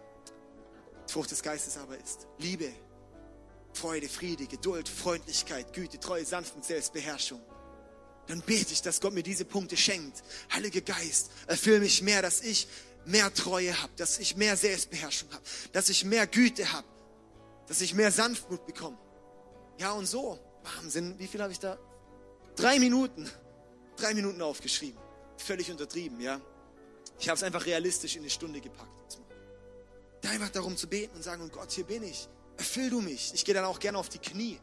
Frucht 1.07 1.31
des 1.31 1.43
Geistes 1.43 1.77
aber 1.77 1.97
ist 1.99 2.27
Liebe, 2.39 2.73
Freude, 3.75 4.09
Friede, 4.09 4.47
Geduld, 4.47 4.89
Freundlichkeit, 4.89 5.73
Güte, 5.73 5.99
Treue, 6.01 6.25
Sanftmut, 6.25 6.65
Selbstbeherrschung. 6.65 7.41
Dann 8.29 8.41
bete 8.41 8.73
ich, 8.73 8.83
dass 8.83 9.01
Gott 9.01 9.13
mir 9.13 9.23
diese 9.23 9.45
Punkte 9.45 9.77
schenkt. 9.77 10.23
Heiliger 10.53 10.81
Geist, 10.81 11.31
erfülle 11.47 11.81
mich 11.81 12.03
mehr, 12.03 12.23
dass 12.23 12.41
ich 12.41 12.69
mehr 13.05 13.33
Treue 13.35 13.81
habe, 13.83 13.93
dass 13.97 14.19
ich 14.19 14.37
mehr 14.37 14.57
Selbstbeherrschung 14.57 15.29
habe, 15.33 15.43
dass 15.73 15.89
ich 15.89 16.05
mehr 16.05 16.27
Güte 16.27 16.73
habe, 16.73 16.87
dass 17.67 17.81
ich 17.81 17.95
mehr 17.95 18.13
Sanftmut 18.13 18.65
bekomme. 18.67 18.99
Ja, 19.83 19.93
und 19.93 20.07
so, 20.07 20.39
Wahnsinn, 20.63 21.19
wie 21.19 21.27
viel 21.27 21.43
habe 21.43 21.53
ich 21.53 21.59
da? 21.59 21.77
Drei 22.55 22.79
Minuten, 22.79 23.29
drei 23.97 24.15
Minuten 24.15 24.41
aufgeschrieben. 24.41 25.01
Völlig 25.37 25.71
untertrieben, 25.71 26.21
ja. 26.21 26.41
Ich 27.19 27.29
habe 27.29 27.37
es 27.37 27.43
einfach 27.43 27.67
realistisch 27.67 28.15
in 28.15 28.23
eine 28.23 28.31
Stunde 28.31 28.61
gepackt 28.61 29.19
da 30.23 30.31
einfach 30.31 30.51
darum 30.51 30.77
zu 30.77 30.87
beten 30.87 31.17
und 31.17 31.23
sagen, 31.23 31.43
und 31.43 31.53
Gott, 31.53 31.73
hier 31.73 31.83
bin 31.85 32.05
ich. 32.05 32.29
Erfüll 32.57 32.91
du 32.91 33.01
mich. 33.01 33.33
Ich 33.35 33.45
gehe 33.45 33.55
dann 33.55 33.65
auch 33.65 33.81
gerne 33.81 33.99
auf 33.99 34.09
die 34.09 34.19
Knie. 34.19 34.61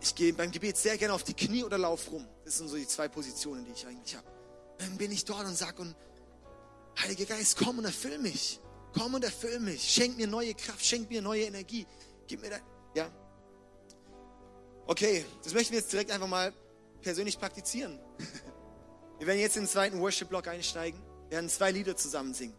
ich 0.00 0.14
gehe 0.14 0.32
beim 0.32 0.52
Gebet 0.52 0.76
sehr 0.76 0.96
gerne 0.96 1.12
auf 1.12 1.24
die 1.24 1.34
Knie 1.34 1.64
oder 1.64 1.76
lauf 1.76 2.10
rum. 2.12 2.24
Das 2.44 2.58
sind 2.58 2.68
so 2.68 2.76
die 2.76 2.86
zwei 2.86 3.08
Positionen, 3.08 3.64
die 3.64 3.72
ich 3.72 3.84
eigentlich 3.84 4.14
habe. 4.14 4.26
Dann 4.78 4.96
bin 4.96 5.10
ich 5.10 5.24
dort 5.24 5.44
und 5.44 5.56
sage, 5.56 5.82
und 5.82 5.96
Heiliger 7.00 7.24
Geist, 7.24 7.56
komm 7.56 7.78
und 7.78 7.84
erfüll 7.84 8.18
mich. 8.18 8.60
Komm 8.96 9.14
und 9.14 9.24
erfüll 9.24 9.58
mich. 9.58 9.82
Schenk 9.82 10.16
mir 10.16 10.28
neue 10.28 10.54
Kraft, 10.54 10.84
schenk 10.84 11.10
mir 11.10 11.20
neue 11.20 11.42
Energie. 11.42 11.84
Gib 12.28 12.42
mir 12.42 12.50
dein, 12.50 12.62
ja. 12.94 13.10
Okay, 14.92 15.24
das 15.42 15.54
möchten 15.54 15.72
wir 15.72 15.78
jetzt 15.80 15.90
direkt 15.90 16.10
einfach 16.10 16.28
mal 16.28 16.52
persönlich 17.00 17.38
praktizieren. 17.38 17.98
Wir 19.18 19.26
werden 19.26 19.40
jetzt 19.40 19.56
in 19.56 19.62
den 19.62 19.68
zweiten 19.70 19.98
Worship-Block 20.00 20.48
einsteigen, 20.48 21.00
wir 21.28 21.36
werden 21.36 21.48
zwei 21.48 21.70
Lieder 21.70 21.96
zusammen 21.96 22.34
singen. 22.34 22.56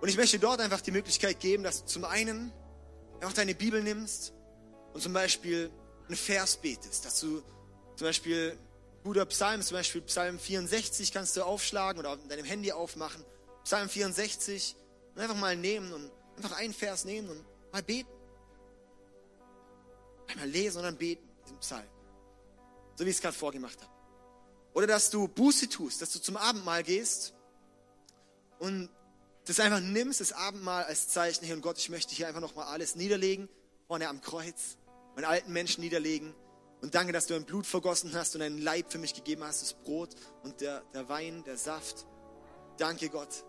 Und 0.00 0.08
ich 0.08 0.16
möchte 0.16 0.38
dort 0.38 0.58
einfach 0.60 0.80
die 0.80 0.90
Möglichkeit 0.90 1.38
geben, 1.38 1.62
dass 1.62 1.82
du 1.82 1.86
zum 1.86 2.04
einen 2.04 2.50
einfach 3.20 3.34
deine 3.34 3.54
Bibel 3.54 3.80
nimmst 3.82 4.32
und 4.92 5.02
zum 5.02 5.12
Beispiel 5.12 5.70
einen 6.08 6.16
Vers 6.16 6.56
betest, 6.56 7.04
dass 7.04 7.20
du 7.20 7.42
zum 7.94 8.06
Beispiel 8.06 8.58
guter 9.04 9.26
Psalm, 9.26 9.62
zum 9.62 9.76
Beispiel 9.76 10.00
Psalm 10.00 10.38
64 10.38 11.12
kannst 11.12 11.36
du 11.36 11.44
aufschlagen 11.44 12.00
oder 12.00 12.14
in 12.14 12.28
deinem 12.28 12.46
Handy 12.46 12.72
aufmachen. 12.72 13.22
Psalm 13.62 13.88
64 13.88 14.74
und 15.14 15.20
einfach 15.20 15.36
mal 15.36 15.56
nehmen 15.56 15.92
und 15.92 16.10
einfach 16.36 16.56
einen 16.56 16.74
Vers 16.74 17.04
nehmen 17.04 17.28
und 17.28 17.44
mal 17.70 17.82
beten. 17.84 18.10
Einmal 20.32 20.48
lesen 20.48 20.78
und 20.78 20.84
dann 20.84 20.96
beten, 20.96 21.28
diesen 21.44 21.58
Psalm. 21.58 21.86
So 22.96 23.04
wie 23.04 23.10
ich 23.10 23.16
es 23.16 23.22
gerade 23.22 23.36
vorgemacht 23.36 23.80
habe. 23.80 23.92
Oder 24.74 24.86
dass 24.86 25.10
du 25.10 25.28
Buße 25.28 25.68
tust, 25.68 26.00
dass 26.00 26.10
du 26.10 26.18
zum 26.18 26.36
Abendmahl 26.36 26.82
gehst 26.82 27.34
und 28.58 28.88
das 29.44 29.60
einfach 29.60 29.80
nimmst, 29.80 30.20
das 30.20 30.32
Abendmahl 30.32 30.84
als 30.84 31.08
Zeichen, 31.08 31.44
hier 31.44 31.54
und 31.54 31.62
Gott, 31.62 31.78
ich 31.78 31.88
möchte 31.88 32.14
hier 32.14 32.28
einfach 32.28 32.40
nochmal 32.40 32.66
alles 32.66 32.94
niederlegen, 32.94 33.48
vorne 33.86 34.08
am 34.08 34.20
Kreuz, 34.20 34.76
meinen 35.14 35.24
alten 35.24 35.52
Menschen 35.52 35.82
niederlegen. 35.82 36.34
Und 36.80 36.94
danke, 36.94 37.12
dass 37.12 37.26
du 37.26 37.34
dein 37.34 37.44
Blut 37.44 37.66
vergossen 37.66 38.14
hast 38.14 38.34
und 38.34 38.40
deinen 38.40 38.58
Leib 38.58 38.90
für 38.90 38.98
mich 38.98 39.14
gegeben 39.14 39.44
hast, 39.44 39.62
das 39.62 39.74
Brot 39.74 40.10
und 40.42 40.60
der, 40.60 40.82
der 40.94 41.08
Wein, 41.08 41.44
der 41.44 41.56
Saft. 41.56 42.06
Danke, 42.78 43.08
Gott. 43.08 43.44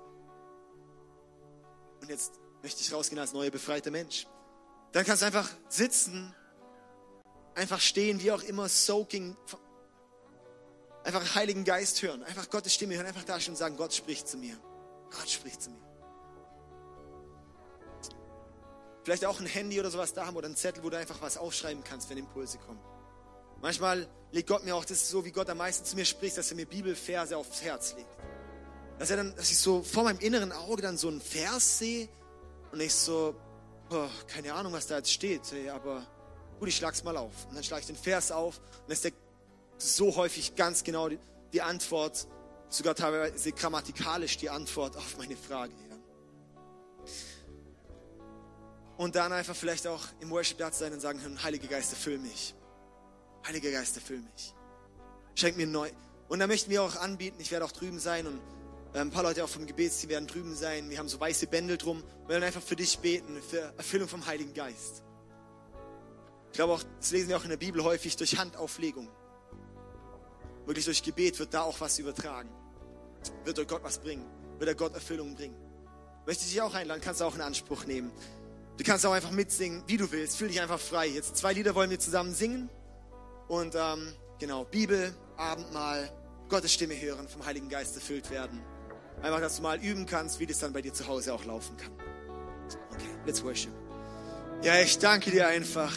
Und 2.02 2.10
jetzt 2.10 2.34
möchte 2.62 2.82
ich 2.82 2.92
rausgehen 2.92 3.20
als 3.20 3.34
neuer 3.34 3.50
befreiter 3.50 3.92
Mensch. 3.92 4.28
Dann 4.92 5.06
kannst 5.06 5.22
du 5.22 5.26
einfach 5.26 5.50
sitzen, 5.70 6.36
einfach 7.56 7.80
stehen, 7.80 8.22
wie 8.22 8.32
auch 8.32 8.42
immer, 8.44 8.70
soaking, 8.70 9.36
einfach 11.04 11.36
Heiligen 11.36 11.64
Geist 11.64 12.02
hören, 12.02 12.24
einfach 12.24 12.50
Gottes 12.50 12.74
Stimme 12.74 12.96
hören, 12.96 13.06
einfach 13.06 13.24
da 13.24 13.40
stehen 13.40 13.54
und 13.54 13.58
sagen, 13.58 13.78
Gott 13.78 13.94
spricht 13.94 14.28
zu 14.28 14.38
mir. 14.38 14.58
Gott 15.12 15.30
spricht 15.30 15.62
zu 15.62 15.70
mir. 15.70 15.84
Vielleicht 19.04 19.26
auch 19.26 19.40
ein 19.40 19.46
Handy 19.46 19.80
oder 19.80 19.92
sowas 19.92 20.14
da 20.14 20.26
haben 20.26 20.38
oder 20.38 20.48
ein 20.48 20.56
Zettel, 20.56 20.84
wo 20.84 20.90
du 20.90 20.98
einfach 20.98 21.22
was 21.22 21.38
aufschreiben 21.38 21.84
kannst, 21.84 22.10
wenn 22.10 22.18
Impulse 22.18 22.58
kommen. 22.58 22.80
Manchmal 23.62 24.08
legt 24.32 24.48
Gott 24.48 24.64
mir 24.64 24.76
auch, 24.76 24.86
das 24.86 25.10
so, 25.10 25.26
wie 25.26 25.32
Gott 25.32 25.50
am 25.50 25.58
meisten 25.58 25.86
zu 25.86 25.96
mir 25.96 26.06
spricht, 26.06 26.38
dass 26.38 26.50
er 26.52 26.56
mir 26.56 26.66
Bibelverse 26.66 27.38
aufs 27.38 27.62
Herz 27.62 27.96
legt. 27.96 28.10
Dass, 28.98 29.10
er 29.10 29.18
dann, 29.18 29.36
dass 29.36 29.52
ich 29.52 29.58
so 29.58 29.84
vor 29.84 30.04
meinem 30.04 30.20
inneren 30.20 30.52
Auge 30.52 30.82
dann 30.82 30.98
so 30.98 31.10
einen 31.10 31.22
Vers 31.22 31.80
sehe 31.80 32.08
und 32.72 32.80
ich 32.80 32.94
so, 32.94 33.36
oh, 33.90 34.08
keine 34.28 34.54
Ahnung, 34.54 34.74
was 34.74 34.88
da 34.88 34.98
jetzt 34.98 35.12
steht, 35.12 35.42
aber 35.74 36.06
gut, 36.64 36.70
ich 36.70 36.78
schlag's 36.78 37.04
mal 37.04 37.18
auf. 37.18 37.46
Und 37.50 37.56
dann 37.56 37.64
schlage 37.66 37.82
ich 37.82 37.88
den 37.88 37.98
Vers 37.98 38.32
auf 38.32 38.58
und 38.58 38.84
dann 38.88 38.94
ist 38.94 39.04
der 39.04 39.12
so 39.78 40.16
häufig 40.16 40.56
ganz 40.56 40.86
genau 40.86 41.10
die, 41.10 41.20
die 41.52 41.62
Antwort, 41.62 42.26
sogar 42.70 42.96
teilweise 42.96 43.52
grammatikalisch 43.52 44.38
die 44.38 44.50
Antwort 44.50 44.96
auf 44.96 45.18
meine 45.18 45.36
Frage. 45.36 45.74
Ja. 45.90 45.98
Und 48.96 49.18
dann 49.18 49.34
einfach 49.34 49.58
vielleicht 49.58 49.86
auch 49.88 50.04
im 50.22 50.30
Worship 50.30 50.58
da 50.58 50.72
sein 50.72 50.94
und 50.94 51.02
sagen, 51.02 51.20
Heiliger 51.44 51.68
Geist, 51.68 51.92
erfüll 51.92 52.18
mich. 52.18 52.56
Heiliger 53.46 53.72
Geist, 53.72 53.98
erfüll 53.98 54.22
mich. 54.22 54.54
Schenk 55.36 55.58
mir 55.58 55.68
neu. 55.68 55.90
Und 56.30 56.40
da 56.40 56.48
möchten 56.48 56.72
wir 56.72 56.82
auch 56.82 56.96
anbieten, 56.96 57.42
ich 57.42 57.52
werde 57.52 57.66
auch 57.66 57.74
drüben 57.74 58.00
sein 58.00 58.26
und 58.26 58.40
ein 58.94 59.12
paar 59.12 59.24
Leute 59.24 59.44
auch 59.44 59.50
vom 59.50 59.66
Gebetsteam 59.66 60.12
werden 60.12 60.28
drüben 60.28 60.56
sein. 60.56 60.90
Wir 60.90 60.98
haben 60.98 61.10
so 61.10 61.20
weiße 61.20 61.48
Bändel 61.48 61.78
drum. 61.78 62.02
Wir 62.22 62.30
werden 62.30 62.44
einfach 62.46 62.62
für 62.62 62.78
dich 62.78 63.00
beten, 63.00 63.42
für 63.42 63.74
Erfüllung 63.76 64.08
vom 64.08 64.26
Heiligen 64.26 64.54
Geist. 64.54 65.04
Ich 66.54 66.58
glaube 66.58 66.74
auch, 66.74 66.84
das 67.00 67.10
lesen 67.10 67.30
wir 67.30 67.38
auch 67.38 67.44
in 67.44 67.50
der 67.50 67.58
Bibel 67.58 67.84
häufig 67.84 68.16
durch 68.16 68.38
Handauflegung. 68.38 69.10
Wirklich 70.68 70.86
durch 70.86 71.02
Gebet 71.02 71.40
wird 71.40 71.52
da 71.52 71.64
auch 71.64 71.82
was 71.82 71.98
übertragen. 71.98 72.48
Wird 73.44 73.58
euch 73.58 73.68
Gott 73.68 73.84
was 73.84 73.98
bringen. 73.98 74.24
Wird 74.60 74.70
er 74.70 74.76
Gott 74.76 74.94
Erfüllung 74.94 75.34
bringen. 75.34 75.56
Möchte 76.28 76.44
ich 76.44 76.52
dich 76.52 76.62
auch 76.62 76.76
einladen, 76.76 77.02
kannst 77.04 77.22
du 77.22 77.26
auch 77.26 77.34
in 77.34 77.42
Anspruch 77.42 77.86
nehmen. 77.86 78.12
Du 78.78 78.84
kannst 78.84 79.04
auch 79.04 79.14
einfach 79.14 79.32
mitsingen, 79.32 79.82
wie 79.88 79.98
du 79.98 80.12
willst. 80.12 80.38
Fühl 80.38 80.48
dich 80.48 80.62
einfach 80.62 80.80
frei. 80.80 81.08
Jetzt 81.08 81.38
zwei 81.38 81.54
Lieder 81.54 81.74
wollen 81.74 81.90
wir 81.90 81.98
zusammen 81.98 82.36
singen. 82.36 82.70
Und 83.48 83.74
ähm, 83.74 84.14
genau, 84.38 84.64
Bibel, 84.64 85.12
Abendmahl, 85.38 86.08
Gottes 86.50 86.72
Stimme 86.72 87.02
hören, 87.02 87.28
vom 87.28 87.44
Heiligen 87.48 87.68
Geist 87.68 87.96
erfüllt 87.96 88.30
werden. 88.30 88.62
Einfach, 89.24 89.40
dass 89.40 89.56
du 89.56 89.64
mal 89.64 89.84
üben 89.84 90.06
kannst, 90.06 90.40
wie 90.40 90.46
das 90.46 90.60
dann 90.60 90.72
bei 90.72 90.84
dir 90.84 90.94
zu 90.94 91.08
Hause 91.08 91.34
auch 91.34 91.46
laufen 91.46 91.76
kann. 91.78 91.94
Okay, 92.92 93.10
let's 93.26 93.44
worship. 93.44 93.74
Ja, 94.62 94.80
ich 94.80 95.00
danke 95.00 95.32
dir 95.32 95.48
einfach. 95.48 95.92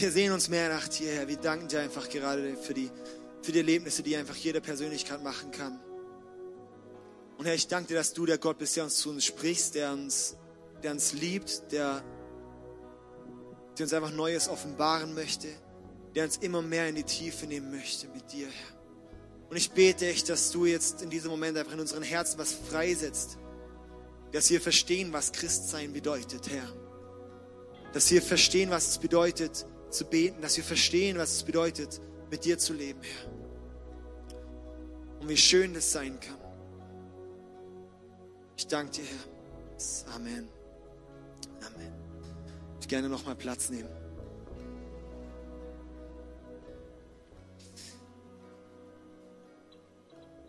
Wir 0.00 0.12
sehen 0.12 0.32
uns 0.32 0.48
mehr 0.48 0.68
nach 0.68 0.86
dir, 0.86 1.10
Herr. 1.12 1.26
Wir 1.26 1.38
danken 1.38 1.66
dir 1.66 1.80
einfach 1.80 2.08
gerade 2.08 2.56
für 2.56 2.72
die, 2.72 2.88
für 3.42 3.50
die 3.50 3.58
Erlebnisse, 3.58 4.04
die 4.04 4.16
einfach 4.16 4.36
jede 4.36 4.60
Persönlichkeit 4.60 5.24
machen 5.24 5.50
kann. 5.50 5.80
Und 7.36 7.46
Herr, 7.46 7.54
ich 7.54 7.66
danke 7.66 7.88
dir, 7.88 7.94
dass 7.94 8.12
du 8.12 8.24
der 8.24 8.38
Gott 8.38 8.58
bist, 8.58 8.76
der 8.76 8.84
uns 8.84 8.96
zu 8.98 9.10
uns 9.10 9.24
sprichst, 9.24 9.74
der 9.74 9.92
uns 9.92 10.36
der 10.82 10.92
uns 10.92 11.12
liebt, 11.12 11.72
der, 11.72 12.02
der 13.76 13.84
uns 13.84 13.92
einfach 13.92 14.12
Neues 14.12 14.48
offenbaren 14.48 15.14
möchte, 15.14 15.48
der 16.14 16.24
uns 16.24 16.36
immer 16.36 16.62
mehr 16.62 16.88
in 16.88 16.94
die 16.94 17.04
Tiefe 17.04 17.46
nehmen 17.46 17.70
möchte 17.70 18.08
mit 18.08 18.32
dir, 18.32 18.46
Herr. 18.46 18.78
Und 19.50 19.56
ich 19.56 19.70
bete 19.70 20.06
echt, 20.06 20.28
dass 20.28 20.50
du 20.50 20.66
jetzt 20.66 21.02
in 21.02 21.10
diesem 21.10 21.30
Moment 21.30 21.56
einfach 21.56 21.72
in 21.72 21.80
unseren 21.80 22.02
Herzen 22.02 22.38
was 22.38 22.52
freisetzt, 22.52 23.38
dass 24.32 24.50
wir 24.50 24.60
verstehen, 24.60 25.12
was 25.12 25.32
Christsein 25.32 25.92
bedeutet, 25.92 26.50
Herr. 26.50 26.70
Dass 27.92 28.10
wir 28.10 28.20
verstehen, 28.20 28.70
was 28.70 28.88
es 28.88 28.98
bedeutet 28.98 29.66
zu 29.90 30.04
beten, 30.04 30.42
dass 30.42 30.56
wir 30.56 30.64
verstehen, 30.64 31.18
was 31.18 31.32
es 31.32 31.42
bedeutet, 31.42 32.00
mit 32.30 32.44
dir 32.44 32.58
zu 32.58 32.72
leben, 32.72 33.00
Herr. 33.02 33.30
Und 35.20 35.28
wie 35.28 35.36
schön 35.36 35.74
das 35.74 35.90
sein 35.90 36.18
kann. 36.20 36.36
Ich 38.56 38.66
danke 38.66 38.92
dir, 38.92 39.04
Herr. 39.04 40.14
Amen. 40.14 40.48
Amen. 41.66 41.92
Ich 42.70 42.76
würde 42.76 42.88
gerne 42.88 43.08
nochmal 43.08 43.36
Platz 43.36 43.70
nehmen. 43.70 43.88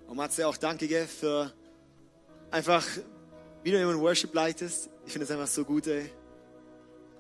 Und 0.08 0.17
Matze, 0.17 0.47
auch 0.47 0.58
danke 0.58 0.88
gell, 0.88 1.06
für 1.06 1.54
einfach, 2.49 2.84
wie 3.63 3.71
du 3.71 3.80
immer 3.80 3.99
Worship 3.99 4.34
leitest. 4.34 4.89
Ich 5.06 5.12
finde 5.12 5.25
es 5.25 5.32
einfach 5.32 5.47
so 5.47 5.63
gut, 5.63 5.86
ey. 5.86 6.10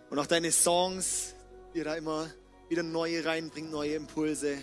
Und 0.09 0.17
auch 0.17 0.25
deine 0.25 0.51
Songs, 0.51 1.35
die 1.79 1.85
da 1.85 1.95
immer 1.95 2.29
wieder 2.67 2.83
neue 2.83 3.23
reinbringen, 3.23 3.71
neue 3.71 3.95
Impulse. 3.95 4.57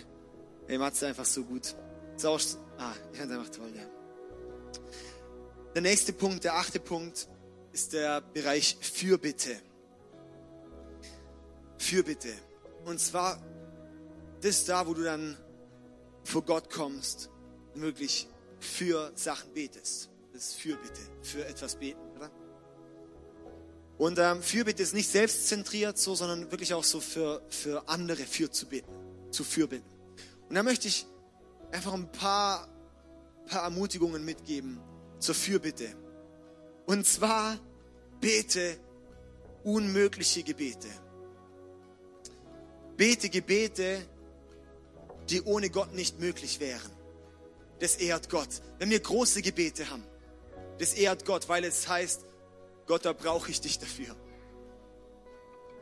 Ey, 0.67 0.77
Matze, 0.77 1.07
einfach 1.07 1.25
so 1.25 1.43
gut. 1.43 1.75
Ist 2.15 2.25
auch, 2.25 2.39
ah, 2.77 2.93
finde 3.11 3.33
es 3.33 3.39
einfach 3.39 3.51
toll, 3.51 3.71
ja. 3.75 3.83
Der 5.73 5.81
nächste 5.81 6.13
Punkt, 6.13 6.43
der 6.43 6.55
achte 6.55 6.79
Punkt, 6.79 7.27
ist 7.71 7.93
der 7.93 8.21
Bereich 8.21 8.77
Fürbitte. 8.79 9.55
Fürbitte. 11.79 12.33
Und 12.85 12.99
zwar 12.99 13.41
das 14.41 14.65
da, 14.65 14.85
wo 14.85 14.93
du 14.93 15.03
dann 15.03 15.35
vor 16.23 16.43
Gott 16.43 16.69
kommst 16.69 17.31
und 17.73 17.81
wirklich 17.81 18.27
für 18.59 19.11
Sachen 19.15 19.53
betest. 19.53 20.09
Das 20.33 20.49
ist 20.49 20.55
Fürbitte, 20.55 21.01
für 21.23 21.45
etwas 21.47 21.75
beten? 21.75 22.06
Und 23.97 24.19
ähm, 24.19 24.43
Fürbitte 24.43 24.83
ist 24.83 24.93
nicht 24.93 25.09
selbstzentriert 25.09 25.97
so, 25.97 26.13
sondern 26.13 26.51
wirklich 26.51 26.73
auch 26.73 26.83
so 26.83 26.99
für, 26.99 27.41
für 27.49 27.87
andere 27.89 28.23
für 28.23 28.51
zu 28.51 28.67
beten, 28.67 28.91
zu 29.31 29.43
fürbitten. 29.43 29.89
Und 30.49 30.55
da 30.55 30.63
möchte 30.63 30.87
ich 30.87 31.07
einfach 31.71 31.93
ein 31.93 32.11
paar, 32.11 32.67
paar 33.47 33.63
Ermutigungen 33.63 34.23
mitgeben 34.23 34.79
zur 35.19 35.33
Fürbitte. 35.33 35.89
Und 36.85 37.07
zwar 37.07 37.57
bete 38.21 38.77
unmögliche 39.63 40.43
Gebete. 40.43 40.87
Bete 42.95 43.29
Gebete, 43.29 44.05
die 45.29 45.41
ohne 45.41 45.69
Gott 45.69 45.93
nicht 45.93 46.19
möglich 46.19 46.59
wären. 46.59 46.91
Das 47.79 47.95
ehrt 47.95 48.29
Gott. 48.29 48.49
Wenn 48.79 48.89
wir 48.89 48.99
große 48.99 49.41
Gebete 49.41 49.89
haben, 49.89 50.03
das 50.79 50.93
ehrt 50.93 51.25
Gott, 51.25 51.49
weil 51.49 51.63
es 51.63 51.87
heißt, 51.87 52.26
Gott, 52.87 53.05
da 53.05 53.13
brauche 53.13 53.51
ich 53.51 53.61
dich 53.61 53.77
dafür. 53.79 54.15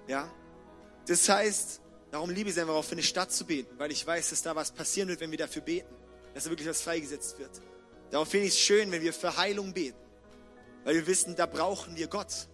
Ja? 0.08 0.32
Das 1.08 1.30
heißt, 1.30 1.82
darum 2.12 2.32
liebe 2.32 2.50
ich 2.50 2.56
es 2.56 2.62
einfach 2.62 2.74
auch 2.74 2.84
für 2.84 2.94
eine 2.94 3.04
Stadt 3.04 3.32
zu 3.32 3.46
beten, 3.46 3.78
weil 3.78 3.92
ich 3.92 4.06
weiß, 4.06 4.32
dass 4.32 4.42
da 4.42 4.56
was 4.56 4.72
passieren 4.72 5.08
wird, 5.08 5.20
wenn 5.20 5.32
wir 5.32 5.38
dafür 5.38 5.62
beten, 5.62 5.94
dass 6.34 6.46
da 6.46 6.50
wirklich 6.50 6.68
was 6.68 6.82
freigesetzt 6.82 7.38
wird. 7.38 7.62
Darum 8.12 8.28
finde 8.28 8.48
ich 8.48 8.54
es 8.54 8.60
schön, 8.60 8.92
wenn 8.92 9.02
wir 9.02 9.14
für 9.14 9.38
Heilung 9.38 9.74
beten, 9.74 9.98
weil 10.84 10.96
wir 10.96 11.08
wissen, 11.08 11.36
da 11.36 11.46
brauchen 11.46 11.96
wir 11.96 12.08
Gott. 12.08 12.48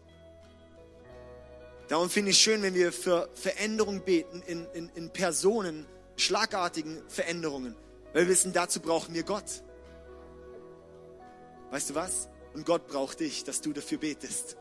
Darum 1.88 2.10
finde 2.10 2.32
ich 2.32 2.38
schön, 2.38 2.62
wenn 2.62 2.74
wir 2.74 2.94
für 2.94 3.30
Veränderung 3.36 4.04
beten 4.04 4.42
in, 4.44 4.66
in, 4.74 4.90
in 4.96 5.12
Personen, 5.12 5.86
schlagartigen 6.16 7.02
Veränderungen. 7.10 7.76
Weil 8.14 8.24
wir 8.24 8.30
wissen, 8.30 8.54
dazu 8.54 8.80
brauchen 8.80 9.14
wir 9.14 9.24
Gott. 9.24 9.64
Weißt 11.70 11.90
du 11.90 11.96
was? 11.96 12.30
Und 12.54 12.66
Gott 12.66 12.88
braucht 12.88 13.20
dich, 13.20 13.44
dass 13.44 13.62
du 13.62 13.74
dafür 13.74 13.98
betest. 13.98 14.58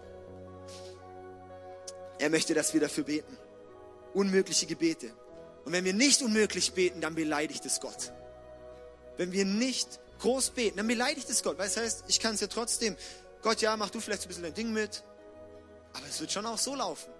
Er 2.18 2.30
möchte, 2.30 2.54
dass 2.54 2.72
wir 2.74 2.80
dafür 2.80 3.04
beten. 3.04 3.36
Unmögliche 4.14 4.66
Gebete. 4.66 5.12
Und 5.64 5.72
wenn 5.72 5.84
wir 5.84 5.94
nicht 5.94 6.22
unmöglich 6.22 6.72
beten, 6.72 7.00
dann 7.00 7.14
beleidigt 7.14 7.64
es 7.66 7.80
Gott. 7.80 8.12
Wenn 9.16 9.32
wir 9.32 9.44
nicht 9.44 10.00
groß 10.20 10.50
beten, 10.50 10.76
dann 10.76 10.86
beleidigt 10.86 11.28
es 11.30 11.42
Gott. 11.42 11.58
Weil 11.58 11.66
es 11.66 11.76
heißt, 11.76 12.04
ich 12.08 12.20
kann 12.20 12.34
es 12.34 12.40
ja 12.40 12.46
trotzdem. 12.46 12.96
Gott, 13.42 13.60
ja, 13.60 13.76
mach 13.76 13.90
du 13.90 14.00
vielleicht 14.00 14.22
ein 14.22 14.28
bisschen 14.28 14.42
dein 14.42 14.54
Ding 14.54 14.72
mit. 14.72 15.02
Aber 15.92 16.06
es 16.06 16.20
wird 16.20 16.30
schon 16.30 16.46
auch 16.46 16.58
so 16.58 16.74
laufen. 16.74 17.10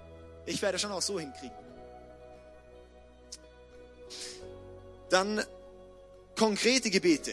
Ich 0.47 0.61
werde 0.63 0.79
schon 0.79 0.93
auch 0.93 1.03
so 1.03 1.19
hinkriegen. 1.19 1.57
Dann 5.09 5.45
konkrete 6.39 6.91
Gebete. 6.91 7.33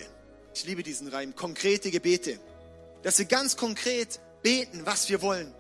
Ich 0.54 0.66
liebe 0.66 0.84
diesen 0.84 1.08
Reim. 1.10 1.36
Konkrete 1.36 1.92
Gebete. 1.92 2.40
Dass 3.08 3.20
wir 3.20 3.26
ganz 3.26 3.56
konkret 3.56 4.20
beten, 4.44 4.86
was 4.86 5.08
wir 5.08 5.22
wollen. 5.22 5.56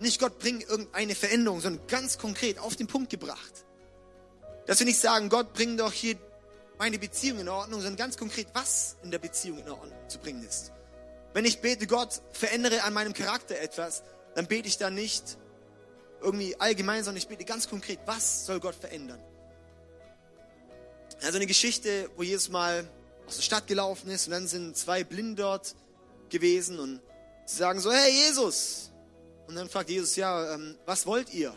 Nicht 0.00 0.20
Gott 0.20 0.38
bring 0.38 0.60
irgendeine 0.60 1.14
Veränderung, 1.14 1.62
sondern 1.62 1.86
ganz 1.86 2.18
konkret 2.18 2.58
auf 2.58 2.76
den 2.76 2.88
Punkt 2.88 3.08
gebracht. 3.08 3.64
Dass 4.66 4.80
wir 4.80 4.84
nicht 4.84 4.98
sagen, 4.98 5.30
Gott 5.30 5.54
bring 5.54 5.78
doch 5.78 5.94
hier 5.94 6.16
meine 6.78 6.98
Beziehung 6.98 7.38
in 7.38 7.48
Ordnung, 7.48 7.80
sondern 7.80 7.96
ganz 7.96 8.18
konkret, 8.18 8.48
was 8.52 8.96
in 9.02 9.10
der 9.10 9.18
Beziehung 9.18 9.60
in 9.60 9.70
Ordnung 9.70 9.96
zu 10.08 10.18
bringen 10.18 10.46
ist. 10.46 10.72
Wenn 11.32 11.46
ich 11.46 11.62
bete, 11.62 11.86
Gott, 11.86 12.20
verändere 12.32 12.82
an 12.82 12.92
meinem 12.92 13.14
Charakter 13.14 13.58
etwas, 13.58 14.02
dann 14.34 14.46
bete 14.46 14.68
ich 14.68 14.76
da 14.76 14.90
nicht 14.90 15.38
irgendwie 16.20 16.60
allgemein, 16.60 17.02
sondern 17.02 17.16
ich 17.16 17.28
bete 17.28 17.46
ganz 17.46 17.66
konkret, 17.66 18.00
was 18.04 18.44
soll 18.44 18.60
Gott 18.60 18.74
verändern? 18.74 19.22
Also 21.22 21.36
eine 21.36 21.46
Geschichte, 21.46 22.10
wo 22.18 22.24
Jesus 22.24 22.50
mal 22.50 22.86
aus 23.26 23.36
der 23.36 23.42
Stadt 23.42 23.68
gelaufen 23.68 24.10
ist 24.10 24.26
und 24.26 24.32
dann 24.32 24.46
sind 24.46 24.76
zwei 24.76 25.02
Blinden 25.02 25.36
dort 25.36 25.74
gewesen 26.30 26.78
und 26.78 27.00
sie 27.46 27.56
sagen 27.56 27.80
so, 27.80 27.92
hey 27.92 28.10
Jesus. 28.12 28.90
Und 29.46 29.56
dann 29.56 29.68
fragt 29.68 29.90
Jesus, 29.90 30.16
ja, 30.16 30.54
ähm, 30.54 30.76
was 30.86 31.06
wollt 31.06 31.32
ihr? 31.34 31.54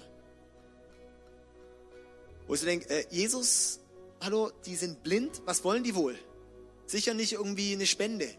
Wo 2.48 2.56
ich 2.56 2.60
so 2.60 2.66
denke, 2.66 2.90
äh, 2.90 3.06
Jesus, 3.10 3.80
hallo, 4.22 4.52
die 4.66 4.76
sind 4.76 5.04
blind, 5.04 5.42
was 5.46 5.64
wollen 5.64 5.84
die 5.84 5.96
wohl? 5.96 6.18
Sicher 6.86 7.14
nicht 7.14 7.34
irgendwie 7.34 7.74
eine 7.74 7.86
Spende, 7.86 8.30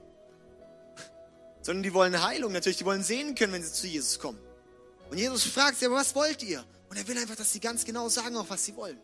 sondern 1.63 1.83
die 1.83 1.95
wollen 1.95 2.23
Heilung 2.23 2.53
natürlich, 2.53 2.79
die 2.79 2.85
wollen 2.85 3.03
sehen 3.03 3.35
können, 3.35 3.53
wenn 3.53 3.63
sie 3.63 3.73
zu 3.73 3.87
Jesus 3.87 4.19
kommen. 4.19 4.39
Und 5.11 5.19
Jesus 5.19 5.45
fragt 5.45 5.79
sie, 5.79 5.87
aber 5.87 5.97
was 5.97 6.15
wollt 6.15 6.43
ihr? 6.43 6.65
Und 6.91 6.97
er 6.97 7.09
will 7.09 7.17
einfach, 7.17 7.37
dass 7.37 7.53
sie 7.53 7.61
ganz 7.61 7.85
genau 7.85 8.09
sagen, 8.09 8.37
auch 8.37 8.49
was 8.49 8.65
sie 8.65 8.77
wollen. 8.77 8.99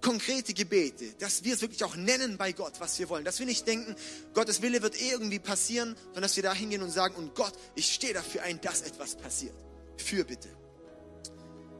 Konkrete 0.00 0.54
Gebete, 0.54 1.12
dass 1.18 1.44
wir 1.44 1.54
es 1.54 1.60
wirklich 1.60 1.84
auch 1.84 1.94
nennen 1.94 2.38
bei 2.38 2.52
Gott, 2.52 2.74
was 2.78 2.98
wir 2.98 3.08
wollen. 3.10 3.24
Dass 3.24 3.38
wir 3.38 3.46
nicht 3.46 3.66
denken, 3.66 3.94
Gottes 4.32 4.62
Wille 4.62 4.80
wird 4.82 5.00
eh 5.00 5.10
irgendwie 5.10 5.38
passieren, 5.38 5.94
sondern 6.06 6.22
dass 6.22 6.36
wir 6.36 6.42
da 6.42 6.54
hingehen 6.54 6.82
und 6.82 6.90
sagen, 6.90 7.16
und 7.16 7.34
Gott, 7.34 7.52
ich 7.74 7.92
stehe 7.92 8.14
dafür 8.14 8.42
ein, 8.42 8.60
dass 8.60 8.82
etwas 8.82 9.16
passiert. 9.16 9.54
Für 9.98 10.24
bitte. 10.24 10.48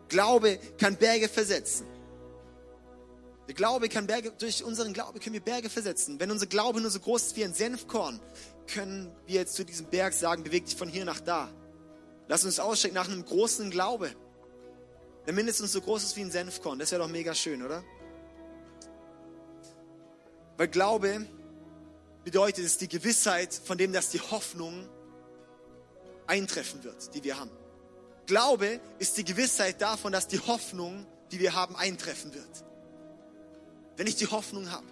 Glaube 0.08 0.58
kann 0.76 0.96
Berge 0.96 1.28
versetzen. 1.28 1.86
Der 3.48 3.54
Glaube 3.54 3.88
kann 3.88 4.06
Berge, 4.06 4.32
durch 4.38 4.62
unseren 4.62 4.92
Glaube 4.92 5.18
können 5.18 5.34
wir 5.34 5.40
Berge 5.40 5.70
versetzen. 5.70 6.20
Wenn 6.20 6.30
unser 6.30 6.46
Glaube 6.46 6.80
nur 6.80 6.90
so 6.90 7.00
groß 7.00 7.28
ist 7.28 7.36
wie 7.36 7.44
ein 7.44 7.54
Senfkorn, 7.54 8.20
können 8.66 9.10
wir 9.26 9.36
jetzt 9.36 9.54
zu 9.54 9.64
diesem 9.64 9.86
Berg 9.86 10.12
sagen, 10.12 10.44
beweg 10.44 10.66
dich 10.66 10.76
von 10.76 10.88
hier 10.88 11.04
nach 11.04 11.20
da. 11.20 11.50
Lass 12.28 12.44
uns 12.44 12.60
ausstrecken 12.60 12.94
nach 12.94 13.08
einem 13.08 13.24
großen 13.24 13.70
Glaube, 13.70 14.14
der 15.26 15.32
mindestens 15.32 15.72
so 15.72 15.80
groß 15.80 16.04
ist 16.04 16.16
wie 16.16 16.20
ein 16.20 16.30
Senfkorn. 16.30 16.78
Das 16.78 16.92
wäre 16.92 17.02
doch 17.02 17.08
mega 17.08 17.34
schön, 17.34 17.62
oder? 17.62 17.82
Weil 20.60 20.68
Glaube 20.68 21.26
bedeutet 22.22 22.66
es 22.66 22.76
die 22.76 22.86
Gewissheit 22.86 23.54
von 23.64 23.78
dem, 23.78 23.94
dass 23.94 24.10
die 24.10 24.20
Hoffnung 24.20 24.86
eintreffen 26.26 26.84
wird, 26.84 27.14
die 27.14 27.24
wir 27.24 27.40
haben. 27.40 27.50
Glaube 28.26 28.78
ist 28.98 29.16
die 29.16 29.24
Gewissheit 29.24 29.80
davon, 29.80 30.12
dass 30.12 30.28
die 30.28 30.38
Hoffnung, 30.38 31.06
die 31.30 31.40
wir 31.40 31.54
haben, 31.54 31.76
eintreffen 31.76 32.34
wird. 32.34 32.64
Wenn 33.96 34.06
ich 34.06 34.16
die 34.16 34.26
Hoffnung 34.26 34.70
habe, 34.70 34.84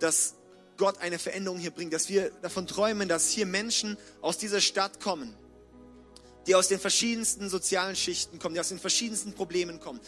dass 0.00 0.34
Gott 0.76 0.98
eine 0.98 1.18
Veränderung 1.18 1.58
hier 1.58 1.70
bringt, 1.70 1.94
dass 1.94 2.10
wir 2.10 2.28
davon 2.42 2.66
träumen, 2.66 3.08
dass 3.08 3.30
hier 3.30 3.46
Menschen 3.46 3.96
aus 4.20 4.36
dieser 4.36 4.60
Stadt 4.60 5.00
kommen, 5.00 5.34
die 6.46 6.54
aus 6.54 6.68
den 6.68 6.78
verschiedensten 6.78 7.48
sozialen 7.48 7.96
Schichten 7.96 8.38
kommen, 8.38 8.54
die 8.54 8.60
aus 8.60 8.68
den 8.68 8.78
verschiedensten 8.78 9.32
Problemen 9.32 9.80
kommen. 9.80 10.00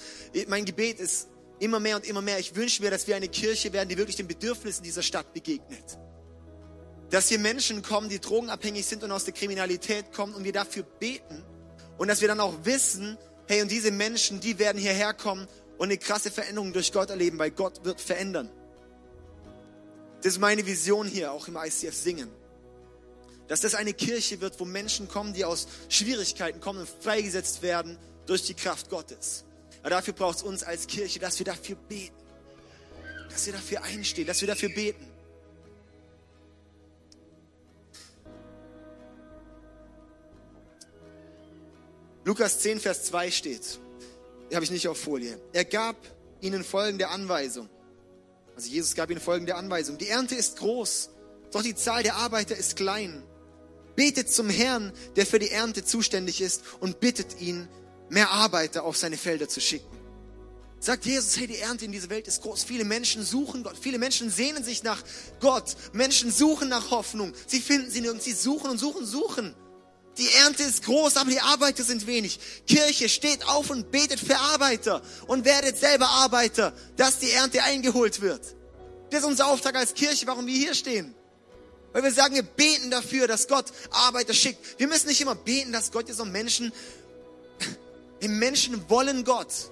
Mein 0.48 0.66
Gebet 0.66 1.00
ist 1.00 1.28
immer 1.60 1.80
mehr 1.80 1.96
und 1.96 2.06
immer 2.06 2.22
mehr, 2.22 2.38
ich 2.38 2.54
wünsche 2.54 2.82
mir, 2.82 2.90
dass 2.90 3.06
wir 3.06 3.16
eine 3.16 3.28
Kirche 3.28 3.72
werden, 3.72 3.88
die 3.88 3.96
wirklich 3.96 4.16
den 4.16 4.28
Bedürfnissen 4.28 4.82
dieser 4.82 5.02
Stadt 5.02 5.32
begegnet. 5.32 5.98
Dass 7.10 7.28
hier 7.28 7.38
Menschen 7.38 7.82
kommen, 7.82 8.08
die 8.08 8.20
drogenabhängig 8.20 8.86
sind 8.86 9.02
und 9.02 9.10
aus 9.12 9.24
der 9.24 9.34
Kriminalität 9.34 10.12
kommen 10.12 10.34
und 10.34 10.44
wir 10.44 10.52
dafür 10.52 10.82
beten 10.82 11.42
und 11.96 12.08
dass 12.08 12.20
wir 12.20 12.28
dann 12.28 12.40
auch 12.40 12.54
wissen, 12.64 13.18
hey, 13.46 13.62
und 13.62 13.70
diese 13.70 13.90
Menschen, 13.90 14.40
die 14.40 14.58
werden 14.58 14.80
hierher 14.80 15.14
kommen 15.14 15.48
und 15.78 15.84
eine 15.86 15.98
krasse 15.98 16.30
Veränderung 16.30 16.72
durch 16.72 16.92
Gott 16.92 17.10
erleben, 17.10 17.38
weil 17.38 17.50
Gott 17.50 17.84
wird 17.84 18.00
verändern. 18.00 18.50
Das 20.22 20.32
ist 20.32 20.38
meine 20.38 20.66
Vision 20.66 21.06
hier, 21.06 21.32
auch 21.32 21.48
im 21.48 21.56
ICF 21.56 21.94
Singen. 21.94 22.30
Dass 23.46 23.60
das 23.60 23.74
eine 23.74 23.94
Kirche 23.94 24.40
wird, 24.40 24.58
wo 24.60 24.64
Menschen 24.64 25.08
kommen, 25.08 25.32
die 25.32 25.44
aus 25.44 25.68
Schwierigkeiten 25.88 26.60
kommen 26.60 26.80
und 26.80 26.88
freigesetzt 26.88 27.62
werden 27.62 27.96
durch 28.26 28.42
die 28.42 28.54
Kraft 28.54 28.90
Gottes. 28.90 29.44
Aber 29.80 29.90
dafür 29.90 30.14
braucht 30.14 30.38
es 30.38 30.42
uns 30.42 30.62
als 30.62 30.86
Kirche, 30.86 31.18
dass 31.18 31.38
wir 31.38 31.46
dafür 31.46 31.76
beten. 31.76 32.14
Dass 33.30 33.46
wir 33.46 33.52
dafür 33.52 33.82
einstehen, 33.82 34.26
dass 34.26 34.40
wir 34.40 34.48
dafür 34.48 34.70
beten. 34.70 35.06
Lukas 42.24 42.58
10, 42.58 42.80
Vers 42.80 43.04
2 43.04 43.30
steht, 43.30 43.78
habe 44.52 44.62
ich 44.64 44.70
nicht 44.70 44.86
auf 44.86 45.00
Folie. 45.00 45.40
Er 45.54 45.64
gab 45.64 45.96
ihnen 46.42 46.62
folgende 46.62 47.08
Anweisung. 47.08 47.70
Also 48.54 48.68
Jesus 48.68 48.94
gab 48.94 49.10
ihnen 49.10 49.20
folgende 49.20 49.54
Anweisung. 49.54 49.96
Die 49.98 50.08
Ernte 50.08 50.34
ist 50.34 50.58
groß, 50.58 51.10
doch 51.52 51.62
die 51.62 51.74
Zahl 51.74 52.02
der 52.02 52.16
Arbeiter 52.16 52.56
ist 52.56 52.76
klein. 52.76 53.22
Betet 53.96 54.30
zum 54.30 54.50
Herrn, 54.50 54.92
der 55.16 55.26
für 55.26 55.38
die 55.38 55.50
Ernte 55.50 55.84
zuständig 55.84 56.40
ist 56.40 56.62
und 56.80 57.00
bittet 57.00 57.40
ihn, 57.40 57.68
mehr 58.10 58.30
Arbeiter 58.30 58.84
auf 58.84 58.96
seine 58.96 59.16
Felder 59.16 59.48
zu 59.48 59.60
schicken. 59.60 59.98
Sagt 60.80 61.06
Jesus, 61.06 61.36
hey, 61.36 61.48
die 61.48 61.58
Ernte 61.58 61.84
in 61.84 61.92
dieser 61.92 62.08
Welt 62.08 62.28
ist 62.28 62.42
groß. 62.42 62.62
Viele 62.62 62.84
Menschen 62.84 63.24
suchen 63.24 63.64
Gott. 63.64 63.76
Viele 63.80 63.98
Menschen 63.98 64.30
sehnen 64.30 64.62
sich 64.62 64.84
nach 64.84 65.02
Gott. 65.40 65.76
Menschen 65.92 66.30
suchen 66.30 66.68
nach 66.68 66.90
Hoffnung. 66.92 67.32
Sie 67.46 67.60
finden 67.60 67.90
sie 67.90 68.00
nirgends. 68.00 68.24
Sie 68.24 68.32
suchen 68.32 68.70
und 68.70 68.78
suchen, 68.78 69.04
suchen. 69.04 69.54
Die 70.18 70.28
Ernte 70.44 70.64
ist 70.64 70.84
groß, 70.84 71.16
aber 71.16 71.30
die 71.30 71.40
Arbeiter 71.40 71.82
sind 71.82 72.06
wenig. 72.06 72.38
Kirche 72.66 73.08
steht 73.08 73.46
auf 73.46 73.70
und 73.70 73.90
betet 73.90 74.20
für 74.20 74.36
Arbeiter 74.36 75.02
und 75.26 75.44
werdet 75.44 75.78
selber 75.78 76.08
Arbeiter, 76.08 76.72
dass 76.96 77.18
die 77.18 77.30
Ernte 77.30 77.62
eingeholt 77.62 78.20
wird. 78.20 78.42
Das 79.10 79.20
ist 79.20 79.26
unser 79.26 79.46
Auftrag 79.46 79.76
als 79.76 79.94
Kirche, 79.94 80.26
warum 80.26 80.46
wir 80.46 80.56
hier 80.56 80.74
stehen. 80.74 81.14
Weil 81.92 82.02
wir 82.02 82.12
sagen, 82.12 82.34
wir 82.34 82.42
beten 82.42 82.90
dafür, 82.90 83.26
dass 83.26 83.48
Gott 83.48 83.66
Arbeiter 83.90 84.34
schickt. 84.34 84.78
Wir 84.78 84.88
müssen 84.88 85.08
nicht 85.08 85.20
immer 85.20 85.34
beten, 85.34 85.72
dass 85.72 85.90
Gott 85.90 86.08
jetzt 86.08 86.20
um 86.20 86.30
Menschen, 86.30 86.72
die 88.20 88.28
Menschen 88.28 88.88
wollen 88.88 89.24
Gott. 89.24 89.70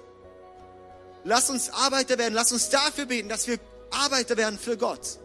Lass 1.23 1.49
uns 1.49 1.69
Arbeiter 1.69 2.17
werden, 2.17 2.33
lass 2.33 2.51
uns 2.51 2.69
dafür 2.69 3.05
beten, 3.05 3.29
dass 3.29 3.47
wir 3.47 3.59
Arbeiter 3.91 4.37
werden 4.37 4.57
für 4.57 4.77
Gott. 4.77 5.19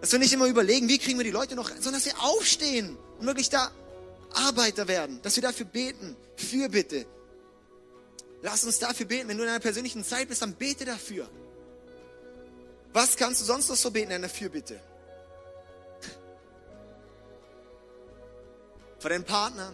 Dass 0.00 0.12
wir 0.12 0.18
nicht 0.18 0.32
immer 0.32 0.46
überlegen, 0.46 0.88
wie 0.88 0.98
kriegen 0.98 1.18
wir 1.18 1.24
die 1.24 1.30
Leute 1.30 1.56
noch, 1.56 1.68
sondern 1.68 1.94
dass 1.94 2.06
wir 2.06 2.22
aufstehen 2.22 2.96
und 3.18 3.26
wirklich 3.26 3.50
da 3.50 3.70
Arbeiter 4.34 4.88
werden, 4.88 5.20
dass 5.22 5.36
wir 5.36 5.42
dafür 5.42 5.66
beten. 5.66 6.16
Für 6.36 6.68
bitte. 6.68 7.06
Lass 8.42 8.64
uns 8.64 8.78
dafür 8.78 9.06
beten. 9.06 9.28
Wenn 9.28 9.36
du 9.36 9.42
in 9.42 9.50
einer 9.50 9.60
persönlichen 9.60 10.04
Zeit 10.04 10.28
bist, 10.28 10.42
dann 10.42 10.54
bete 10.54 10.84
dafür. 10.84 11.28
Was 12.92 13.16
kannst 13.16 13.40
du 13.40 13.44
sonst 13.44 13.68
noch 13.68 13.76
so 13.76 13.90
beten 13.90 14.10
in 14.10 14.16
einer 14.16 14.28
Fürbitte? 14.28 14.80
Für 18.98 19.08
deinen 19.08 19.24
Partner, 19.24 19.72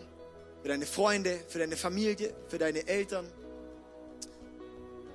für 0.66 0.70
deine 0.70 0.86
Freunde, 0.86 1.38
für 1.46 1.60
deine 1.60 1.76
Familie, 1.76 2.34
für 2.48 2.58
deine 2.58 2.88
Eltern, 2.88 3.24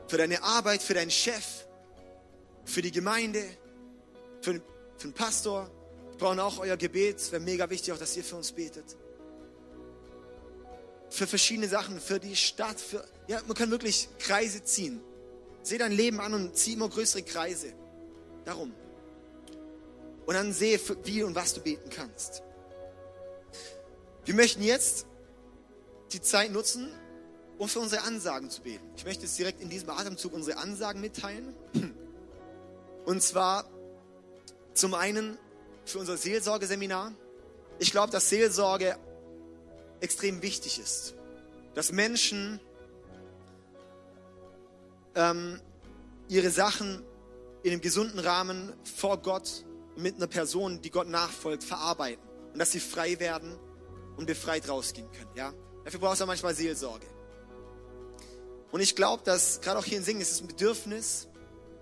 für 0.07 0.15
deine 0.15 0.41
Arbeit, 0.43 0.81
für 0.81 0.93
deinen 0.93 1.11
Chef, 1.11 1.65
für 2.63 2.81
die 2.81 2.93
Gemeinde, 2.93 3.43
für 4.41 4.61
für 4.97 5.09
den 5.09 5.13
Pastor. 5.13 5.69
Wir 6.11 6.17
brauchen 6.19 6.39
auch 6.39 6.59
euer 6.59 6.77
Gebet. 6.77 7.17
Es 7.17 7.33
wäre 7.33 7.41
mega 7.41 7.69
wichtig, 7.69 7.91
auch 7.91 7.97
dass 7.97 8.15
ihr 8.15 8.23
für 8.23 8.37
uns 8.37 8.53
betet. 8.53 8.95
Für 11.09 11.27
verschiedene 11.27 11.67
Sachen, 11.67 11.99
für 11.99 12.21
die 12.21 12.37
Stadt. 12.37 12.79
Für, 12.79 13.05
ja, 13.27 13.41
man 13.45 13.57
kann 13.57 13.71
wirklich 13.71 14.07
Kreise 14.19 14.63
ziehen. 14.63 15.01
Seh 15.63 15.77
dein 15.77 15.91
Leben 15.91 16.21
an 16.21 16.33
und 16.33 16.55
zieh 16.55 16.75
immer 16.75 16.87
größere 16.87 17.23
Kreise. 17.23 17.73
Darum. 18.45 18.73
Und 20.25 20.33
dann 20.33 20.53
sehe, 20.53 20.79
wie 21.03 21.23
und 21.23 21.35
was 21.35 21.53
du 21.55 21.59
beten 21.59 21.89
kannst. 21.89 22.41
Wir 24.23 24.33
möchten 24.33 24.63
jetzt 24.63 25.07
die 26.13 26.21
Zeit 26.21 26.51
nutzen, 26.51 26.89
um 27.57 27.69
für 27.69 27.79
unsere 27.79 28.03
Ansagen 28.03 28.49
zu 28.49 28.61
beten. 28.61 28.85
Ich 28.95 29.05
möchte 29.05 29.23
jetzt 29.23 29.37
direkt 29.37 29.61
in 29.61 29.69
diesem 29.69 29.89
Atemzug 29.89 30.33
unsere 30.33 30.57
Ansagen 30.57 31.01
mitteilen. 31.01 31.53
Und 33.05 33.21
zwar 33.21 33.69
zum 34.73 34.93
einen 34.93 35.37
für 35.85 35.99
unser 35.99 36.17
Seelsorgeseminar. 36.17 37.13
Ich 37.79 37.91
glaube, 37.91 38.11
dass 38.11 38.29
Seelsorge 38.29 38.97
extrem 39.99 40.41
wichtig 40.41 40.79
ist. 40.79 41.15
Dass 41.73 41.91
Menschen 41.91 42.59
ähm, 45.15 45.59
ihre 46.27 46.49
Sachen 46.49 47.03
in 47.63 47.71
einem 47.71 47.81
gesunden 47.81 48.19
Rahmen 48.19 48.73
vor 48.83 49.17
Gott 49.17 49.65
mit 49.95 50.15
einer 50.15 50.27
Person, 50.27 50.81
die 50.81 50.89
Gott 50.89 51.07
nachfolgt, 51.07 51.63
verarbeiten. 51.63 52.23
Und 52.53 52.59
dass 52.59 52.71
sie 52.71 52.79
frei 52.79 53.19
werden 53.19 53.57
und 54.17 54.25
befreit 54.25 54.67
rausgehen 54.67 55.11
können. 55.11 55.31
Ja? 55.35 55.53
Dafür 55.83 55.99
brauchst 55.99 56.21
du 56.21 56.25
manchmal 56.25 56.53
Seelsorge. 56.53 57.05
Und 58.71 58.81
ich 58.81 58.95
glaube, 58.95 59.23
dass 59.23 59.59
gerade 59.61 59.79
auch 59.79 59.85
hier 59.85 59.97
in 59.97 60.03
Singen 60.03 60.21
ist 60.21 60.31
es 60.31 60.41
ein 60.41 60.47
Bedürfnis, 60.47 61.27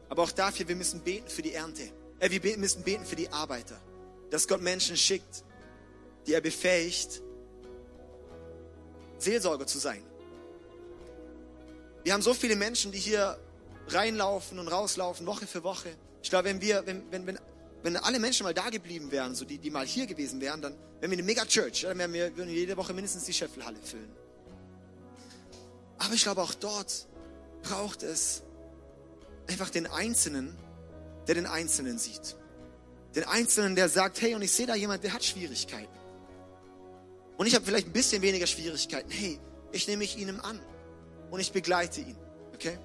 aber 0.09 0.23
auch 0.23 0.31
dafür, 0.31 0.67
wir 0.67 0.75
müssen 0.75 1.01
beten 1.01 1.29
für 1.29 1.41
die 1.41 1.53
Ernte. 1.53 1.83
Äh, 2.19 2.31
wir 2.31 2.57
müssen 2.57 2.83
beten 2.83 3.05
für 3.05 3.15
die 3.15 3.31
Arbeiter. 3.31 3.79
Dass 4.31 4.47
Gott 4.47 4.61
Menschen 4.61 4.97
schickt, 4.97 5.43
die 6.25 6.33
er 6.33 6.41
befähigt, 6.41 7.21
Seelsorger 9.17 9.67
zu 9.67 9.79
sein. 9.79 10.03
Wir 12.03 12.13
haben 12.13 12.21
so 12.21 12.33
viele 12.33 12.55
Menschen, 12.55 12.91
die 12.91 12.99
hier 12.99 13.37
reinlaufen 13.87 14.59
und 14.59 14.67
rauslaufen, 14.67 15.25
Woche 15.25 15.47
für 15.47 15.63
Woche. 15.63 15.89
Ich 16.23 16.29
glaube, 16.29 16.45
wenn 16.45 16.61
wir, 16.61 16.85
wenn, 16.85 17.11
wenn, 17.11 17.27
wenn, 17.27 17.39
wenn 17.83 17.95
alle 17.97 18.19
Menschen 18.19 18.43
mal 18.43 18.53
da 18.53 18.69
geblieben 18.69 19.11
wären, 19.11 19.35
so 19.35 19.45
die, 19.45 19.57
die 19.57 19.69
mal 19.69 19.85
hier 19.85 20.05
gewesen 20.05 20.41
wären, 20.41 20.61
dann 20.61 20.73
wären 20.99 21.11
wir 21.11 21.17
eine 21.17 21.23
Mega-Church. 21.23 21.81
Dann 21.81 21.97
wären 21.97 22.13
wir, 22.13 22.35
würden 22.35 22.49
wir 22.49 22.55
jede 22.55 22.75
Woche 22.75 22.93
mindestens 22.93 23.23
die 23.23 23.33
Scheffelhalle 23.33 23.77
füllen. 23.81 24.11
Aber 25.97 26.13
ich 26.13 26.23
glaube, 26.23 26.41
auch 26.41 26.53
dort 26.53 27.07
braucht 27.63 28.03
es 28.03 28.43
einfach 29.47 29.69
den 29.69 29.87
Einzelnen, 29.87 30.55
der 31.27 31.35
den 31.35 31.45
Einzelnen 31.45 31.97
sieht. 31.97 32.35
Den 33.15 33.23
Einzelnen, 33.23 33.75
der 33.75 33.89
sagt, 33.89 34.21
hey, 34.21 34.35
und 34.35 34.41
ich 34.41 34.51
sehe 34.51 34.67
da 34.67 34.75
jemand, 34.75 35.03
der 35.03 35.13
hat 35.13 35.23
Schwierigkeiten. 35.23 35.87
Und 37.37 37.45
ich 37.47 37.55
habe 37.55 37.65
vielleicht 37.65 37.87
ein 37.87 37.93
bisschen 37.93 38.21
weniger 38.21 38.47
Schwierigkeiten. 38.47 39.09
Hey, 39.09 39.39
ich 39.71 39.87
nehme 39.87 39.99
mich 39.99 40.17
ihnen 40.17 40.39
an 40.39 40.59
und 41.31 41.39
ich 41.39 41.51
begleite 41.51 42.01
ihn. 42.01 42.17
Okay? 42.53 42.77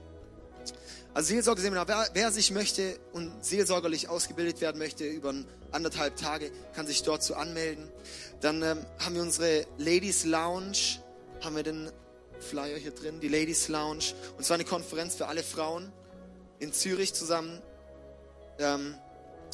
Also 1.15 1.29
Seelsorgeseminar, 1.29 1.87
wer, 1.87 2.09
wer 2.13 2.33
sich 2.33 2.51
möchte 2.51 2.99
und 3.13 3.45
seelsorgerlich 3.45 4.09
ausgebildet 4.09 4.61
werden 4.61 4.79
möchte 4.79 5.05
über 5.05 5.33
anderthalb 5.71 6.17
Tage, 6.17 6.51
kann 6.75 6.89
sich 6.89 7.05
dort 7.05 7.23
zu 7.23 7.37
anmelden. 7.37 7.89
Dann 8.41 8.63
ähm, 8.63 8.85
haben 8.99 9.15
wir 9.15 9.23
unsere 9.23 9.65
Ladies 9.79 10.25
Lounge, 10.25 10.99
haben 11.41 11.55
wir 11.55 11.63
den 11.63 11.89
Flyer 12.41 12.77
hier 12.79 12.91
drin, 12.91 13.21
die 13.21 13.29
Ladies 13.29 13.69
Lounge. 13.69 14.07
Und 14.37 14.45
zwar 14.45 14.57
eine 14.57 14.65
Konferenz 14.65 15.15
für 15.15 15.29
alle 15.29 15.45
Frauen 15.45 15.93
in 16.59 16.73
Zürich 16.73 17.15
zusammen. 17.15 17.63
Ähm, 18.59 18.97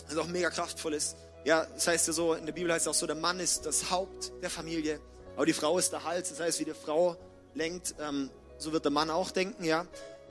das 0.08 0.16
auch 0.16 0.28
mega 0.28 0.48
kraftvoll 0.48 0.94
ist. 0.94 1.16
Ja, 1.44 1.66
das 1.74 1.86
heißt 1.86 2.06
ja 2.06 2.14
so, 2.14 2.32
in 2.32 2.46
der 2.46 2.54
Bibel 2.54 2.72
heißt 2.72 2.86
es 2.86 2.88
auch 2.88 2.98
so, 2.98 3.06
der 3.06 3.16
Mann 3.16 3.38
ist 3.38 3.66
das 3.66 3.90
Haupt 3.90 4.32
der 4.42 4.48
Familie, 4.48 4.98
aber 5.36 5.44
die 5.44 5.52
Frau 5.52 5.76
ist 5.76 5.92
der 5.92 6.04
Hals. 6.04 6.30
Das 6.30 6.40
heißt, 6.40 6.58
wie 6.60 6.64
die 6.64 6.72
Frau 6.72 7.18
lenkt, 7.52 7.94
ähm, 8.00 8.30
so 8.56 8.72
wird 8.72 8.84
der 8.84 8.92
Mann 8.92 9.10
auch 9.10 9.30
denken, 9.30 9.62
ja. 9.64 9.86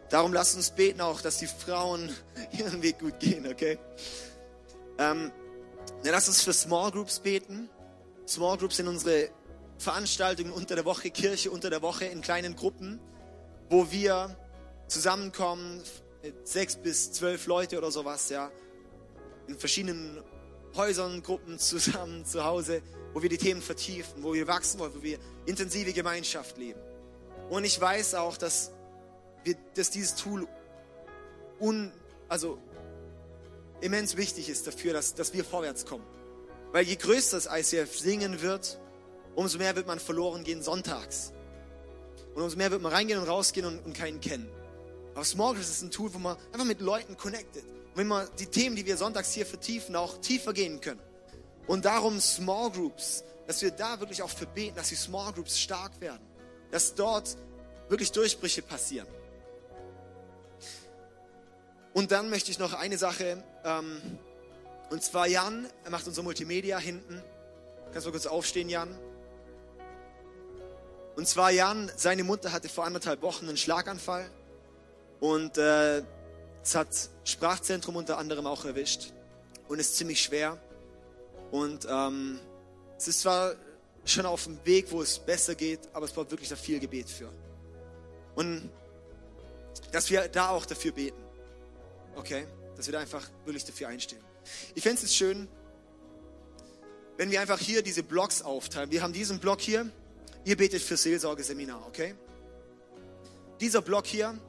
Darum 0.09 0.33
lasst 0.33 0.55
uns 0.55 0.71
beten 0.71 1.01
auch, 1.01 1.21
dass 1.21 1.37
die 1.37 1.47
Frauen 1.47 2.09
ihren 2.57 2.81
Weg 2.81 2.99
gut 2.99 3.19
gehen, 3.19 3.47
okay? 3.47 3.77
Ähm, 4.97 5.31
ja, 6.03 6.11
lasst 6.11 6.27
uns 6.27 6.41
für 6.41 6.53
Small 6.53 6.91
Groups 6.91 7.19
beten. 7.19 7.69
Small 8.27 8.57
Groups 8.57 8.77
sind 8.77 8.87
unsere 8.87 9.29
Veranstaltungen 9.77 10.51
unter 10.51 10.75
der 10.75 10.85
Woche, 10.85 11.09
Kirche 11.09 11.51
unter 11.51 11.69
der 11.69 11.81
Woche 11.81 12.05
in 12.05 12.21
kleinen 12.21 12.55
Gruppen, 12.55 12.99
wo 13.69 13.91
wir 13.91 14.35
zusammenkommen, 14.87 15.81
sechs 16.43 16.75
bis 16.75 17.11
zwölf 17.11 17.47
Leute 17.47 17.77
oder 17.77 17.91
sowas, 17.91 18.29
ja, 18.29 18.51
in 19.47 19.57
verschiedenen 19.57 20.21
Häusern, 20.75 21.23
Gruppen 21.23 21.59
zusammen 21.59 22.25
zu 22.25 22.43
Hause, 22.43 22.81
wo 23.13 23.21
wir 23.21 23.29
die 23.29 23.37
Themen 23.37 23.61
vertiefen, 23.61 24.23
wo 24.23 24.33
wir 24.33 24.47
wachsen 24.47 24.79
wollen, 24.79 24.93
wo 24.95 25.01
wir 25.01 25.17
intensive 25.45 25.93
Gemeinschaft 25.93 26.57
leben. 26.57 26.79
Und 27.49 27.63
ich 27.63 27.79
weiß 27.79 28.15
auch, 28.15 28.37
dass, 28.37 28.71
wir, 29.43 29.55
dass 29.75 29.89
dieses 29.89 30.15
Tool 30.15 30.47
un, 31.59 31.91
also 32.27 32.59
immens 33.81 34.17
wichtig 34.17 34.49
ist 34.49 34.67
dafür, 34.67 34.93
dass, 34.93 35.13
dass 35.13 35.33
wir 35.33 35.43
vorwärts 35.43 35.85
kommen. 35.85 36.05
Weil 36.71 36.85
je 36.85 36.95
größer 36.95 37.37
das 37.37 37.47
ICF 37.51 37.97
singen 37.97 38.41
wird, 38.41 38.79
umso 39.35 39.57
mehr 39.57 39.75
wird 39.75 39.87
man 39.87 39.99
verloren 39.99 40.43
gehen 40.43 40.61
sonntags. 40.61 41.33
Und 42.35 42.43
umso 42.43 42.57
mehr 42.57 42.71
wird 42.71 42.81
man 42.81 42.91
reingehen 42.91 43.19
und 43.19 43.27
rausgehen 43.27 43.65
und, 43.65 43.79
und 43.79 43.93
keinen 43.93 44.19
kennen. 44.19 44.49
Aber 45.15 45.25
Small 45.25 45.53
Groups 45.53 45.69
ist 45.69 45.81
ein 45.81 45.91
Tool, 45.91 46.13
wo 46.13 46.19
man 46.19 46.37
einfach 46.51 46.65
mit 46.65 46.81
Leuten 46.81 47.17
connected. 47.17 47.63
Und 47.63 47.97
wenn 47.97 48.07
man 48.07 48.27
die 48.37 48.45
Themen, 48.45 48.75
die 48.75 48.85
wir 48.85 48.97
sonntags 48.97 49.33
hier 49.33 49.45
vertiefen, 49.45 49.95
auch 49.95 50.19
tiefer 50.19 50.53
gehen 50.53 50.79
können. 50.79 51.01
Und 51.67 51.85
darum 51.85 52.19
Small 52.19 52.71
Groups, 52.71 53.23
dass 53.47 53.61
wir 53.61 53.71
da 53.71 53.99
wirklich 53.99 54.21
auch 54.21 54.29
verbeten, 54.29 54.75
dass 54.75 54.89
die 54.89 54.95
Small 54.95 55.33
Groups 55.33 55.59
stark 55.59 55.99
werden. 55.99 56.21
Dass 56.71 56.93
dort 56.93 57.35
wirklich 57.89 58.11
Durchbrüche 58.11 58.61
passieren. 58.61 59.07
Und 61.93 62.11
dann 62.11 62.29
möchte 62.29 62.51
ich 62.51 62.59
noch 62.59 62.73
eine 62.73 62.97
Sache, 62.97 63.43
ähm, 63.63 64.01
und 64.89 65.03
zwar 65.03 65.27
Jan, 65.27 65.67
er 65.83 65.91
macht 65.91 66.07
unser 66.07 66.23
Multimedia 66.23 66.77
hinten. 66.77 67.21
Kannst 67.91 68.07
du 68.07 68.11
kurz 68.11 68.25
aufstehen, 68.25 68.69
Jan? 68.69 68.97
Und 71.15 71.27
zwar 71.27 71.51
Jan, 71.51 71.91
seine 71.95 72.23
Mutter 72.23 72.51
hatte 72.51 72.69
vor 72.69 72.85
anderthalb 72.85 73.21
Wochen 73.21 73.47
einen 73.47 73.57
Schlaganfall 73.57 74.29
und 75.19 75.57
äh, 75.57 76.01
es 76.63 76.75
hat 76.75 76.87
Sprachzentrum 77.23 77.95
unter 77.95 78.17
anderem 78.17 78.47
auch 78.47 78.65
erwischt 78.65 79.11
und 79.67 79.79
ist 79.79 79.95
ziemlich 79.95 80.21
schwer. 80.21 80.57
Und 81.51 81.87
ähm, 81.89 82.39
es 82.97 83.07
ist 83.07 83.21
zwar 83.21 83.55
schon 84.05 84.25
auf 84.25 84.43
dem 84.45 84.63
Weg, 84.65 84.91
wo 84.91 85.01
es 85.01 85.19
besser 85.19 85.55
geht, 85.55 85.81
aber 85.93 86.05
es 86.05 86.11
braucht 86.11 86.31
wirklich 86.31 86.49
da 86.49 86.55
viel 86.55 86.79
Gebet 86.79 87.09
für. 87.09 87.29
Und 88.35 88.69
dass 89.91 90.09
wir 90.09 90.27
da 90.27 90.49
auch 90.49 90.65
dafür 90.65 90.91
beten. 90.91 91.28
Okay? 92.15 92.45
Dass 92.75 92.87
wir 92.87 92.93
da 92.93 92.99
einfach 92.99 93.27
wirklich 93.45 93.65
dafür 93.65 93.89
einstehen. 93.89 94.21
Ich 94.75 94.83
fände 94.83 95.01
es 95.03 95.13
schön, 95.13 95.47
wenn 97.17 97.31
wir 97.31 97.41
einfach 97.41 97.59
hier 97.59 97.81
diese 97.81 98.03
Blocks 98.03 98.41
aufteilen. 98.41 98.91
Wir 98.91 99.01
haben 99.01 99.13
diesen 99.13 99.39
Block 99.39 99.59
hier. 99.59 99.89
Ihr 100.45 100.55
betet 100.55 100.81
für 100.81 100.95
Seelsorgeseminar, 100.95 101.85
okay? 101.85 102.15
Dieser 103.59 103.81
Block 103.81 104.07
hier 104.07 104.39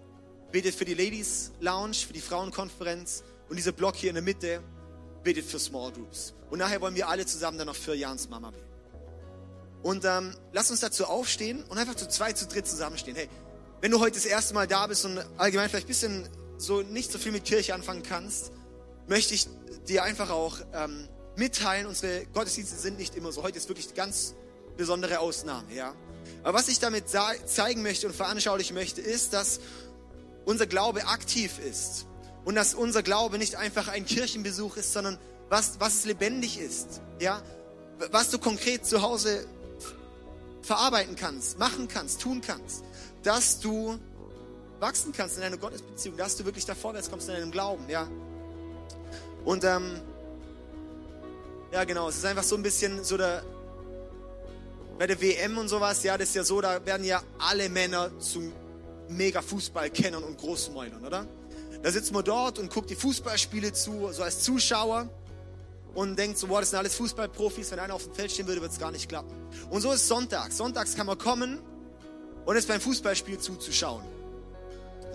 betet 0.53 0.75
für 0.75 0.85
die 0.85 0.95
Ladies 0.95 1.51
Lounge, 1.59 1.95
für 1.95 2.13
die 2.13 2.21
Frauenkonferenz 2.21 3.25
und 3.49 3.57
dieser 3.57 3.73
Block 3.73 3.97
hier 3.97 4.11
in 4.11 4.15
der 4.15 4.23
Mitte 4.23 4.63
betet 5.25 5.45
für 5.45 5.59
Small 5.59 5.91
Groups. 5.91 6.33
Und 6.49 6.61
nachher 6.61 6.81
wollen 6.81 6.95
wir 6.95 7.09
alle 7.09 7.27
zusammen 7.27 7.59
dann 7.59 7.67
noch 7.67 7.77
für 7.77 7.95
Jans 7.95 8.29
Mama 8.29 8.51
beten. 8.51 8.65
Und 9.83 10.05
ähm, 10.05 10.35
lass 10.53 10.71
uns 10.71 10.81
dazu 10.81 11.07
aufstehen 11.07 11.65
und 11.65 11.79
einfach 11.79 11.95
zu 11.95 12.09
zwei, 12.09 12.33
zu 12.33 12.47
dritt 12.47 12.67
zusammenstehen. 12.67 13.17
Hey, 13.17 13.29
wenn 13.81 13.91
du 13.91 13.99
heute 13.99 14.17
das 14.17 14.27
erste 14.27 14.55
Mal 14.55 14.67
da 14.67 14.87
bist 14.87 15.05
und 15.05 15.19
allgemein 15.39 15.69
vielleicht 15.69 15.87
ein 15.87 15.89
bisschen 15.89 16.29
so 16.61 16.83
nicht 16.83 17.11
so 17.11 17.19
viel 17.19 17.33
mit 17.33 17.45
Kirche 17.45 17.75
anfangen 17.75 18.03
kannst, 18.03 18.53
möchte 19.07 19.35
ich 19.35 19.49
dir 19.89 20.03
einfach 20.05 20.31
auch 20.31 20.59
ähm, 20.73 21.09
mitteilen, 21.37 21.87
unsere 21.87 22.27
Gottesdienste 22.27 22.77
sind 22.77 22.99
nicht 22.99 23.17
immer 23.17 23.33
so. 23.33 23.43
Heute 23.43 23.59
ist 23.59 23.69
wirklich 23.69 23.87
eine 23.87 23.97
ganz 23.97 24.35
besondere 24.77 25.21
Ausnahme, 25.21 25.73
ja. 25.75 25.95
Aber 26.43 26.59
was 26.59 26.69
ich 26.69 26.79
damit 26.79 27.05
zeigen 27.09 27.83
möchte 27.83 28.07
und 28.07 28.15
veranschaulichen 28.15 28.75
möchte, 28.75 29.01
ist, 29.01 29.33
dass 29.33 29.61
unser 30.45 30.67
Glaube 30.67 31.07
aktiv 31.07 31.59
ist 31.59 32.07
und 32.45 32.55
dass 32.55 32.75
unser 32.75 33.03
Glaube 33.03 33.39
nicht 33.39 33.57
einfach 33.57 33.89
ein 33.89 34.05
Kirchenbesuch 34.05 34.77
ist, 34.77 34.93
sondern 34.93 35.19
was, 35.49 35.81
was 35.81 36.05
lebendig 36.05 36.59
ist, 36.59 37.01
ja, 37.21 37.43
was 38.11 38.31
du 38.31 38.39
konkret 38.39 38.87
zu 38.87 39.03
Hause 39.03 39.47
verarbeiten 40.63 41.17
kannst, 41.17 41.59
machen 41.59 41.89
kannst, 41.89 42.21
tun 42.21 42.41
kannst, 42.41 42.85
dass 43.23 43.61
du 43.61 43.99
wachsen 44.81 45.13
kannst 45.13 45.37
in 45.37 45.43
deiner 45.43 45.57
Gottesbeziehung, 45.57 46.17
dass 46.17 46.37
du 46.37 46.45
wirklich 46.45 46.65
da 46.65 46.75
vorwärts 46.75 47.11
kommst 47.11 47.29
in 47.29 47.35
deinem 47.35 47.51
Glauben, 47.51 47.89
ja. 47.89 48.09
Und 49.45 49.65
ähm, 49.65 50.01
ja, 51.73 51.85
genau, 51.85 52.09
es 52.09 52.17
ist 52.17 52.25
einfach 52.25 52.43
so 52.43 52.57
ein 52.57 52.63
bisschen 52.63 53.05
so 53.05 53.17
der 53.17 53.43
bei 54.99 55.07
der 55.07 55.19
WM 55.19 55.57
und 55.57 55.69
sowas, 55.69 56.03
ja, 56.03 56.19
das 56.19 56.29
ist 56.29 56.35
ja 56.35 56.45
so, 56.45 56.61
da 56.61 56.85
werden 56.85 57.07
ja 57.07 57.23
alle 57.39 57.71
Männer 57.71 58.11
zu 58.19 58.53
mega 59.09 59.41
Fußballkennern 59.41 60.23
und 60.23 60.37
Großmäulern, 60.37 61.03
oder? 61.03 61.27
Da 61.83 61.91
sitzt 61.91 62.13
man 62.13 62.23
dort 62.23 62.59
und 62.59 62.71
guckt 62.71 62.91
die 62.91 62.95
Fußballspiele 62.97 63.73
zu, 63.73 64.13
so 64.13 64.23
als 64.23 64.43
Zuschauer 64.43 65.09
und 65.95 66.19
denkt 66.19 66.37
so, 66.37 66.49
boah, 66.49 66.61
das 66.61 66.69
sind 66.69 66.79
alles 66.79 66.97
Fußballprofis, 66.97 67.71
wenn 67.71 67.79
einer 67.79 67.95
auf 67.95 68.05
dem 68.05 68.13
Feld 68.13 68.31
stehen 68.31 68.47
würde, 68.47 68.61
würde 68.61 68.75
es 68.75 68.79
gar 68.79 68.93
nicht 68.93 69.09
klappen. 69.09 69.35
Und 69.71 69.81
so 69.81 69.91
ist 69.91 70.07
Sonntag. 70.07 70.53
Sonntags 70.53 70.95
kann 70.95 71.07
man 71.07 71.17
kommen 71.17 71.61
und 72.45 72.57
ist 72.57 72.69
beim 72.69 72.83
Fußballspiel 72.83 73.39
zuzuschauen. 73.39 74.05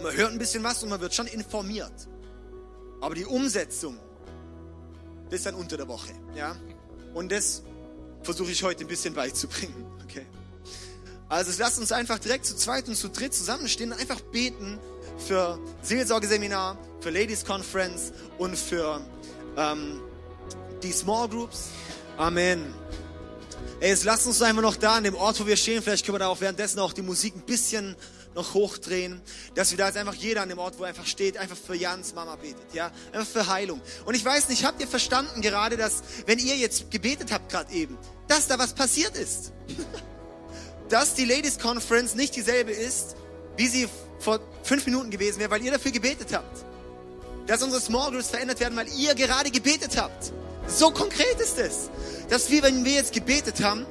Man 0.01 0.15
hört 0.15 0.31
ein 0.31 0.37
bisschen 0.37 0.63
was 0.63 0.83
und 0.83 0.89
man 0.89 0.99
wird 1.01 1.13
schon 1.13 1.27
informiert. 1.27 2.07
Aber 3.01 3.15
die 3.15 3.25
Umsetzung, 3.25 3.97
das 5.29 5.39
ist 5.39 5.45
dann 5.45 5.55
unter 5.55 5.77
der 5.77 5.87
Woche, 5.87 6.11
ja? 6.35 6.55
Und 7.13 7.31
das 7.31 7.63
versuche 8.23 8.51
ich 8.51 8.63
heute 8.63 8.83
ein 8.83 8.87
bisschen 8.87 9.13
beizubringen, 9.13 9.85
okay? 10.03 10.25
Also 11.29 11.51
lasst 11.57 11.79
uns 11.79 11.91
einfach 11.91 12.19
direkt 12.19 12.45
zu 12.45 12.55
zweit 12.55 12.87
und 12.87 12.95
zu 12.95 13.09
dritt 13.09 13.33
zusammenstehen 13.33 13.91
und 13.91 13.99
einfach 13.99 14.21
beten 14.21 14.79
für 15.17 15.59
Seelsorgeseminar, 15.81 16.77
für 16.99 17.09
Ladies 17.09 17.45
Conference 17.45 18.11
und 18.37 18.57
für 18.57 19.01
ähm, 19.57 20.01
die 20.83 20.91
Small 20.91 21.27
Groups. 21.29 21.69
Amen. 22.17 22.73
Ey, 23.79 23.89
jetzt 23.89 24.03
lasst 24.03 24.27
uns 24.27 24.41
einfach 24.41 24.61
noch 24.61 24.75
da 24.75 24.95
an 24.95 25.03
dem 25.03 25.15
Ort, 25.15 25.39
wo 25.39 25.47
wir 25.47 25.57
stehen. 25.57 25.81
Vielleicht 25.81 26.05
können 26.05 26.15
wir 26.15 26.19
da 26.19 26.27
auch 26.27 26.39
währenddessen 26.41 26.79
auch 26.79 26.93
die 26.93 27.01
Musik 27.01 27.35
ein 27.35 27.41
bisschen 27.41 27.95
noch 28.35 28.53
hochdrehen, 28.53 29.21
dass 29.55 29.71
wir 29.71 29.77
da 29.77 29.87
jetzt 29.87 29.97
einfach 29.97 30.13
jeder 30.13 30.41
an 30.41 30.49
dem 30.49 30.59
Ort, 30.59 30.77
wo 30.77 30.83
er 30.83 30.89
einfach 30.89 31.05
steht, 31.05 31.37
einfach 31.37 31.57
für 31.57 31.75
Jans 31.75 32.13
Mama 32.13 32.35
betet, 32.35 32.73
ja, 32.73 32.91
einfach 33.11 33.27
für 33.27 33.47
Heilung. 33.47 33.81
Und 34.05 34.15
ich 34.15 34.23
weiß 34.23 34.49
nicht, 34.49 34.65
habt 34.65 34.81
ihr 34.81 34.87
verstanden 34.87 35.41
gerade, 35.41 35.77
dass 35.77 36.03
wenn 36.25 36.39
ihr 36.39 36.55
jetzt 36.57 36.91
gebetet 36.91 37.31
habt 37.31 37.49
gerade 37.49 37.73
eben, 37.73 37.97
dass 38.27 38.47
da 38.47 38.59
was 38.59 38.73
passiert 38.73 39.15
ist? 39.17 39.51
dass 40.89 41.15
die 41.15 41.25
Ladies 41.25 41.57
Conference 41.57 42.15
nicht 42.15 42.35
dieselbe 42.35 42.71
ist, 42.71 43.15
wie 43.57 43.67
sie 43.67 43.89
vor 44.19 44.39
fünf 44.63 44.85
Minuten 44.85 45.09
gewesen 45.09 45.39
wäre, 45.39 45.51
weil 45.51 45.63
ihr 45.63 45.71
dafür 45.71 45.91
gebetet 45.91 46.33
habt. 46.33 46.65
Dass 47.47 47.61
unsere 47.61 47.81
Small 47.81 48.11
Groups 48.11 48.29
verändert 48.29 48.59
werden, 48.59 48.75
weil 48.75 48.87
ihr 48.89 49.15
gerade 49.15 49.51
gebetet 49.51 49.97
habt. 49.97 50.31
So 50.67 50.91
konkret 50.91 51.39
ist 51.39 51.59
es. 51.59 51.89
Dass 52.29 52.49
wir, 52.49 52.63
wenn 52.63 52.83
wir 52.85 52.93
jetzt 52.93 53.13
gebetet 53.13 53.63
haben, 53.63 53.85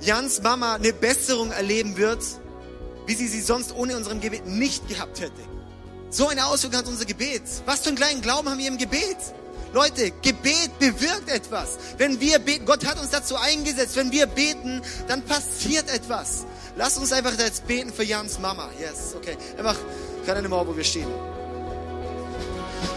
Jans 0.00 0.42
Mama 0.42 0.74
eine 0.74 0.92
Besserung 0.92 1.52
erleben 1.52 1.96
wird, 1.96 2.22
wie 3.10 3.14
sie 3.16 3.26
sie 3.26 3.40
sonst 3.40 3.74
ohne 3.74 3.96
unserem 3.96 4.20
Gebet 4.20 4.46
nicht 4.46 4.86
gehabt 4.86 5.18
hätte. 5.18 5.42
So 6.10 6.28
eine 6.28 6.46
Auswirkung 6.46 6.78
hat 6.78 6.86
unser 6.86 7.04
Gebet. 7.04 7.42
Was 7.66 7.80
für 7.80 7.88
einen 7.88 7.96
kleinen 7.96 8.22
Glauben 8.22 8.48
haben 8.48 8.58
wir 8.58 8.68
im 8.68 8.78
Gebet? 8.78 9.16
Leute, 9.72 10.12
Gebet 10.22 10.78
bewirkt 10.78 11.28
etwas. 11.28 11.76
Wenn 11.98 12.20
wir 12.20 12.38
beten, 12.38 12.66
Gott 12.66 12.86
hat 12.86 13.00
uns 13.00 13.10
dazu 13.10 13.34
eingesetzt, 13.34 13.96
wenn 13.96 14.12
wir 14.12 14.26
beten, 14.26 14.80
dann 15.08 15.22
passiert 15.22 15.92
etwas. 15.92 16.46
Lass 16.76 16.98
uns 16.98 17.12
einfach 17.12 17.36
jetzt 17.36 17.66
beten 17.66 17.92
für 17.92 18.04
Jans 18.04 18.38
Mama. 18.38 18.68
Yes, 18.78 19.16
okay. 19.16 19.36
Einfach 19.58 19.76
dem 20.24 20.52
Ort, 20.52 20.68
wo 20.68 20.76
wir 20.76 20.84
stehen. 20.84 21.08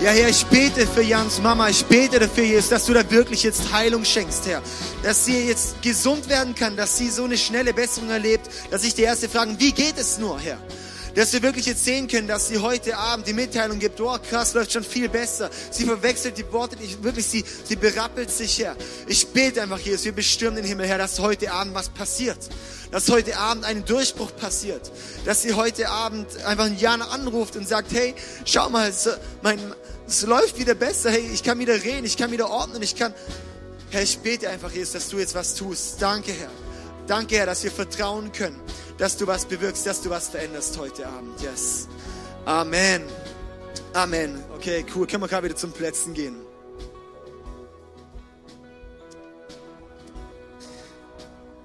Ja, 0.01 0.11
Herr, 0.11 0.29
ich 0.29 0.45
bete 0.47 0.86
für 0.86 1.01
Jans 1.01 1.41
Mama. 1.41 1.69
Ich 1.69 1.86
bete 1.86 2.19
dafür, 2.19 2.43
Jesus, 2.43 2.69
dass 2.69 2.86
du 2.86 2.93
da 2.93 3.09
wirklich 3.09 3.43
jetzt 3.43 3.71
Heilung 3.71 4.03
schenkst, 4.03 4.45
Herr. 4.47 4.61
Dass 5.01 5.25
sie 5.25 5.47
jetzt 5.47 5.81
gesund 5.81 6.27
werden 6.27 6.55
kann, 6.55 6.75
dass 6.75 6.97
sie 6.97 7.09
so 7.09 7.23
eine 7.23 7.38
schnelle 7.38 7.73
Besserung 7.73 8.09
erlebt, 8.09 8.49
dass 8.69 8.84
ich 8.84 8.95
die 8.95 9.03
erste 9.03 9.29
frage, 9.29 9.55
wie 9.59 9.71
geht 9.71 9.97
es 9.97 10.17
nur, 10.17 10.39
Herr? 10.39 10.57
Dass 11.16 11.32
wir 11.34 11.43
wirklich 11.43 11.68
jetzt 11.68 11.86
sehen 11.86 12.07
können, 12.07 12.28
dass 12.28 12.47
sie 12.47 12.57
heute 12.57 12.97
Abend 12.97 13.28
die 13.28 13.34
Mitteilung 13.34 13.78
gibt, 13.78 14.01
oh 14.01 14.18
krass, 14.30 14.53
läuft 14.53 14.72
schon 14.72 14.84
viel 14.84 15.09
besser. 15.09 15.49
Sie 15.70 15.86
verwechselt 15.86 16.38
die 16.38 16.51
Worte 16.51 16.76
nicht, 16.78 17.03
wirklich, 17.03 17.26
sie, 17.26 17.43
sie 17.64 17.76
berappelt 17.76 18.32
sich, 18.32 18.59
Herr. 18.59 18.76
Ich 19.07 19.28
bete 19.28 19.61
einfach, 19.61 19.80
Jesus, 19.80 20.05
wir 20.05 20.11
bestürmen 20.11 20.55
den 20.55 20.66
Himmel, 20.66 20.88
Herr, 20.88 20.97
dass 20.97 21.20
heute 21.20 21.51
Abend 21.51 21.76
was 21.76 21.89
passiert 21.89 22.39
dass 22.93 23.09
heute 23.09 23.38
Abend 23.38 23.66
ein 23.66 23.86
Durchbruch 23.86 24.36
passiert, 24.36 24.91
dass 25.26 25.41
sie 25.41 25.53
heute 25.55 25.89
Abend 25.89 26.28
einfach 26.45 26.66
einen 26.66 26.78
Jan 26.78 27.01
anruft 27.01 27.55
und 27.55 27.68
sagt, 27.68 27.91
hey, 27.91 28.14
schau 28.45 28.70
mal, 28.70 28.88
es, 28.88 29.09
mein, 29.41 29.57
es 30.07 30.22
läuft 30.22 30.59
wieder 30.59 30.76
besser, 30.76 31.09
hey, 31.09 31.28
ich 31.34 31.41
kann 31.41 31.57
wieder 31.57 31.74
reden, 31.74 32.05
ich 32.05 32.18
kann 32.18 32.32
wieder 32.32 32.51
ordnen, 32.51 32.84
ich 32.84 32.95
kann, 32.95 33.11
Herr, 33.89 34.03
ich 34.03 34.20
bete 34.20 34.47
einfach, 34.47 34.72
Jesus, 34.72 34.93
dass 34.93 35.09
du 35.09 35.18
jetzt 35.18 35.34
was 35.34 35.55
tust. 35.55 35.95
Danke, 36.03 36.34
Herr. 36.34 36.51
Danke, 37.07 37.36
Herr, 37.38 37.47
dass 37.47 37.64
wir 37.64 37.72
vertrauen 37.72 38.32
können, 38.32 38.61
dass 38.98 39.18
du 39.18 39.28
was 39.28 39.46
bewirkst, 39.46 39.86
dass 39.86 40.02
du 40.02 40.10
was 40.10 40.30
veränderst 40.30 40.78
heute 40.78 41.08
Abend. 41.08 41.41
Yes. 41.41 41.88
Amen. 42.46 43.04
Amen. 43.94 44.44
Okay, 44.56 44.86
cool. 44.96 45.08
Können 45.08 45.24
wir 45.24 45.28
gerade 45.28 45.46
wieder 45.46 45.56
zum 45.56 45.72
Plätzen 45.72 46.14
gehen. 46.14 46.36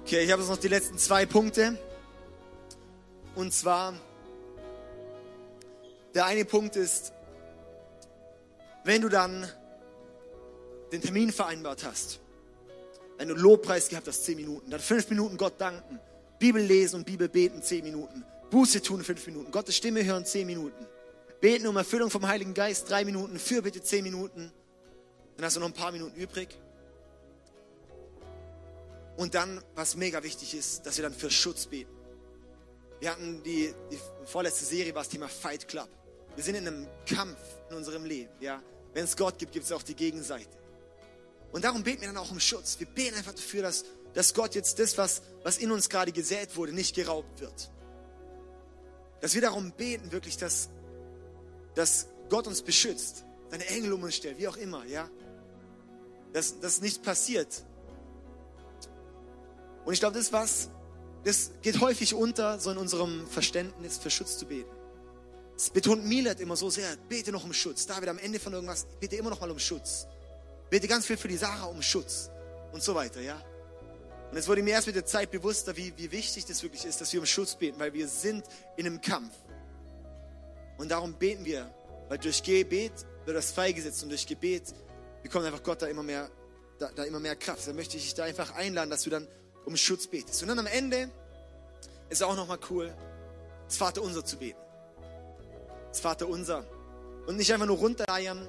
Okay, 0.03 0.23
ich 0.23 0.31
habe 0.31 0.41
jetzt 0.41 0.49
noch 0.49 0.57
die 0.57 0.67
letzten 0.67 0.97
zwei 0.97 1.25
Punkte. 1.25 1.77
Und 3.35 3.53
zwar, 3.53 3.93
der 6.15 6.25
eine 6.25 6.45
Punkt 6.45 6.75
ist, 6.75 7.13
wenn 8.83 9.01
du 9.01 9.09
dann 9.09 9.47
den 10.91 11.01
Termin 11.01 11.31
vereinbart 11.31 11.85
hast, 11.85 12.19
wenn 13.17 13.27
du 13.27 13.35
Lobpreis 13.35 13.89
gehabt 13.89 14.07
hast, 14.07 14.23
zehn 14.23 14.37
Minuten, 14.37 14.71
dann 14.71 14.79
fünf 14.79 15.09
Minuten 15.09 15.37
Gott 15.37 15.53
danken, 15.59 15.99
Bibel 16.39 16.61
lesen 16.61 16.97
und 16.97 17.05
Bibel 17.05 17.29
beten, 17.29 17.61
zehn 17.61 17.83
Minuten, 17.83 18.23
Buße 18.49 18.81
tun, 18.81 19.03
fünf 19.03 19.25
Minuten, 19.27 19.51
Gottes 19.51 19.75
Stimme 19.75 20.03
hören, 20.03 20.25
zehn 20.25 20.47
Minuten, 20.47 20.87
beten 21.41 21.67
um 21.67 21.77
Erfüllung 21.77 22.09
vom 22.09 22.27
Heiligen 22.27 22.53
Geist, 22.53 22.89
drei 22.89 23.05
Minuten, 23.05 23.37
Fürbitte, 23.37 23.81
zehn 23.81 24.03
Minuten, 24.03 24.51
dann 25.35 25.45
hast 25.45 25.55
du 25.55 25.59
noch 25.59 25.67
ein 25.67 25.73
paar 25.73 25.91
Minuten 25.91 26.15
übrig. 26.19 26.49
Und 29.17 29.35
dann, 29.35 29.61
was 29.75 29.95
mega 29.95 30.23
wichtig 30.23 30.53
ist, 30.53 30.85
dass 30.85 30.97
wir 30.97 31.03
dann 31.03 31.13
für 31.13 31.29
Schutz 31.29 31.65
beten. 31.65 31.91
Wir 33.01 33.11
hatten 33.11 33.43
die, 33.43 33.73
die 33.91 33.99
vorletzte 34.25 34.65
Serie, 34.65 34.95
war 34.95 35.03
das 35.03 35.09
Thema 35.09 35.27
Fight 35.27 35.67
Club. 35.67 35.89
Wir 36.35 36.43
sind 36.43 36.55
in 36.55 36.67
einem 36.67 36.87
Kampf 37.05 37.39
in 37.69 37.75
unserem 37.75 38.05
Leben. 38.05 38.29
Ja? 38.39 38.61
Wenn 38.93 39.03
es 39.03 39.15
Gott 39.15 39.37
gibt, 39.37 39.51
gibt 39.51 39.65
es 39.65 39.71
auch 39.71 39.83
die 39.83 39.95
Gegenseite. 39.95 40.57
Und 41.51 41.63
darum 41.63 41.83
beten 41.83 42.01
wir 42.01 42.07
dann 42.07 42.17
auch 42.17 42.31
um 42.31 42.39
Schutz. 42.39 42.79
Wir 42.79 42.87
beten 42.87 43.15
einfach 43.15 43.33
dafür, 43.33 43.63
dass, 43.63 43.83
dass 44.19 44.33
Gott 44.33 44.53
jetzt 44.53 44.79
das, 44.79 44.97
was, 44.97 45.21
was 45.43 45.59
in 45.59 45.71
uns 45.71 45.87
gerade 45.87 46.11
gesät 46.11 46.57
wurde, 46.57 46.73
nicht 46.73 46.93
geraubt 46.93 47.39
wird. 47.39 47.71
Dass 49.21 49.33
wir 49.33 49.39
darum 49.39 49.71
beten, 49.71 50.11
wirklich, 50.11 50.35
dass, 50.35 50.67
dass 51.73 52.07
Gott 52.27 52.45
uns 52.45 52.61
beschützt, 52.61 53.23
seine 53.49 53.65
Engel 53.67 53.93
um 53.93 54.03
uns 54.03 54.15
stellt, 54.15 54.37
wie 54.37 54.49
auch 54.49 54.57
immer, 54.57 54.83
ja. 54.83 55.09
Dass, 56.33 56.59
dass 56.59 56.81
nichts 56.81 56.99
passiert, 56.99 57.63
und 59.85 59.93
ich 59.93 60.01
glaube, 60.01 60.17
das 60.17 60.33
was, 60.33 60.69
das 61.23 61.51
geht 61.61 61.79
häufig 61.79 62.13
unter, 62.13 62.59
so 62.59 62.71
in 62.71 62.77
unserem 62.77 63.25
Verständnis 63.25 63.99
für 63.99 64.09
Schutz 64.09 64.37
zu 64.37 64.47
beten. 64.47 64.69
Das 65.53 65.69
betont 65.69 66.05
Milet 66.05 66.41
immer 66.41 66.57
so 66.57 66.69
sehr, 66.69 66.93
bete 67.07 67.31
noch 67.31 67.45
um 67.45 67.53
Schutz. 67.53 67.85
David, 67.85 68.09
am 68.09 68.17
Ende 68.19 68.41
von 68.41 68.51
irgendwas, 68.51 68.85
bete 68.99 69.15
immer 69.15 69.29
noch 69.29 69.39
mal 69.39 69.49
um 69.49 69.59
Schutz. 69.59 70.07
Bete 70.69 70.89
ganz 70.89 71.05
viel 71.05 71.15
für 71.15 71.29
die 71.29 71.37
Sarah 71.37 71.67
um 71.67 71.81
Schutz 71.81 72.29
und 72.73 72.83
so 72.83 72.93
weiter, 72.93 73.21
ja. 73.21 73.41
Und 74.31 74.37
es 74.37 74.47
wurde 74.47 74.61
mir 74.61 74.71
erst 74.71 74.87
mit 74.87 74.95
der 74.95 75.05
Zeit 75.05 75.31
bewusster, 75.31 75.75
wie, 75.75 75.91
wie 75.97 76.11
wichtig 76.11 76.45
das 76.45 76.61
wirklich 76.61 76.85
ist, 76.85 77.01
dass 77.01 77.11
wir 77.11 77.19
um 77.19 77.25
Schutz 77.25 77.55
beten, 77.55 77.79
weil 77.79 77.93
wir 77.93 78.07
sind 78.07 78.45
in 78.77 78.85
einem 78.85 79.01
Kampf. 79.01 79.33
Und 80.77 80.89
darum 80.89 81.13
beten 81.13 81.45
wir, 81.45 81.73
weil 82.07 82.19
durch 82.19 82.43
Gebet 82.43 82.93
wird 83.25 83.35
das 83.35 83.51
freigesetzt 83.51 84.03
und 84.03 84.09
durch 84.09 84.27
Gebet 84.27 84.63
bekommt 85.23 85.45
einfach 85.45 85.63
Gott 85.63 85.81
da 85.81 85.87
immer 85.87 86.03
mehr, 86.03 86.29
da, 86.77 86.89
da 86.95 87.03
immer 87.03 87.19
mehr 87.19 87.35
Kraft. 87.35 87.67
Da 87.67 87.73
möchte 87.73 87.97
ich 87.97 88.03
dich 88.03 88.13
da 88.13 88.23
einfach 88.23 88.53
einladen, 88.55 88.89
dass 88.89 89.03
du 89.03 89.09
dann 89.09 89.27
um 89.65 89.75
Schutz 89.75 90.07
betest. 90.07 90.41
Und 90.43 90.49
dann 90.49 90.59
am 90.59 90.67
Ende 90.67 91.09
ist 92.09 92.23
auch 92.23 92.35
nochmal 92.35 92.59
cool, 92.69 92.93
das 93.65 93.77
Vaterunser 93.77 94.23
zu 94.23 94.37
beten. 94.37 94.59
Das 95.89 95.99
Vaterunser. 95.99 96.65
Und 97.25 97.35
nicht 97.35 97.51
einfach 97.51 97.65
nur 97.65 97.77
runtereiern, 97.77 98.47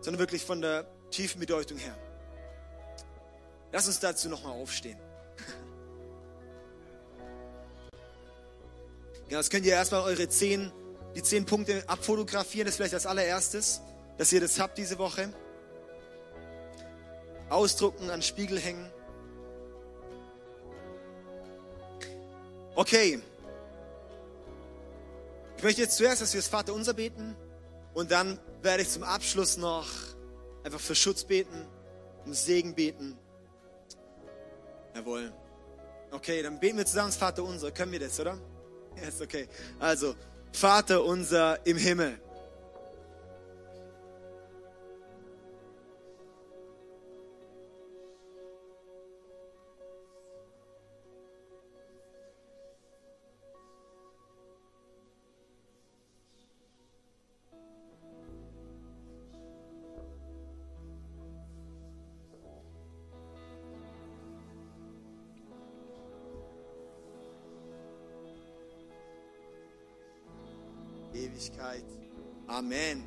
sondern 0.00 0.18
wirklich 0.18 0.44
von 0.44 0.60
der 0.60 0.86
tiefen 1.10 1.40
Bedeutung 1.40 1.78
her. 1.78 1.96
Lass 3.72 3.86
uns 3.86 4.00
dazu 4.00 4.28
nochmal 4.28 4.52
aufstehen. 4.52 4.98
Ja, 9.28 9.38
das 9.38 9.50
könnt 9.50 9.66
ihr 9.66 9.72
erstmal 9.72 10.02
eure 10.02 10.28
zehn, 10.28 10.70
die 11.16 11.22
zehn 11.22 11.44
Punkte 11.46 11.82
abfotografieren. 11.88 12.64
Das 12.64 12.74
ist 12.74 12.76
vielleicht 12.76 12.94
als 12.94 13.06
allererstes, 13.06 13.80
dass 14.18 14.32
ihr 14.32 14.40
das 14.40 14.60
habt 14.60 14.78
diese 14.78 14.98
Woche. 14.98 15.32
Ausdrucken, 17.48 18.08
an 18.08 18.22
Spiegel 18.22 18.60
hängen. 18.60 18.88
Okay. 22.76 23.20
Ich 25.56 25.62
möchte 25.62 25.80
jetzt 25.80 25.96
zuerst, 25.96 26.22
dass 26.22 26.32
wir 26.34 26.40
das 26.40 26.48
Vater 26.48 26.74
unser 26.74 26.94
beten 26.94 27.34
und 27.94 28.10
dann 28.10 28.38
werde 28.62 28.82
ich 28.82 28.90
zum 28.90 29.02
Abschluss 29.02 29.56
noch 29.56 29.88
einfach 30.62 30.80
für 30.80 30.94
Schutz 30.94 31.24
beten, 31.24 31.66
um 32.26 32.34
Segen 32.34 32.74
beten. 32.74 33.18
Jawohl. 34.96 35.30
Okay, 36.10 36.42
dann 36.42 36.58
beten 36.58 36.78
wir 36.78 36.86
zusammen 36.86 37.08
das 37.08 37.16
Vater 37.16 37.44
unser. 37.44 37.70
Können 37.70 37.92
wir 37.92 38.00
das, 38.00 38.18
oder? 38.18 38.38
Ja, 38.96 39.08
ist 39.08 39.20
okay. 39.20 39.46
Also, 39.78 40.14
Vater 40.52 41.04
unser 41.04 41.66
im 41.66 41.76
Himmel 41.76 42.18
Amen. 72.66 73.04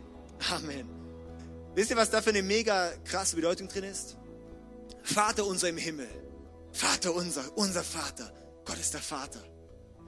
Amen. 0.52 0.90
Wisst 1.76 1.92
ihr, 1.92 1.98
was 1.98 2.10
da 2.10 2.22
für 2.22 2.30
eine 2.30 2.42
mega 2.42 2.92
krasse 3.04 3.36
Bedeutung 3.36 3.68
drin 3.68 3.84
ist? 3.84 4.18
Vater 5.04 5.46
unser 5.46 5.68
im 5.68 5.76
Himmel. 5.76 6.08
Vater 6.72 7.14
unser, 7.14 7.44
unser 7.58 7.84
Vater. 7.84 8.32
Gott 8.64 8.80
ist 8.80 8.94
der 8.94 9.02
Vater. 9.02 9.44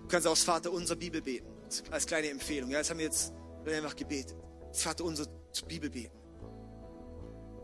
kannst 0.07 0.25
auch 0.25 0.31
das 0.31 0.43
Vater 0.43 0.71
unser 0.71 0.95
Bibel 0.95 1.21
beten, 1.21 1.47
als 1.91 2.05
kleine 2.05 2.29
Empfehlung. 2.29 2.71
Ja, 2.71 2.77
das 2.79 2.89
haben 2.89 2.99
wir 2.99 3.05
jetzt 3.07 3.33
einfach 3.65 3.95
gebetet. 3.95 4.37
Das 4.71 4.83
Vater 4.83 5.03
unser 5.03 5.25
Bibel 5.67 5.89
beten. 5.89 6.17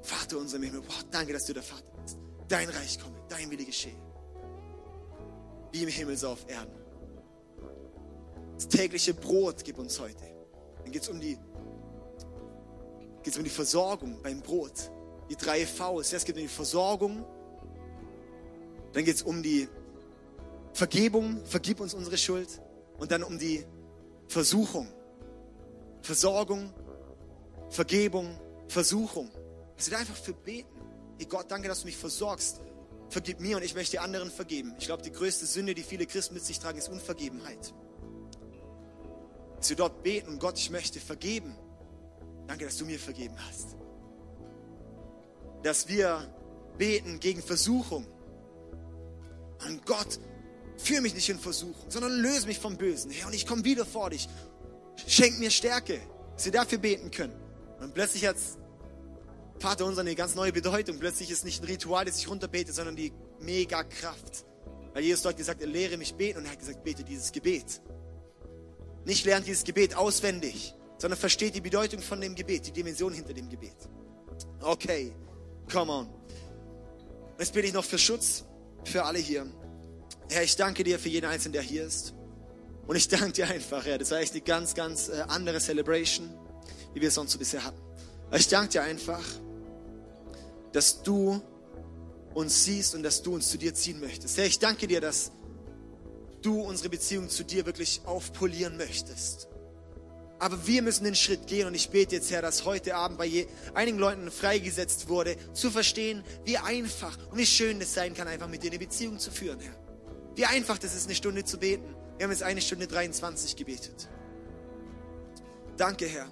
Vater 0.02 0.38
unser 0.38 0.58
im 0.58 0.64
Himmel, 0.64 0.82
boah, 0.82 1.04
danke, 1.10 1.32
dass 1.32 1.46
du 1.46 1.54
der 1.54 1.64
Vater 1.64 1.90
bist. 2.04 2.18
Dein 2.50 2.68
Reich 2.68 3.00
komme, 3.00 3.16
dein 3.30 3.50
Wille 3.50 3.64
geschehe. 3.64 3.96
Wie 5.72 5.84
im 5.84 5.90
Himmel 5.90 6.18
so 6.18 6.30
auf 6.30 6.50
Erden. 6.50 6.76
Das 8.56 8.68
tägliche 8.68 9.14
Brot 9.14 9.64
gib 9.64 9.78
uns 9.80 9.98
heute. 10.00 10.38
Dann 10.84 10.92
geht 10.92 11.02
es 11.02 11.10
um 11.10 11.20
die, 11.20 11.38
geht's 13.28 13.38
um 13.38 13.44
die 13.44 13.50
Versorgung 13.50 14.22
beim 14.24 14.40
Brot. 14.40 14.90
Die 15.30 15.36
drei 15.36 15.66
Vs. 15.66 16.14
Es 16.14 16.24
geht 16.24 16.36
um 16.36 16.42
die 16.42 16.48
Versorgung. 16.48 17.26
Dann 18.94 19.04
geht 19.04 19.18
es 19.18 19.22
um 19.22 19.44
die 19.44 19.68
Vergebung, 20.72 21.46
vergib 21.46 21.82
uns 21.82 21.94
unsere 21.94 22.18
Schuld. 22.18 22.48
Und 22.98 23.12
dann 23.12 23.24
um 23.24 23.38
die 23.38 23.66
Versuchung. 24.30 24.88
Versorgung, 26.04 26.74
Vergebung, 27.70 28.40
Versuchung. 28.70 29.30
Dass 29.76 29.88
wir 29.88 29.98
da 29.98 30.00
einfach 30.00 30.16
für 30.16 30.34
beten. 30.34 30.70
Hey 31.18 31.26
Gott, 31.26 31.52
danke, 31.52 31.68
dass 31.68 31.82
du 31.82 31.88
mich 31.88 31.98
versorgst. 31.98 32.62
Vergib 33.10 33.42
mir 33.42 33.58
und 33.58 33.64
ich 33.64 33.76
möchte 33.76 34.00
anderen 34.00 34.32
vergeben. 34.32 34.74
Ich 34.80 34.86
glaube, 34.86 35.04
die 35.04 35.12
größte 35.12 35.46
Sünde, 35.46 35.76
die 35.76 35.84
viele 35.84 36.06
Christen 36.06 36.34
mit 36.34 36.46
sich 36.46 36.60
tragen, 36.60 36.78
ist 36.78 36.88
Unvergebenheit. 36.88 37.74
Dass 39.58 39.70
wir 39.70 39.76
dort 39.76 40.02
beten 40.02 40.30
und 40.30 40.40
Gott, 40.40 40.58
ich 40.58 40.70
möchte 40.70 41.02
vergeben. 41.02 41.58
Danke, 42.48 42.66
dass 42.66 42.78
du 42.78 42.86
mir 42.86 43.00
vergeben 43.00 43.36
hast. 43.48 43.76
Dass 45.64 45.88
wir 45.88 46.34
beten 46.78 47.20
gegen 47.20 47.42
Versuchung. 47.42 48.08
Und 49.66 49.86
Gott, 49.86 50.20
führe 50.78 51.02
mich 51.02 51.14
nicht 51.14 51.30
in 51.30 51.40
Versuchung, 51.40 51.90
sondern 51.90 52.14
löse 52.14 52.48
mich 52.48 52.60
vom 52.60 52.78
Bösen. 52.78 53.12
Herr, 53.12 53.28
und 53.28 53.34
ich 53.34 53.46
komme 53.46 53.64
wieder 53.64 53.86
vor 53.86 54.10
dich. 54.10 54.30
Schenk 55.08 55.40
mir 55.40 55.52
Stärke, 55.52 56.00
dass 56.36 56.46
wir 56.46 56.52
dafür 56.52 56.78
beten 56.78 57.12
können. 57.12 57.34
Und 57.80 57.94
plötzlich 57.94 58.26
hat 58.26 58.38
Vater 59.60 59.86
unser 59.86 60.02
eine 60.02 60.16
ganz 60.16 60.36
neue 60.36 60.54
Bedeutung. 60.54 61.00
Plötzlich 61.00 61.32
ist 61.32 61.44
nicht 61.44 61.64
ein 61.64 61.66
Ritual, 61.66 62.06
das 62.06 62.18
ich 62.18 62.30
runterbete, 62.30 62.72
sondern 62.72 62.96
die 62.96 63.12
mega 63.40 63.84
Kraft. 63.84 64.46
Weil 64.94 65.04
Jesus 65.04 65.24
dort 65.24 65.38
gesagt, 65.38 65.62
er 65.62 65.68
lehre 65.68 65.98
mich 65.98 66.14
beten 66.16 66.40
und 66.40 66.46
er 66.46 66.52
hat 66.52 66.60
gesagt, 66.60 66.84
bete 66.84 67.04
dieses 67.04 67.32
Gebet. 67.32 67.82
Nicht 69.06 69.26
lernt 69.26 69.48
dieses 69.48 69.64
Gebet 69.64 69.96
auswendig, 69.96 70.74
sondern 70.98 71.20
versteht 71.20 71.56
die 71.56 71.62
Bedeutung 71.62 72.02
von 72.02 72.20
dem 72.20 72.36
Gebet, 72.36 72.68
die 72.68 72.72
Dimension 72.72 73.14
hinter 73.14 73.34
dem 73.34 73.50
Gebet. 73.50 73.76
Okay, 74.62 75.14
come 75.72 75.92
on. 75.92 76.10
Jetzt 77.40 77.54
bitte 77.54 77.68
ich 77.68 77.74
noch 77.74 77.86
für 77.86 77.98
Schutz 77.98 78.46
für 78.84 79.04
alle 79.04 79.20
hier. 79.20 79.46
Herr, 80.30 80.44
ich 80.44 80.56
danke 80.56 80.84
dir 80.84 80.98
für 81.00 81.10
jeden 81.10 81.26
Einzelnen, 81.26 81.54
der 81.54 81.62
hier 81.62 81.86
ist. 81.86 82.14
Und 82.88 82.96
ich 82.96 83.08
danke 83.08 83.34
dir 83.34 83.48
einfach, 83.48 83.86
Herr. 83.86 83.98
Das 83.98 84.12
war 84.12 84.20
echt 84.20 84.34
eine 84.34 84.42
ganz, 84.42 84.74
ganz 84.74 85.10
äh, 85.10 85.24
andere 85.28 85.60
Celebration, 85.60 86.30
wie 86.94 87.02
wir 87.02 87.10
es 87.10 87.16
sonst 87.16 87.34
so 87.34 87.38
bisher 87.38 87.64
hatten. 87.64 87.82
Ich 88.34 88.48
danke 88.48 88.70
dir 88.70 88.84
einfach, 88.84 89.24
dass 90.72 91.02
du 91.04 91.42
uns 92.34 92.66
siehst 92.66 92.96
und 92.96 93.04
dass 93.04 93.22
du 93.22 93.36
uns 93.36 93.50
zu 93.50 93.58
dir 93.58 93.74
ziehen 93.74 94.00
möchtest. 94.00 94.38
Herr, 94.38 94.46
ich 94.46 94.60
danke 94.60 94.88
dir, 94.88 95.02
dass 95.02 95.32
du 96.42 96.62
unsere 96.62 96.90
Beziehung 96.90 97.30
zu 97.30 97.44
dir 97.44 97.66
wirklich 97.66 98.02
aufpolieren 98.06 98.78
möchtest. 98.78 99.48
Aber 100.40 100.68
wir 100.68 100.82
müssen 100.84 101.04
den 101.04 101.16
Schritt 101.16 101.48
gehen 101.48 101.68
und 101.68 101.74
ich 101.74 101.90
bete 101.90 102.16
jetzt, 102.16 102.30
Herr, 102.30 102.42
dass 102.42 102.66
heute 102.66 102.96
Abend 102.96 103.18
bei 103.18 103.26
je, 103.26 103.48
einigen 103.74 103.98
Leuten 103.98 104.30
freigesetzt 104.30 105.10
wurde, 105.10 105.36
zu 105.54 105.72
verstehen, 105.72 106.24
wie 106.46 106.58
einfach 106.58 107.18
und 107.32 107.38
wie 107.38 107.46
schön 107.46 107.82
es 107.82 107.94
sein 107.94 108.14
kann, 108.14 108.28
einfach 108.28 108.48
mit 108.48 108.62
dir 108.62 108.70
eine 108.70 108.80
Beziehung 108.80 109.18
zu 109.18 109.32
führen, 109.32 109.60
Herr. 109.60 109.74
Wie 110.36 110.46
einfach 110.46 110.78
das 110.78 110.94
ist, 110.94 111.06
eine 111.06 111.16
Stunde 111.16 111.44
zu 111.44 111.58
beten. 111.58 111.96
Wir 112.18 112.26
haben 112.26 112.32
jetzt 112.32 112.44
eine 112.44 112.62
Stunde 112.62 112.86
23 112.86 113.56
gebetet. 113.56 114.08
Danke, 115.76 116.06
Herr. 116.06 116.28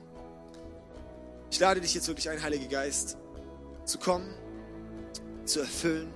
Ich 1.49 1.60
lade 1.60 1.82
dich 1.82 1.95
jetzt 1.95 2.08
wirklich 2.08 2.30
ein, 2.30 2.41
Heiliger 2.41 2.68
Geist, 2.68 3.18
zu 3.86 3.97
kommen, 3.97 4.34
zu 5.45 5.62
erfüllen 5.62 6.14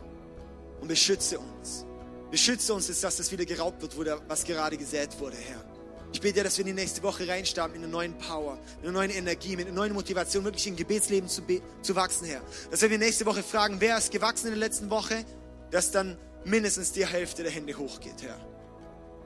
und 0.81 0.87
beschütze 0.87 1.39
uns. 1.39 1.85
Beschütze 2.29 2.73
uns, 2.73 2.87
dass 2.87 3.17
das 3.17 3.31
wieder 3.31 3.45
geraubt 3.45 3.81
wird, 3.81 3.97
wo 3.97 4.03
was 4.27 4.43
gerade 4.43 4.77
gesät 4.77 5.19
wurde, 5.19 5.37
Herr. 5.37 5.68
Ich 6.11 6.21
bete 6.21 6.43
dass 6.43 6.57
wir 6.57 6.65
in 6.65 6.75
die 6.75 6.81
nächste 6.81 7.03
Woche 7.03 7.27
reinstarten 7.27 7.73
mit 7.73 7.83
einer 7.83 7.91
neuen 7.91 8.17
Power, 8.17 8.57
mit 8.77 8.85
einer 8.85 8.91
neuen 8.91 9.11
Energie, 9.11 9.55
mit 9.55 9.67
einer 9.67 9.75
neuen 9.75 9.93
Motivation, 9.93 10.43
wirklich 10.43 10.67
im 10.67 10.75
Gebetsleben 10.75 11.29
zu, 11.29 11.41
zu 11.81 11.95
wachsen, 11.95 12.25
Herr. 12.25 12.41
Dass 12.71 12.81
wir 12.81 12.97
nächste 12.97 13.25
Woche 13.25 13.43
fragen, 13.43 13.77
wer 13.79 13.97
ist 13.97 14.11
gewachsen 14.11 14.47
in 14.47 14.53
der 14.53 14.59
letzten 14.59 14.89
Woche, 14.89 15.23
dass 15.71 15.91
dann 15.91 16.17
mindestens 16.45 16.91
die 16.91 17.05
Hälfte 17.05 17.43
der 17.43 17.51
Hände 17.51 17.77
hochgeht, 17.77 18.21
Herr. 18.21 18.39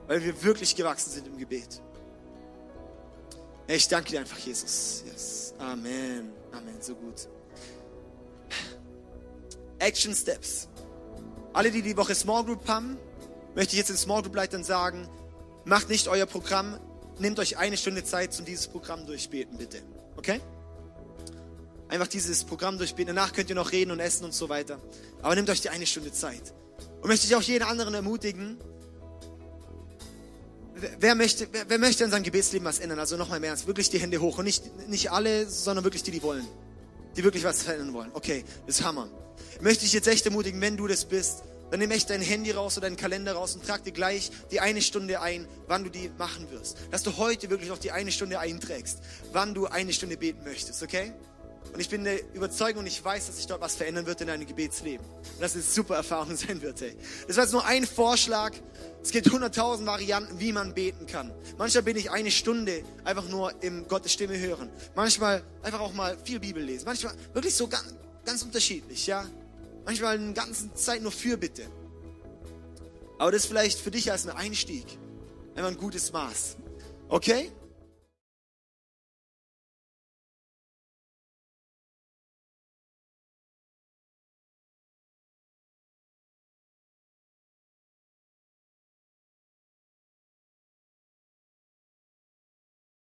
Weil 0.08 0.24
wir 0.24 0.44
wirklich 0.44 0.76
gewachsen 0.76 1.12
sind 1.12 1.28
im 1.28 1.38
Gebet. 1.38 1.82
Ich 3.68 3.88
danke 3.88 4.12
dir 4.12 4.20
einfach, 4.20 4.38
Jesus. 4.38 5.04
Yes. 5.06 5.54
Amen. 5.58 6.34
Amen. 6.52 6.82
So 6.82 6.96
gut. 6.96 7.30
Action 9.80 10.14
Steps. 10.14 10.68
Alle, 11.54 11.72
die 11.72 11.82
die 11.82 11.96
Woche 11.96 12.14
Small 12.14 12.44
Group 12.44 12.68
haben, 12.68 12.98
möchte 13.56 13.74
ich 13.74 13.78
jetzt 13.78 13.90
den 13.90 13.98
Small 13.98 14.22
Group 14.22 14.36
Leitern 14.36 14.64
sagen, 14.64 15.08
macht 15.66 15.90
nicht 15.90 16.08
euer 16.08 16.26
Programm, 16.26 16.80
nehmt 17.20 17.40
euch 17.40 17.58
eine 17.58 17.78
Stunde 17.78 18.04
Zeit 18.04 18.34
zum 18.34 18.46
dieses 18.46 18.68
Programm 18.68 19.06
durchbeten, 19.06 19.58
bitte. 19.58 19.82
Okay? 20.16 20.42
Einfach 21.88 22.08
dieses 22.08 22.44
Programm 22.44 22.78
durchbeten. 22.78 23.16
Danach 23.16 23.34
könnt 23.34 23.50
ihr 23.50 23.56
noch 23.56 23.72
reden 23.72 23.92
und 23.92 24.00
essen 24.00 24.26
und 24.26 24.34
so 24.34 24.50
weiter. 24.50 24.80
Aber 25.22 25.36
nehmt 25.36 25.50
euch 25.50 25.62
die 25.62 25.70
eine 25.70 25.86
Stunde 25.86 26.12
Zeit. 26.12 26.54
Und 27.02 27.08
möchte 27.08 27.28
ich 27.28 27.36
auch 27.36 27.42
jeden 27.42 27.64
anderen 27.64 27.94
ermutigen, 27.94 28.58
wer 31.00 31.16
möchte, 31.16 31.48
wer, 31.52 31.70
wer 31.70 31.78
möchte 31.78 32.04
in 32.04 32.12
seinem 32.12 32.24
Gebetsleben 32.24 32.66
was 32.66 32.80
ändern? 32.80 33.00
Also 33.00 33.18
nochmal 33.18 33.40
mehr 33.40 33.50
ernst, 33.50 33.68
wirklich 33.68 33.90
die 33.90 34.00
Hände 34.00 34.20
hoch. 34.20 34.38
Und 34.38 34.46
nicht, 34.46 34.90
nicht 34.90 35.12
alle, 35.12 35.50
sondern 35.50 35.84
wirklich 35.84 36.04
die, 36.04 36.12
die 36.12 36.24
wollen. 36.24 36.48
Die 37.16 37.24
wirklich 37.24 37.44
was 37.44 37.64
verändern 37.64 37.94
wollen. 37.94 38.10
Okay, 38.14 38.44
das 38.66 38.80
ist 38.80 38.86
Hammer. 38.86 39.10
Möchte 39.62 39.86
ich 39.86 39.94
jetzt 39.94 40.08
echt 40.08 40.26
ermutigen, 40.26 40.60
wenn 40.62 40.78
du 40.78 40.88
das 40.88 41.06
bist, 41.06 41.44
dann 41.74 41.80
nimm 41.80 41.90
echt 41.90 42.12
dein 42.12 42.22
Handy 42.22 42.52
raus 42.52 42.78
oder 42.78 42.86
deinen 42.86 42.98
Kalender 42.98 43.34
raus 43.34 43.56
und 43.56 43.66
trag 43.66 43.84
dir 43.84 43.94
gleich 43.94 44.30
die 44.52 44.60
eine 44.60 44.80
Stunde 44.80 45.22
ein, 45.22 45.48
wann 45.66 45.84
du 45.84 45.90
die 45.90 46.12
machen 46.20 46.52
wirst. 46.52 46.78
Dass 46.92 47.02
du 47.02 47.18
heute 47.18 47.50
wirklich 47.50 47.72
auch 47.72 47.80
die 47.80 47.92
eine 47.92 48.12
Stunde 48.12 48.38
einträgst, 48.38 49.00
wann 49.32 49.56
du 49.56 49.66
eine 49.66 49.92
Stunde 49.92 50.16
beten 50.16 50.44
möchtest, 50.44 50.84
okay? 50.84 51.14
Und 51.74 51.80
ich 51.80 51.90
bin 51.90 52.04
der 52.04 52.20
Überzeugung 52.36 52.82
und 52.82 52.86
ich 52.86 53.04
weiß, 53.04 53.26
dass 53.26 53.38
sich 53.38 53.48
dort 53.48 53.60
was 53.60 53.74
verändern 53.74 54.06
wird 54.06 54.22
in 54.22 54.28
deinem 54.28 54.46
Gebetsleben. 54.46 55.04
Und 55.04 55.42
dass 55.42 55.56
es 55.56 55.66
eine 55.66 55.74
super 55.74 55.96
Erfahrung 55.96 56.36
sein 56.38 56.62
wird, 56.62 56.80
hey. 56.80 56.96
Das 57.28 57.38
war 57.38 57.46
jetzt 57.46 57.54
nur 57.54 57.66
ein 57.66 57.88
Vorschlag. 57.88 58.54
Es 59.02 59.10
gibt 59.10 59.32
hunderttausend 59.32 59.88
Varianten, 59.88 60.40
wie 60.40 60.52
man 60.52 60.76
beten 60.76 61.08
kann. 61.08 61.34
Manchmal 61.58 61.82
bin 61.82 61.98
ich 61.98 62.12
eine 62.12 62.30
Stunde 62.30 62.84
einfach 63.04 63.28
nur 63.30 63.52
im 63.64 63.88
Gottes 63.88 64.14
Stimme 64.14 64.38
hören. 64.38 64.70
Manchmal 64.94 65.42
einfach 65.64 65.80
auch 65.80 65.94
mal 65.94 66.16
viel 66.24 66.40
Bibel 66.40 66.62
lesen. 66.62 66.86
Manchmal 66.86 67.16
wirklich 67.34 67.56
so 67.56 67.68
ganz, 67.68 67.96
ganz 68.26 68.44
unterschiedlich, 68.44 69.08
ja. 69.08 69.26
Manchmal 69.86 70.18
eine 70.18 70.34
ganze 70.34 70.74
Zeit 70.74 71.02
nur 71.02 71.12
Fürbitte. 71.12 71.64
Aber 73.18 73.32
das 73.32 73.46
vielleicht 73.46 73.80
für 73.80 73.92
dich 73.92 74.12
als 74.12 74.28
ein 74.28 74.36
Einstieg. 74.36 74.86
Einfach 75.56 75.70
ein 75.72 75.78
gutes 75.78 76.12
Maß. 76.12 76.58
Okay? 77.10 77.52